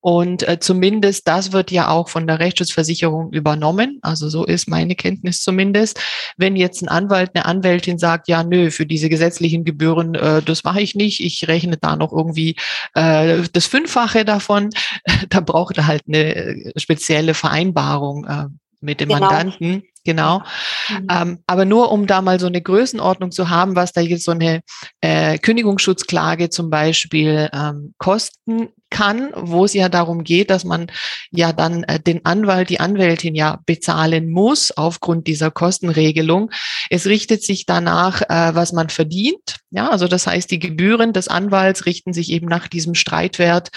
und 0.00 0.46
äh, 0.46 0.60
zumindest 0.60 1.26
das 1.26 1.50
wird 1.52 1.72
ja 1.72 1.88
auch 1.88 2.08
von 2.08 2.28
der 2.28 2.38
Rechtsschutzversicherung 2.38 3.32
übernommen. 3.32 3.98
Also 4.02 4.28
so 4.28 4.44
ist 4.44 4.68
meine 4.68 4.94
Kenntnis 4.94 5.42
zumindest. 5.42 5.98
Wenn 6.36 6.54
jetzt 6.54 6.82
ein 6.82 6.88
Anwalt, 6.88 7.32
eine 7.34 7.46
Anwältin 7.46 7.98
sagt, 7.98 8.28
ja, 8.28 8.44
nö, 8.44 8.70
für 8.70 8.86
diese 8.86 9.08
gesetzlichen 9.08 9.64
Gebühren, 9.64 10.14
äh, 10.14 10.40
das 10.42 10.62
mache 10.62 10.80
ich 10.80 10.94
nicht. 10.94 11.18
Ich 11.20 11.48
rechne 11.48 11.78
da 11.78 11.96
noch 11.96 12.12
irgendwie 12.12 12.54
äh, 12.94 13.42
das 13.52 13.66
fünf 13.66 13.87
Fünffache 13.88 14.26
davon, 14.26 14.68
da 15.30 15.40
braucht 15.40 15.78
er 15.78 15.86
halt 15.86 16.02
eine 16.06 16.36
äh, 16.36 16.72
spezielle 16.76 17.32
Vereinbarung 17.32 18.26
äh, 18.26 18.46
mit 18.80 19.00
dem 19.00 19.08
genau. 19.08 19.20
Mandanten. 19.20 19.82
Genau. 20.04 20.42
Mhm. 20.88 21.06
Ähm, 21.10 21.38
aber 21.46 21.66
nur 21.66 21.92
um 21.92 22.06
da 22.06 22.22
mal 22.22 22.40
so 22.40 22.46
eine 22.46 22.62
Größenordnung 22.62 23.30
zu 23.30 23.50
haben, 23.50 23.76
was 23.76 23.92
da 23.92 24.00
jetzt 24.00 24.24
so 24.24 24.30
eine 24.30 24.62
äh, 25.02 25.36
Kündigungsschutzklage 25.36 26.48
zum 26.48 26.70
Beispiel 26.70 27.50
ähm, 27.52 27.94
kosten 27.98 28.70
kann, 28.88 29.32
wo 29.34 29.66
es 29.66 29.74
ja 29.74 29.90
darum 29.90 30.24
geht, 30.24 30.48
dass 30.48 30.64
man 30.64 30.90
ja 31.30 31.52
dann 31.52 31.84
äh, 31.84 32.00
den 32.00 32.24
Anwalt, 32.24 32.70
die 32.70 32.80
Anwältin 32.80 33.34
ja 33.34 33.58
bezahlen 33.66 34.30
muss 34.30 34.70
aufgrund 34.70 35.26
dieser 35.26 35.50
Kostenregelung. 35.50 36.50
Es 36.88 37.04
richtet 37.04 37.42
sich 37.42 37.66
danach, 37.66 38.22
äh, 38.22 38.54
was 38.54 38.72
man 38.72 38.88
verdient. 38.88 39.56
Ja, 39.70 39.90
also 39.90 40.08
das 40.08 40.26
heißt, 40.26 40.50
die 40.50 40.58
Gebühren 40.58 41.12
des 41.12 41.28
Anwalts 41.28 41.84
richten 41.84 42.14
sich 42.14 42.30
eben 42.32 42.46
nach 42.46 42.68
diesem 42.68 42.94
Streitwert, 42.94 43.68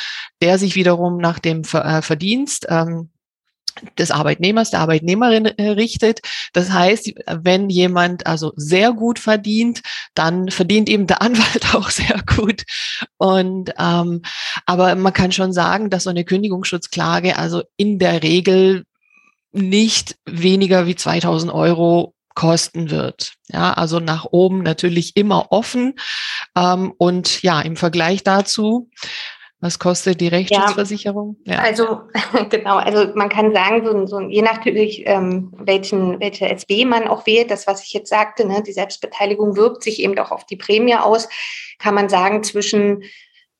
der 0.42 0.58
sich 0.58 0.76
wiederum 0.76 1.18
nach 1.18 1.40
dem 1.40 1.64
äh, 1.74 2.02
Verdienst 2.02 2.68
ähm, 2.70 3.10
des 3.98 4.12
Arbeitnehmers, 4.12 4.72
der 4.72 4.82
Arbeitnehmerin 4.82 5.46
äh, 5.46 5.70
richtet. 5.70 6.20
Das 6.54 6.72
heißt, 6.72 7.14
wenn 7.44 7.70
jemand 7.70 8.28
also 8.28 8.54
sehr 8.56 8.94
gut 8.94 9.20
verdient, 9.20 9.82
dann 10.14 10.50
verdient 10.50 10.90
eben 10.90 11.08
der 11.08 11.22
Anwalt 11.22 11.74
auch 11.76 11.90
sehr 11.90 12.22
gut. 12.36 12.64
Und 13.18 13.72
ähm, 13.78 14.22
aber 14.66 14.96
man 14.96 15.14
kann 15.14 15.32
schon 15.32 15.54
sagen, 15.54 15.90
dass 15.90 16.04
so 16.04 16.10
eine 16.10 16.26
Kündigungsschutzklage 16.26 17.38
also 17.38 17.64
in 17.78 18.00
der 18.00 18.24
Regel 18.24 18.86
nicht 19.52 20.16
weniger 20.26 20.88
wie 20.88 20.96
2000 20.96 21.52
Euro 21.52 22.14
kosten 22.34 22.90
wird. 22.90 23.34
Ja, 23.50 23.74
also 23.74 24.00
nach 24.00 24.26
oben 24.32 24.64
natürlich 24.64 25.18
immer 25.18 25.52
offen. 25.52 25.96
Ähm, 26.56 26.94
und 26.98 27.42
ja, 27.44 27.62
im 27.62 27.76
Vergleich 27.76 28.24
dazu 28.24 28.90
was 29.62 29.78
kostet 29.78 30.20
die 30.20 30.28
Rechtsschutzversicherung? 30.28 31.38
Ja, 31.46 31.54
ja. 31.54 31.60
Also 31.60 32.02
genau, 32.50 32.78
also 32.78 33.14
man 33.14 33.30
kann 33.30 33.54
sagen, 33.54 33.86
so, 33.86 34.06
so 34.08 34.20
je 34.28 34.42
nachdem, 34.42 34.76
ähm, 34.76 35.54
welchen, 35.56 36.20
welche 36.20 36.50
SB 36.50 36.86
man 36.86 37.08
auch 37.08 37.28
wählt, 37.28 37.52
das, 37.52 37.68
was 37.68 37.84
ich 37.84 37.94
jetzt 37.94 38.10
sagte, 38.10 38.48
ne, 38.48 38.64
die 38.66 38.74
Selbstbeteiligung 38.74 39.56
wirkt 39.56 39.84
sich 39.84 40.02
eben 40.02 40.18
auch 40.18 40.32
auf 40.32 40.46
die 40.48 40.58
Prämie 40.58 40.96
aus, 40.96 41.30
kann 41.78 41.94
man 41.94 42.10
sagen, 42.10 42.44
zwischen 42.44 43.04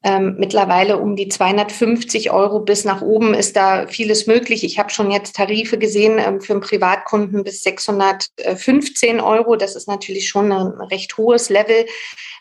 ähm, 0.04 0.38
mittlerweile 0.40 0.98
um 0.98 1.16
die 1.16 1.28
250 1.28 2.32
Euro 2.32 2.62
bis 2.62 2.84
nach 2.84 3.04
oben 3.04 3.36
ist 3.36 3.56
da 3.56 3.86
vieles 3.86 4.26
möglich. 4.26 4.64
Ich 4.64 4.80
habe 4.80 4.90
schon 4.90 5.12
jetzt 5.12 5.36
Tarife 5.36 5.78
gesehen 5.78 6.18
ähm, 6.18 6.42
für 6.42 6.54
einen 6.54 6.64
Privatkunden 6.64 7.44
bis 7.44 7.62
615 7.62 9.20
Euro. 9.20 9.56
Das 9.56 9.76
ist 9.76 9.88
natürlich 9.88 10.28
schon 10.28 10.52
ein 10.52 10.82
recht 10.90 11.16
hohes 11.18 11.50
Level, 11.50 11.86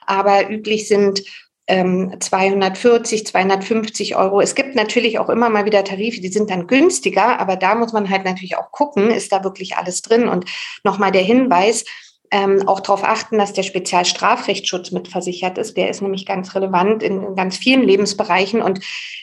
aber 0.06 0.48
üblich 0.48 0.88
sind 0.88 1.22
240, 1.68 3.20
ähm, 3.20 3.26
250 3.26 4.16
Euro. 4.16 4.40
Es 4.40 4.54
gibt 4.54 4.74
natürlich 4.74 5.18
auch 5.18 5.28
immer 5.28 5.50
mal 5.50 5.64
wieder 5.64 5.84
Tarife, 5.84 6.20
die 6.20 6.28
sind 6.28 6.50
dann 6.50 6.66
günstiger, 6.66 7.38
aber 7.38 7.56
da 7.56 7.74
muss 7.74 7.92
man 7.92 8.10
halt 8.10 8.24
natürlich 8.24 8.56
auch 8.56 8.72
gucken, 8.72 9.10
ist 9.10 9.32
da 9.32 9.44
wirklich 9.44 9.76
alles 9.76 10.02
drin? 10.02 10.28
Und 10.28 10.46
nochmal 10.84 11.12
der 11.12 11.22
Hinweis, 11.22 11.84
ähm, 12.30 12.68
auch 12.68 12.80
darauf 12.80 13.04
achten, 13.04 13.38
dass 13.38 13.52
der 13.52 13.62
Spezialstrafrechtsschutz 13.62 14.92
mitversichert 14.92 15.58
ist. 15.58 15.76
Der 15.76 15.90
ist 15.90 16.00
nämlich 16.00 16.26
ganz 16.26 16.54
relevant 16.54 17.02
in, 17.02 17.34
ganz 17.34 17.56
vielen 17.56 17.82
Lebensbereichen. 17.82 18.62
Und 18.62 18.80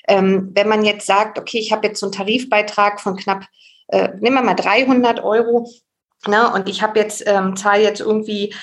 ähm, 0.07 0.51
wenn 0.53 0.67
man 0.67 0.83
jetzt 0.83 1.05
sagt, 1.05 1.39
okay, 1.39 1.57
ich 1.57 1.71
habe 1.71 1.87
jetzt 1.87 1.99
so 1.99 2.07
einen 2.07 2.13
Tarifbeitrag 2.13 2.99
von 2.99 3.15
knapp, 3.15 3.45
äh, 3.87 4.09
nehmen 4.19 4.35
wir 4.35 4.43
mal 4.43 4.55
300 4.55 5.23
Euro, 5.23 5.69
ne, 6.27 6.51
und 6.53 6.67
ich 6.67 6.81
habe 6.81 6.99
jetzt, 6.99 7.23
ähm, 7.25 7.55
zahle 7.55 7.83
jetzt 7.83 8.01
irgendwie 8.01 8.53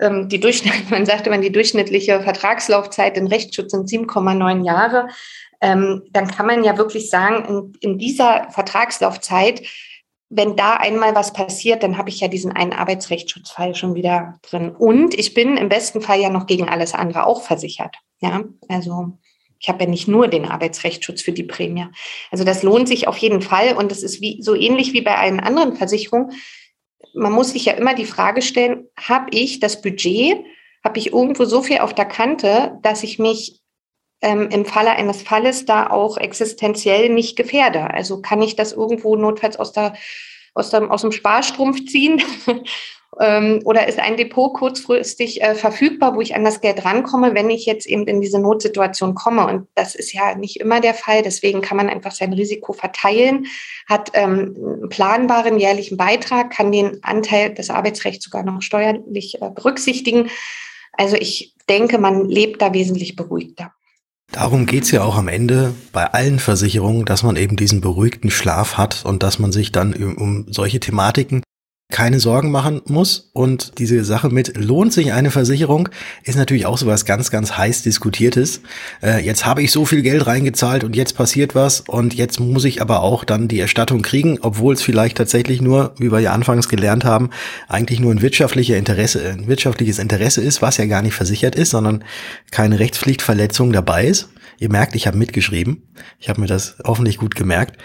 ähm, 0.00 0.28
die 0.28 0.40
Durchschnitt, 0.40 0.72
man 0.90 1.06
sagte, 1.06 1.30
man 1.30 1.42
die 1.42 1.52
durchschnittliche 1.52 2.20
Vertragslaufzeit 2.20 3.16
im 3.16 3.26
Rechtsschutz 3.26 3.72
sind 3.72 3.88
7,9 3.88 4.64
Jahre, 4.64 5.08
ähm, 5.60 6.02
dann 6.10 6.28
kann 6.28 6.46
man 6.46 6.64
ja 6.64 6.76
wirklich 6.76 7.08
sagen, 7.10 7.72
in, 7.80 7.92
in 7.92 7.98
dieser 7.98 8.50
Vertragslaufzeit 8.50 9.62
wenn 10.28 10.56
da 10.56 10.74
einmal 10.74 11.14
was 11.14 11.32
passiert, 11.32 11.82
dann 11.82 11.98
habe 11.98 12.08
ich 12.08 12.20
ja 12.20 12.28
diesen 12.28 12.52
einen 12.52 12.72
Arbeitsrechtsschutzfall 12.72 13.74
schon 13.74 13.94
wieder 13.94 14.40
drin. 14.42 14.70
Und 14.70 15.14
ich 15.14 15.34
bin 15.34 15.56
im 15.56 15.68
besten 15.68 16.00
Fall 16.00 16.20
ja 16.20 16.30
noch 16.30 16.46
gegen 16.46 16.68
alles 16.68 16.94
andere 16.94 17.26
auch 17.26 17.42
versichert. 17.42 17.96
Ja, 18.20 18.42
also 18.68 19.12
ich 19.58 19.68
habe 19.68 19.84
ja 19.84 19.90
nicht 19.90 20.08
nur 20.08 20.28
den 20.28 20.44
Arbeitsrechtsschutz 20.44 21.22
für 21.22 21.32
die 21.32 21.44
Prämie. 21.44 21.86
Also 22.30 22.44
das 22.44 22.62
lohnt 22.62 22.88
sich 22.88 23.08
auf 23.08 23.16
jeden 23.18 23.40
Fall 23.40 23.76
und 23.76 23.90
das 23.90 24.02
ist 24.02 24.20
wie, 24.20 24.42
so 24.42 24.54
ähnlich 24.54 24.92
wie 24.92 25.00
bei 25.00 25.16
allen 25.16 25.40
anderen 25.40 25.76
Versicherungen. 25.76 26.32
Man 27.14 27.32
muss 27.32 27.52
sich 27.52 27.64
ja 27.64 27.74
immer 27.74 27.94
die 27.94 28.06
Frage 28.06 28.42
stellen, 28.42 28.88
habe 28.96 29.26
ich 29.30 29.60
das 29.60 29.80
Budget, 29.80 30.44
habe 30.84 30.98
ich 30.98 31.12
irgendwo 31.12 31.44
so 31.44 31.62
viel 31.62 31.78
auf 31.78 31.94
der 31.94 32.04
Kante, 32.04 32.78
dass 32.82 33.02
ich 33.02 33.18
mich 33.18 33.60
ähm, 34.22 34.48
im 34.50 34.64
Falle 34.64 34.92
eines 34.92 35.22
Falles 35.22 35.64
da 35.64 35.90
auch 35.90 36.16
existenziell 36.16 37.08
nicht 37.08 37.36
gefährde. 37.36 37.90
Also 37.90 38.22
kann 38.22 38.42
ich 38.42 38.56
das 38.56 38.72
irgendwo 38.72 39.16
notfalls 39.16 39.56
aus, 39.56 39.72
der, 39.72 39.94
aus, 40.54 40.70
dem, 40.70 40.90
aus 40.90 41.02
dem 41.02 41.12
Sparstrumpf 41.12 41.84
ziehen? 41.86 42.22
ähm, 43.18 43.60
oder 43.64 43.88
ist 43.88 43.98
ein 43.98 44.16
Depot 44.16 44.52
kurzfristig 44.52 45.42
äh, 45.42 45.54
verfügbar, 45.54 46.14
wo 46.14 46.20
ich 46.20 46.34
an 46.34 46.44
das 46.44 46.60
Geld 46.60 46.84
rankomme, 46.84 47.34
wenn 47.34 47.48
ich 47.50 47.64
jetzt 47.64 47.86
eben 47.86 48.06
in 48.06 48.20
diese 48.20 48.38
Notsituation 48.38 49.14
komme? 49.14 49.46
Und 49.46 49.68
das 49.74 49.94
ist 49.94 50.12
ja 50.12 50.34
nicht 50.34 50.60
immer 50.60 50.80
der 50.80 50.94
Fall. 50.94 51.22
Deswegen 51.22 51.62
kann 51.62 51.76
man 51.76 51.88
einfach 51.88 52.12
sein 52.12 52.32
Risiko 52.32 52.72
verteilen, 52.72 53.46
hat 53.88 54.10
ähm, 54.14 54.54
einen 54.56 54.88
planbaren 54.88 55.58
jährlichen 55.58 55.96
Beitrag, 55.96 56.50
kann 56.50 56.72
den 56.72 57.02
Anteil 57.02 57.54
des 57.54 57.70
Arbeitsrechts 57.70 58.24
sogar 58.24 58.42
noch 58.42 58.60
steuerlich 58.60 59.40
äh, 59.40 59.50
berücksichtigen. 59.50 60.28
Also 60.92 61.16
ich 61.16 61.54
denke, 61.68 61.98
man 61.98 62.28
lebt 62.28 62.60
da 62.60 62.74
wesentlich 62.74 63.16
beruhigter. 63.16 63.72
Darum 64.32 64.66
geht's 64.66 64.90
ja 64.90 65.04
auch 65.04 65.16
am 65.16 65.28
Ende 65.28 65.72
bei 65.92 66.04
allen 66.12 66.38
Versicherungen, 66.38 67.04
dass 67.04 67.22
man 67.22 67.36
eben 67.36 67.56
diesen 67.56 67.80
beruhigten 67.80 68.30
Schlaf 68.30 68.76
hat 68.76 69.04
und 69.04 69.22
dass 69.22 69.38
man 69.38 69.52
sich 69.52 69.72
dann 69.72 69.94
um 69.94 70.46
solche 70.48 70.80
Thematiken 70.80 71.42
keine 71.88 72.18
Sorgen 72.18 72.50
machen 72.50 72.82
muss. 72.86 73.30
Und 73.32 73.78
diese 73.78 74.04
Sache 74.04 74.28
mit 74.28 74.56
lohnt 74.56 74.92
sich 74.92 75.12
eine 75.12 75.30
Versicherung 75.30 75.88
ist 76.24 76.36
natürlich 76.36 76.66
auch 76.66 76.78
so 76.78 76.86
was 76.86 77.04
ganz, 77.04 77.30
ganz 77.30 77.56
heiß 77.56 77.82
diskutiertes. 77.82 78.60
Äh, 79.02 79.24
jetzt 79.24 79.46
habe 79.46 79.62
ich 79.62 79.70
so 79.70 79.84
viel 79.84 80.02
Geld 80.02 80.26
reingezahlt 80.26 80.82
und 80.82 80.96
jetzt 80.96 81.16
passiert 81.16 81.54
was 81.54 81.80
und 81.80 82.14
jetzt 82.14 82.40
muss 82.40 82.64
ich 82.64 82.82
aber 82.82 83.02
auch 83.02 83.24
dann 83.24 83.48
die 83.48 83.60
Erstattung 83.60 84.02
kriegen, 84.02 84.38
obwohl 84.42 84.74
es 84.74 84.82
vielleicht 84.82 85.16
tatsächlich 85.16 85.60
nur, 85.60 85.94
wie 85.98 86.10
wir 86.10 86.20
ja 86.20 86.32
anfangs 86.32 86.68
gelernt 86.68 87.04
haben, 87.04 87.30
eigentlich 87.68 88.00
nur 88.00 88.12
ein 88.12 88.22
wirtschaftlicher 88.22 88.76
Interesse, 88.76 89.30
ein 89.30 89.46
wirtschaftliches 89.46 89.98
Interesse 89.98 90.42
ist, 90.42 90.62
was 90.62 90.78
ja 90.78 90.86
gar 90.86 91.02
nicht 91.02 91.14
versichert 91.14 91.54
ist, 91.54 91.70
sondern 91.70 92.02
keine 92.50 92.80
Rechtspflichtverletzung 92.80 93.72
dabei 93.72 94.06
ist. 94.06 94.28
Ihr 94.58 94.70
merkt, 94.70 94.94
ich 94.94 95.06
habe 95.06 95.18
mitgeschrieben. 95.18 95.82
Ich 96.18 96.28
habe 96.28 96.40
mir 96.40 96.46
das 96.46 96.76
hoffentlich 96.84 97.18
gut 97.18 97.34
gemerkt. 97.34 97.78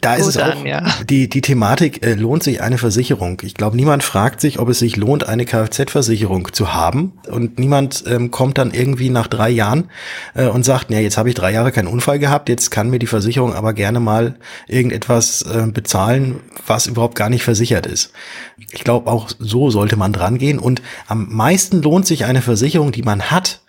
Da 0.00 0.16
gut 0.16 0.20
ist 0.20 0.28
es 0.28 0.38
auch, 0.38 0.60
an, 0.60 0.66
ja. 0.66 0.84
die, 1.08 1.28
die 1.28 1.40
Thematik, 1.40 2.04
äh, 2.04 2.14
lohnt 2.14 2.42
sich 2.42 2.62
eine 2.62 2.78
Versicherung? 2.78 3.40
Ich 3.42 3.54
glaube, 3.54 3.76
niemand 3.76 4.02
fragt 4.02 4.40
sich, 4.40 4.58
ob 4.58 4.68
es 4.68 4.78
sich 4.78 4.96
lohnt, 4.96 5.28
eine 5.28 5.44
Kfz-Versicherung 5.44 6.52
zu 6.52 6.72
haben. 6.72 7.12
Und 7.28 7.58
niemand 7.58 8.04
ähm, 8.06 8.30
kommt 8.30 8.58
dann 8.58 8.72
irgendwie 8.72 9.10
nach 9.10 9.26
drei 9.26 9.50
Jahren 9.50 9.90
äh, 10.34 10.46
und 10.46 10.64
sagt, 10.64 10.90
ja, 10.90 10.98
jetzt 10.98 11.18
habe 11.18 11.28
ich 11.28 11.34
drei 11.34 11.52
Jahre 11.52 11.72
keinen 11.72 11.88
Unfall 11.88 12.18
gehabt, 12.18 12.48
jetzt 12.48 12.70
kann 12.70 12.90
mir 12.90 12.98
die 12.98 13.06
Versicherung 13.06 13.54
aber 13.54 13.72
gerne 13.74 14.00
mal 14.00 14.36
irgendetwas 14.66 15.42
äh, 15.42 15.66
bezahlen, 15.66 16.40
was 16.66 16.86
überhaupt 16.86 17.14
gar 17.14 17.28
nicht 17.28 17.44
versichert 17.44 17.86
ist. 17.86 18.12
Ich 18.56 18.84
glaube, 18.84 19.10
auch 19.10 19.30
so 19.38 19.70
sollte 19.70 19.96
man 19.96 20.12
dran 20.12 20.38
gehen. 20.38 20.58
Und 20.58 20.82
am 21.06 21.28
meisten 21.30 21.82
lohnt 21.82 22.06
sich 22.06 22.24
eine 22.24 22.42
Versicherung, 22.42 22.92
die 22.92 23.02
man 23.02 23.30
hat, 23.30 23.60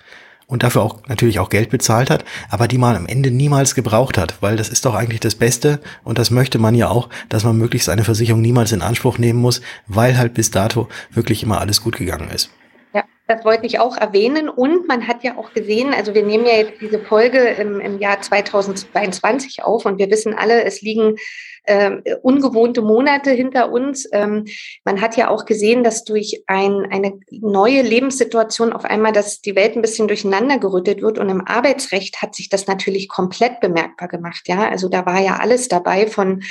und 0.51 0.63
dafür 0.63 0.83
auch 0.83 0.97
natürlich 1.07 1.39
auch 1.39 1.49
Geld 1.49 1.69
bezahlt 1.69 2.09
hat, 2.09 2.25
aber 2.49 2.67
die 2.67 2.77
man 2.77 2.95
am 2.95 3.07
Ende 3.07 3.31
niemals 3.31 3.73
gebraucht 3.73 4.17
hat, 4.17 4.35
weil 4.41 4.57
das 4.57 4.67
ist 4.67 4.85
doch 4.85 4.93
eigentlich 4.93 5.21
das 5.21 5.35
Beste 5.35 5.79
und 6.03 6.19
das 6.19 6.29
möchte 6.29 6.59
man 6.59 6.75
ja 6.75 6.89
auch, 6.89 7.07
dass 7.29 7.45
man 7.45 7.57
möglichst 7.57 7.87
eine 7.87 8.03
Versicherung 8.03 8.41
niemals 8.41 8.73
in 8.73 8.81
Anspruch 8.81 9.17
nehmen 9.17 9.39
muss, 9.39 9.61
weil 9.87 10.17
halt 10.17 10.33
bis 10.33 10.51
dato 10.51 10.89
wirklich 11.09 11.41
immer 11.41 11.61
alles 11.61 11.81
gut 11.81 11.97
gegangen 11.97 12.29
ist. 12.29 12.51
Ja, 12.93 13.05
das 13.27 13.45
wollte 13.45 13.65
ich 13.65 13.79
auch 13.79 13.95
erwähnen 13.95 14.49
und 14.49 14.89
man 14.89 15.07
hat 15.07 15.23
ja 15.23 15.37
auch 15.37 15.53
gesehen, 15.53 15.93
also 15.93 16.13
wir 16.13 16.25
nehmen 16.25 16.45
ja 16.45 16.55
jetzt 16.55 16.81
diese 16.81 16.99
Folge 16.99 17.39
im, 17.39 17.79
im 17.79 17.99
Jahr 17.99 18.21
2022 18.21 19.63
auf 19.63 19.85
und 19.85 19.99
wir 19.99 20.11
wissen 20.11 20.33
alle, 20.33 20.65
es 20.65 20.81
liegen 20.81 21.15
äh, 21.63 22.15
ungewohnte 22.21 22.81
Monate 22.81 23.31
hinter 23.31 23.71
uns. 23.71 24.07
Ähm, 24.11 24.45
man 24.83 25.01
hat 25.01 25.17
ja 25.17 25.29
auch 25.29 25.45
gesehen, 25.45 25.83
dass 25.83 26.03
durch 26.03 26.43
ein, 26.47 26.87
eine 26.91 27.19
neue 27.29 27.81
Lebenssituation 27.81 28.73
auf 28.73 28.85
einmal, 28.85 29.11
dass 29.11 29.41
die 29.41 29.55
Welt 29.55 29.75
ein 29.75 29.81
bisschen 29.81 30.07
durcheinander 30.07 30.57
gerüttet 30.57 31.01
wird 31.01 31.19
und 31.19 31.29
im 31.29 31.45
Arbeitsrecht 31.45 32.21
hat 32.21 32.35
sich 32.35 32.49
das 32.49 32.67
natürlich 32.67 33.09
komplett 33.09 33.59
bemerkbar 33.59 34.07
gemacht. 34.07 34.47
Ja, 34.47 34.69
also 34.69 34.89
da 34.89 35.05
war 35.05 35.21
ja 35.21 35.37
alles 35.37 35.67
dabei 35.67 36.07
von 36.07 36.41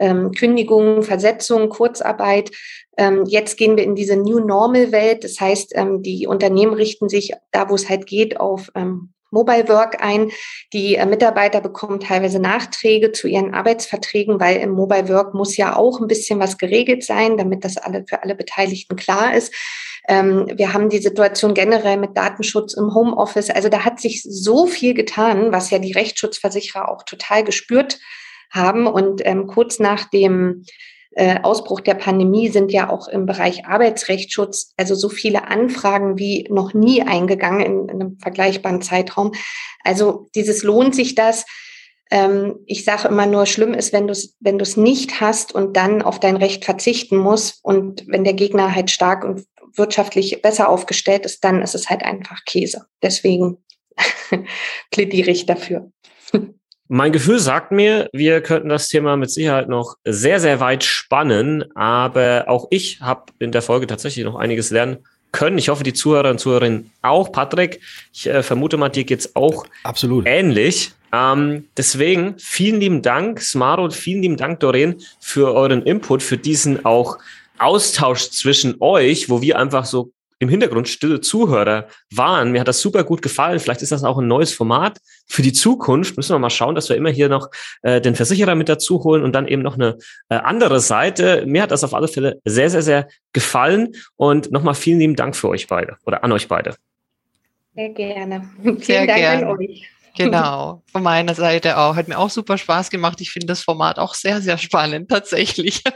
ähm, 0.00 0.32
Kündigungen, 0.32 1.02
Versetzungen, 1.02 1.68
Kurzarbeit. 1.68 2.50
Ähm, 2.96 3.24
jetzt 3.26 3.56
gehen 3.56 3.76
wir 3.76 3.84
in 3.84 3.94
diese 3.94 4.16
New 4.16 4.40
Normal 4.40 4.92
Welt. 4.92 5.24
Das 5.24 5.40
heißt, 5.40 5.72
ähm, 5.76 6.02
die 6.02 6.26
Unternehmen 6.26 6.74
richten 6.74 7.08
sich 7.08 7.32
da, 7.52 7.68
wo 7.68 7.74
es 7.74 7.88
halt 7.88 8.06
geht, 8.06 8.40
auf 8.40 8.70
ähm, 8.74 9.12
Mobile 9.30 9.68
Work 9.68 10.02
ein. 10.02 10.30
Die 10.72 10.96
äh, 10.96 11.06
Mitarbeiter 11.06 11.60
bekommen 11.60 12.00
teilweise 12.00 12.38
Nachträge 12.38 13.12
zu 13.12 13.28
ihren 13.28 13.54
Arbeitsverträgen, 13.54 14.40
weil 14.40 14.58
im 14.58 14.70
Mobile 14.70 15.08
Work 15.08 15.34
muss 15.34 15.56
ja 15.56 15.76
auch 15.76 16.00
ein 16.00 16.08
bisschen 16.08 16.40
was 16.40 16.58
geregelt 16.58 17.04
sein, 17.04 17.36
damit 17.36 17.64
das 17.64 17.76
alle 17.76 18.04
für 18.08 18.22
alle 18.22 18.34
Beteiligten 18.34 18.96
klar 18.96 19.34
ist. 19.34 19.54
Ähm, 20.08 20.46
wir 20.54 20.72
haben 20.72 20.88
die 20.88 20.98
Situation 20.98 21.54
generell 21.54 21.98
mit 21.98 22.16
Datenschutz 22.16 22.74
im 22.74 22.94
Homeoffice. 22.94 23.50
Also 23.50 23.68
da 23.68 23.84
hat 23.84 24.00
sich 24.00 24.22
so 24.22 24.66
viel 24.66 24.94
getan, 24.94 25.52
was 25.52 25.70
ja 25.70 25.78
die 25.78 25.92
Rechtsschutzversicherer 25.92 26.88
auch 26.90 27.02
total 27.02 27.44
gespürt 27.44 27.98
haben. 28.50 28.86
Und 28.86 29.20
ähm, 29.24 29.46
kurz 29.46 29.78
nach 29.78 30.08
dem 30.08 30.64
äh, 31.12 31.40
Ausbruch 31.42 31.80
der 31.80 31.94
Pandemie 31.94 32.48
sind 32.48 32.70
ja 32.70 32.90
auch 32.90 33.08
im 33.08 33.26
Bereich 33.26 33.66
Arbeitsrechtsschutz 33.66 34.72
also 34.76 34.94
so 34.94 35.08
viele 35.08 35.48
Anfragen 35.48 36.18
wie 36.18 36.46
noch 36.50 36.74
nie 36.74 37.02
eingegangen 37.02 37.60
in, 37.60 37.88
in 37.88 38.02
einem 38.02 38.18
vergleichbaren 38.18 38.82
Zeitraum. 38.82 39.32
Also 39.84 40.28
dieses 40.34 40.62
lohnt 40.62 40.94
sich 40.94 41.14
das. 41.14 41.44
Ähm, 42.10 42.56
ich 42.66 42.84
sage 42.84 43.08
immer 43.08 43.26
nur, 43.26 43.46
schlimm 43.46 43.74
ist, 43.74 43.92
wenn 43.92 44.06
du 44.06 44.12
es 44.12 44.36
wenn 44.40 44.58
du's 44.58 44.76
nicht 44.76 45.20
hast 45.20 45.54
und 45.54 45.76
dann 45.76 46.02
auf 46.02 46.20
dein 46.20 46.36
Recht 46.36 46.64
verzichten 46.64 47.16
musst. 47.16 47.60
Und 47.62 48.04
wenn 48.06 48.24
der 48.24 48.34
Gegner 48.34 48.74
halt 48.74 48.90
stark 48.90 49.24
und 49.24 49.46
wirtschaftlich 49.74 50.42
besser 50.42 50.68
aufgestellt 50.68 51.24
ist, 51.24 51.44
dann 51.44 51.62
ist 51.62 51.74
es 51.74 51.88
halt 51.88 52.02
einfach 52.02 52.44
Käse. 52.44 52.86
Deswegen 53.02 53.58
plädiere 54.90 55.30
ich 55.30 55.46
dafür. 55.46 55.90
Mein 56.90 57.12
Gefühl 57.12 57.38
sagt 57.38 57.70
mir, 57.70 58.08
wir 58.14 58.40
könnten 58.40 58.70
das 58.70 58.88
Thema 58.88 59.18
mit 59.18 59.30
Sicherheit 59.30 59.68
noch 59.68 59.96
sehr, 60.04 60.40
sehr 60.40 60.58
weit 60.58 60.84
spannen, 60.84 61.64
aber 61.76 62.44
auch 62.48 62.68
ich 62.70 63.02
habe 63.02 63.24
in 63.38 63.52
der 63.52 63.60
Folge 63.60 63.86
tatsächlich 63.86 64.24
noch 64.24 64.36
einiges 64.36 64.70
lernen 64.70 64.98
können. 65.30 65.58
Ich 65.58 65.68
hoffe, 65.68 65.84
die 65.84 65.92
Zuhörer 65.92 66.30
und 66.30 66.40
Zuhörerinnen 66.40 66.90
auch. 67.02 67.30
Patrick, 67.30 67.80
ich 68.14 68.26
äh, 68.26 68.42
vermute 68.42 68.78
mal, 68.78 68.88
dir 68.88 69.04
geht's 69.04 69.36
auch 69.36 69.66
Absolut. 69.84 70.26
ähnlich. 70.26 70.92
Ähm, 71.12 71.68
deswegen 71.76 72.38
vielen 72.38 72.80
lieben 72.80 73.02
Dank, 73.02 73.40
Smaro, 73.40 73.90
vielen 73.90 74.22
lieben 74.22 74.36
Dank, 74.38 74.60
Doreen, 74.60 74.96
für 75.20 75.54
euren 75.54 75.82
Input, 75.82 76.22
für 76.22 76.38
diesen 76.38 76.86
auch 76.86 77.18
Austausch 77.58 78.30
zwischen 78.30 78.76
euch, 78.80 79.28
wo 79.28 79.42
wir 79.42 79.58
einfach 79.58 79.84
so 79.84 80.12
im 80.38 80.48
Hintergrund 80.48 80.88
stille 80.88 81.20
Zuhörer 81.20 81.88
waren. 82.14 82.52
Mir 82.52 82.60
hat 82.60 82.68
das 82.68 82.80
super 82.80 83.04
gut 83.04 83.22
gefallen. 83.22 83.58
Vielleicht 83.58 83.82
ist 83.82 83.92
das 83.92 84.04
auch 84.04 84.18
ein 84.18 84.28
neues 84.28 84.52
Format 84.52 84.98
für 85.26 85.42
die 85.42 85.52
Zukunft. 85.52 86.16
Müssen 86.16 86.34
wir 86.34 86.38
mal 86.38 86.50
schauen, 86.50 86.74
dass 86.74 86.88
wir 86.88 86.96
immer 86.96 87.10
hier 87.10 87.28
noch 87.28 87.50
äh, 87.82 88.00
den 88.00 88.14
Versicherer 88.14 88.54
mit 88.54 88.68
dazu 88.68 89.02
holen 89.04 89.24
und 89.24 89.32
dann 89.32 89.48
eben 89.48 89.62
noch 89.62 89.74
eine 89.74 89.98
äh, 90.28 90.36
andere 90.36 90.80
Seite. 90.80 91.44
Mir 91.46 91.62
hat 91.62 91.70
das 91.70 91.84
auf 91.84 91.94
alle 91.94 92.08
Fälle 92.08 92.40
sehr, 92.44 92.70
sehr, 92.70 92.82
sehr 92.82 93.08
gefallen. 93.32 93.94
Und 94.16 94.52
nochmal 94.52 94.74
vielen 94.74 95.00
lieben 95.00 95.16
Dank 95.16 95.34
für 95.34 95.48
euch 95.48 95.66
beide 95.66 95.96
oder 96.06 96.24
an 96.24 96.32
euch 96.32 96.48
beide. 96.48 96.76
Sehr 97.74 97.90
gerne. 97.90 98.48
Vielen 98.62 98.78
sehr 98.78 99.06
Dank 99.06 99.18
gerne. 99.18 99.46
an 99.46 99.56
euch. 99.58 99.88
Genau, 100.16 100.82
von 100.92 101.02
meiner 101.02 101.34
Seite 101.34 101.78
auch. 101.78 101.96
Hat 101.96 102.08
mir 102.08 102.18
auch 102.18 102.30
super 102.30 102.58
Spaß 102.58 102.90
gemacht. 102.90 103.20
Ich 103.20 103.30
finde 103.30 103.46
das 103.46 103.62
Format 103.62 103.98
auch 103.98 104.14
sehr, 104.14 104.40
sehr 104.40 104.58
spannend, 104.58 105.08
tatsächlich. 105.08 105.82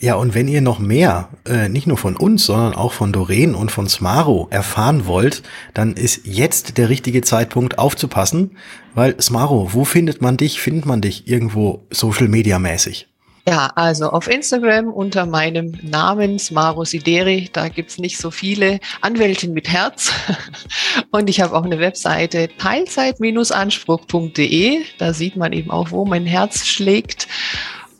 Ja, 0.00 0.16
und 0.16 0.34
wenn 0.34 0.48
ihr 0.48 0.62
noch 0.62 0.78
mehr, 0.78 1.28
äh, 1.46 1.68
nicht 1.68 1.86
nur 1.86 1.96
von 1.96 2.16
uns, 2.16 2.46
sondern 2.46 2.74
auch 2.74 2.92
von 2.92 3.12
Doreen 3.12 3.54
und 3.54 3.70
von 3.70 3.88
Smaro 3.88 4.48
erfahren 4.50 5.06
wollt, 5.06 5.42
dann 5.74 5.94
ist 5.94 6.26
jetzt 6.26 6.76
der 6.76 6.88
richtige 6.88 7.20
Zeitpunkt 7.20 7.78
aufzupassen, 7.78 8.56
weil 8.94 9.20
Smaro, 9.20 9.74
wo 9.74 9.84
findet 9.84 10.20
man 10.20 10.36
dich? 10.36 10.60
Findet 10.60 10.86
man 10.86 11.00
dich 11.00 11.28
irgendwo 11.28 11.86
Social 11.90 12.28
Media 12.28 12.58
mäßig? 12.58 13.08
Ja, 13.46 13.70
also 13.74 14.10
auf 14.10 14.28
Instagram 14.28 14.88
unter 14.88 15.26
meinem 15.26 15.76
Namen 15.82 16.38
Smaro 16.38 16.84
Sideri, 16.84 17.50
da 17.52 17.68
gibt's 17.68 17.98
nicht 17.98 18.18
so 18.18 18.30
viele 18.30 18.78
Anwältin 19.00 19.52
mit 19.52 19.68
Herz. 19.68 20.12
Und 21.10 21.28
ich 21.28 21.40
habe 21.40 21.56
auch 21.56 21.64
eine 21.64 21.80
Webseite 21.80 22.48
teilzeit-anspruch.de, 22.56 24.82
da 24.98 25.12
sieht 25.12 25.34
man 25.34 25.52
eben 25.52 25.72
auch, 25.72 25.90
wo 25.90 26.04
mein 26.04 26.24
Herz 26.24 26.66
schlägt. 26.66 27.26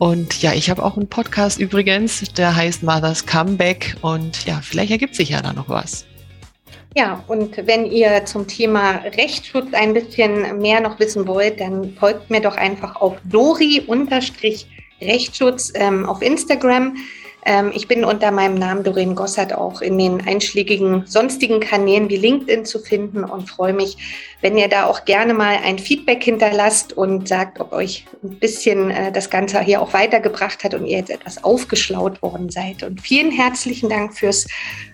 Und 0.03 0.42
ja, 0.42 0.53
ich 0.53 0.68
habe 0.68 0.84
auch 0.84 0.96
einen 0.96 1.07
Podcast 1.07 1.61
übrigens, 1.61 2.24
der 2.32 2.57
heißt 2.57 2.82
Mother's 2.82 3.24
Comeback. 3.24 3.94
Und 4.00 4.44
ja, 4.46 4.61
vielleicht 4.61 4.90
ergibt 4.90 5.14
sich 5.14 5.28
ja 5.28 5.40
da 5.40 5.53
noch 5.53 5.68
was. 5.68 6.05
Ja, 6.96 7.22
und 7.28 7.57
wenn 7.68 7.86
ihr 7.86 8.24
zum 8.24 8.48
Thema 8.48 8.96
Rechtsschutz 9.16 9.72
ein 9.72 9.94
bisschen 9.94 10.59
mehr 10.59 10.80
noch 10.80 10.98
wissen 10.98 11.28
wollt, 11.28 11.61
dann 11.61 11.94
folgt 12.00 12.30
mir 12.30 12.40
doch 12.40 12.57
einfach 12.57 12.96
auf 12.96 13.14
Dori-Rechtsschutz 13.26 15.72
ähm, 15.76 16.05
auf 16.05 16.20
Instagram. 16.20 16.96
Ähm, 17.45 17.72
ich 17.74 17.88
bin 17.88 18.05
unter 18.05 18.30
meinem 18.30 18.55
Namen 18.55 18.84
Doreen 18.84 19.14
Gossert 19.14 19.53
auch 19.53 19.80
in 19.80 19.99
den 19.99 20.26
einschlägigen 20.26 21.05
sonstigen 21.07 21.61
Kanälen 21.61 22.09
wie 22.09 22.16
LinkedIn 22.16 22.64
zu 22.64 22.78
finden 22.78 23.24
und 23.24 23.49
freue 23.49 23.72
mich, 23.72 23.97
wenn 24.40 24.57
ihr 24.57 24.68
da 24.68 24.86
auch 24.86 25.05
gerne 25.05 25.34
mal 25.34 25.59
ein 25.64 25.78
Feedback 25.78 26.22
hinterlasst 26.22 26.93
und 26.93 27.28
sagt, 27.28 27.61
ob 27.61 27.72
euch 27.72 28.07
ein 28.22 28.38
bisschen 28.38 28.90
äh, 28.90 29.11
das 29.11 29.30
Ganze 29.30 29.61
hier 29.61 29.80
auch 29.80 29.93
weitergebracht 29.93 30.62
hat 30.62 30.74
und 30.74 30.86
ihr 30.86 30.99
jetzt 30.99 31.11
etwas 31.11 31.43
aufgeschlaut 31.43 32.22
worden 32.22 32.51
seid. 32.51 32.82
Und 32.82 33.01
vielen 33.01 33.30
herzlichen 33.32 33.88
Dank 33.88 34.16
fürs 34.16 34.47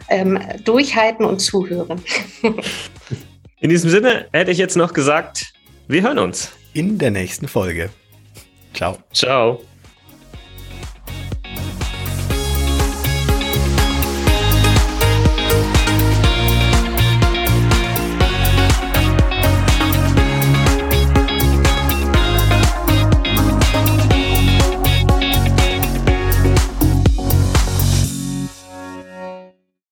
ähm, 0.09 0.39
Durchhalten 0.65 1.25
und 1.25 1.41
Zuhören. 1.41 2.03
In 3.61 3.71
diesem 3.71 3.91
Sinne 3.91 4.27
hätte 4.33 4.53
ich 4.53 4.59
jetzt 4.59 4.77
noch 4.77 4.93
gesagt, 4.93 5.53
wir 5.89 6.03
hören 6.03 6.19
uns. 6.19 6.53
In 6.75 6.99
der 6.99 7.11
nächsten 7.11 7.49
Folge. 7.49 7.91
Ciao. 8.73 8.99
Ciao. 9.13 9.61